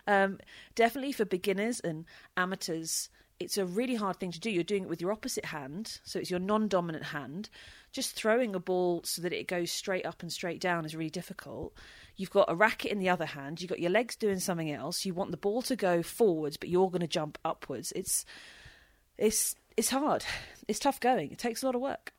Um, 0.06 0.38
definitely 0.74 1.12
for 1.12 1.24
beginners 1.24 1.80
and 1.80 2.04
amateurs 2.36 3.08
it's 3.40 3.56
a 3.56 3.64
really 3.64 3.94
hard 3.94 4.20
thing 4.20 4.30
to 4.30 4.38
do. 4.38 4.50
You're 4.50 4.62
doing 4.62 4.82
it 4.82 4.88
with 4.88 5.00
your 5.00 5.12
opposite 5.12 5.46
hand 5.46 5.98
so 6.04 6.18
it's 6.18 6.30
your 6.30 6.38
non-dominant 6.38 7.04
hand. 7.04 7.48
Just 7.90 8.14
throwing 8.14 8.54
a 8.54 8.60
ball 8.60 9.00
so 9.04 9.22
that 9.22 9.32
it 9.32 9.48
goes 9.48 9.72
straight 9.72 10.04
up 10.04 10.22
and 10.22 10.30
straight 10.30 10.60
down 10.60 10.84
is 10.84 10.94
really 10.94 11.10
difficult 11.10 11.72
You've 12.20 12.30
got 12.30 12.50
a 12.50 12.54
racket 12.54 12.92
in 12.92 12.98
the 12.98 13.08
other 13.08 13.24
hand. 13.24 13.62
You've 13.62 13.70
got 13.70 13.80
your 13.80 13.90
legs 13.90 14.14
doing 14.14 14.40
something 14.40 14.70
else. 14.70 15.06
You 15.06 15.14
want 15.14 15.30
the 15.30 15.38
ball 15.38 15.62
to 15.62 15.74
go 15.74 16.02
forwards, 16.02 16.58
but 16.58 16.68
you're 16.68 16.90
going 16.90 17.00
to 17.00 17.06
jump 17.06 17.38
upwards. 17.46 17.94
It's 17.96 18.26
it's 19.16 19.56
it's 19.74 19.88
hard. 19.88 20.26
It's 20.68 20.78
tough 20.78 21.00
going. 21.00 21.30
It 21.30 21.38
takes 21.38 21.62
a 21.62 21.66
lot 21.66 21.74
of 21.74 21.80
work. 21.80 22.12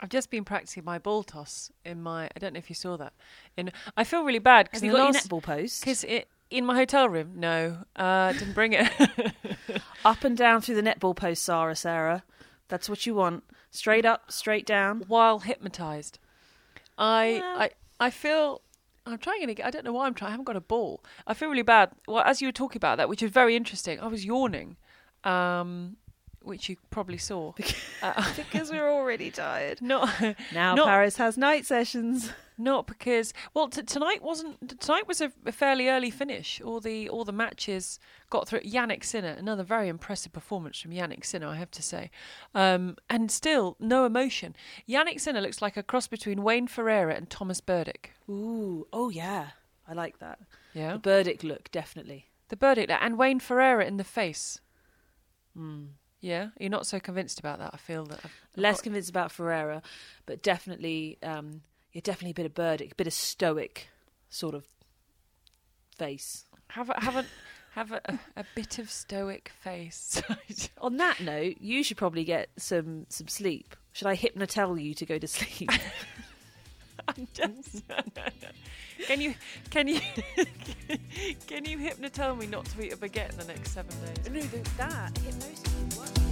I've 0.00 0.08
just 0.08 0.28
been 0.28 0.44
practicing 0.44 0.84
my 0.84 0.98
ball 0.98 1.22
toss 1.22 1.70
in 1.84 2.02
my. 2.02 2.24
I 2.24 2.40
don't 2.40 2.52
know 2.52 2.58
if 2.58 2.68
you 2.68 2.74
saw 2.74 2.96
that. 2.96 3.12
In 3.56 3.70
I 3.96 4.02
feel 4.02 4.24
really 4.24 4.40
bad 4.40 4.66
because 4.66 4.82
you 4.82 4.90
got 4.90 5.14
your 5.14 5.22
netball 5.22 5.42
post? 5.42 5.82
Because 5.82 6.04
in 6.50 6.66
my 6.66 6.74
hotel 6.74 7.08
room, 7.08 7.34
no, 7.36 7.78
uh, 7.94 8.32
didn't 8.32 8.54
bring 8.54 8.72
it. 8.72 8.90
Up 10.04 10.24
and 10.24 10.36
down 10.36 10.62
through 10.62 10.74
the 10.74 10.82
netball 10.82 11.14
post, 11.14 11.44
Sarah, 11.44 11.76
Sarah. 11.76 12.24
That's 12.66 12.88
what 12.88 13.06
you 13.06 13.14
want. 13.14 13.44
Straight 13.70 14.04
up, 14.04 14.32
straight 14.32 14.66
down. 14.66 15.04
while 15.06 15.38
hypnotized. 15.38 16.18
I 16.98 17.36
Yeah. 17.36 17.54
I 17.56 17.70
I 18.00 18.10
feel 18.10 18.60
I'm 19.06 19.18
trying 19.18 19.46
to 19.46 19.54
get 19.54 19.66
I 19.66 19.70
don't 19.70 19.84
know 19.84 19.92
why 19.92 20.06
I'm 20.06 20.14
trying 20.14 20.28
I 20.28 20.30
haven't 20.32 20.46
got 20.46 20.56
a 20.56 20.60
ball. 20.60 21.02
I 21.26 21.34
feel 21.34 21.48
really 21.48 21.62
bad. 21.62 21.90
Well, 22.08 22.24
as 22.24 22.40
you 22.40 22.48
were 22.48 22.52
talking 22.52 22.78
about 22.78 22.96
that, 22.98 23.08
which 23.08 23.22
was 23.22 23.30
very 23.30 23.54
interesting, 23.56 24.00
I 24.00 24.06
was 24.06 24.24
yawning. 24.24 24.76
Um 25.24 25.96
which 26.44 26.68
you 26.68 26.76
probably 26.90 27.18
saw. 27.18 27.52
Uh, 28.02 28.22
because 28.36 28.70
we're 28.70 28.90
already 28.90 29.30
tired. 29.30 29.80
not 29.94 30.10
Now 30.52 30.74
Not- 30.74 30.86
Paris 30.86 31.16
has 31.16 31.38
night 31.38 31.64
sessions. 31.64 32.30
not 32.58 32.86
because 32.86 33.32
well 33.54 33.68
t- 33.68 33.82
tonight 33.82 34.22
wasn't 34.22 34.78
tonight 34.78 35.08
was 35.08 35.22
a, 35.22 35.32
a 35.46 35.52
fairly 35.52 35.88
early 35.88 36.10
finish. 36.10 36.60
All 36.60 36.80
the 36.80 37.08
all 37.08 37.24
the 37.24 37.32
matches 37.32 37.98
got 38.28 38.46
through. 38.46 38.60
Jannik 38.60 39.02
Sinner, 39.04 39.30
another 39.38 39.62
very 39.62 39.88
impressive 39.88 40.32
performance 40.34 40.78
from 40.80 40.90
Jannik 40.92 41.24
Sinner, 41.24 41.46
I 41.48 41.56
have 41.56 41.70
to 41.70 41.82
say, 41.82 42.10
um, 42.54 42.96
and 43.08 43.30
still 43.30 43.76
no 43.80 44.04
emotion. 44.04 44.54
Jannik 44.86 45.18
Sinner 45.18 45.40
looks 45.40 45.62
like 45.62 45.78
a 45.78 45.82
cross 45.82 46.06
between 46.06 46.42
Wayne 46.42 46.66
Ferreira 46.66 47.14
and 47.14 47.30
Tomas 47.30 47.62
Berdych. 47.62 48.10
Ooh, 48.28 48.86
oh 48.92 49.08
yeah, 49.08 49.46
I 49.88 49.94
like 49.94 50.18
that. 50.18 50.38
Yeah, 50.74 50.98
The 50.98 51.08
Berdych 51.08 51.42
look, 51.42 51.70
definitely. 51.70 52.26
the 52.50 52.56
Berdych 52.56 52.90
and 53.00 53.16
Wayne 53.16 53.40
Ferreira 53.40 53.86
in 53.86 53.96
the 53.96 54.04
face. 54.04 54.60
Mm. 55.56 55.86
Yeah, 56.24 56.48
you're 56.58 56.70
not 56.70 56.86
so 56.86 56.98
convinced 56.98 57.38
about 57.38 57.58
that. 57.58 57.70
I 57.74 57.76
feel 57.76 58.06
that 58.06 58.20
I've, 58.24 58.32
Less 58.56 58.76
got- 58.78 58.84
convinced 58.84 59.10
about 59.10 59.30
Ferreira, 59.30 59.82
but 60.24 60.42
definitely, 60.42 61.18
um, 61.22 61.60
yeah, 61.92 62.00
definitely 62.02 62.30
a 62.30 62.34
bit 62.34 62.46
of 62.46 62.54
Berdych, 62.54 62.92
a 62.92 62.94
bit 62.94 63.06
of 63.06 63.12
stoic 63.12 63.88
sort 64.30 64.54
of 64.54 64.64
face. 65.98 66.46
have 66.68 66.88
a, 66.88 66.98
have 67.00 67.16
a 67.16 67.24
have 67.72 67.92
a, 67.92 68.00
a, 68.06 68.18
a 68.40 68.44
bit 68.54 68.78
of 68.78 68.88
stoic 68.90 69.50
face. 69.60 70.22
On 70.78 70.96
that 70.96 71.20
note, 71.20 71.56
you 71.60 71.82
should 71.82 71.96
probably 71.98 72.24
get 72.24 72.48
some 72.56 73.04
some 73.10 73.28
sleep. 73.28 73.76
Should 73.92 74.06
I 74.08 74.16
hypnotel 74.16 74.82
you 74.82 74.94
to 74.94 75.04
go 75.04 75.18
to 75.18 75.26
sleep? 75.28 75.70
I'm 77.08 77.28
just. 77.32 77.82
can 79.06 79.20
you 79.20 79.34
can 79.70 79.88
you 79.88 80.00
can 81.46 81.64
you 81.64 81.78
hypnotell 81.78 82.36
me 82.36 82.46
not 82.46 82.64
to 82.66 82.84
eat 82.84 82.92
a 82.92 82.96
baguette 82.96 83.32
in 83.32 83.38
the 83.38 83.44
next 83.44 83.72
seven 83.72 83.94
days? 84.04 84.30
no, 84.30 84.60
that 84.76 85.16
hypnosis 85.18 86.23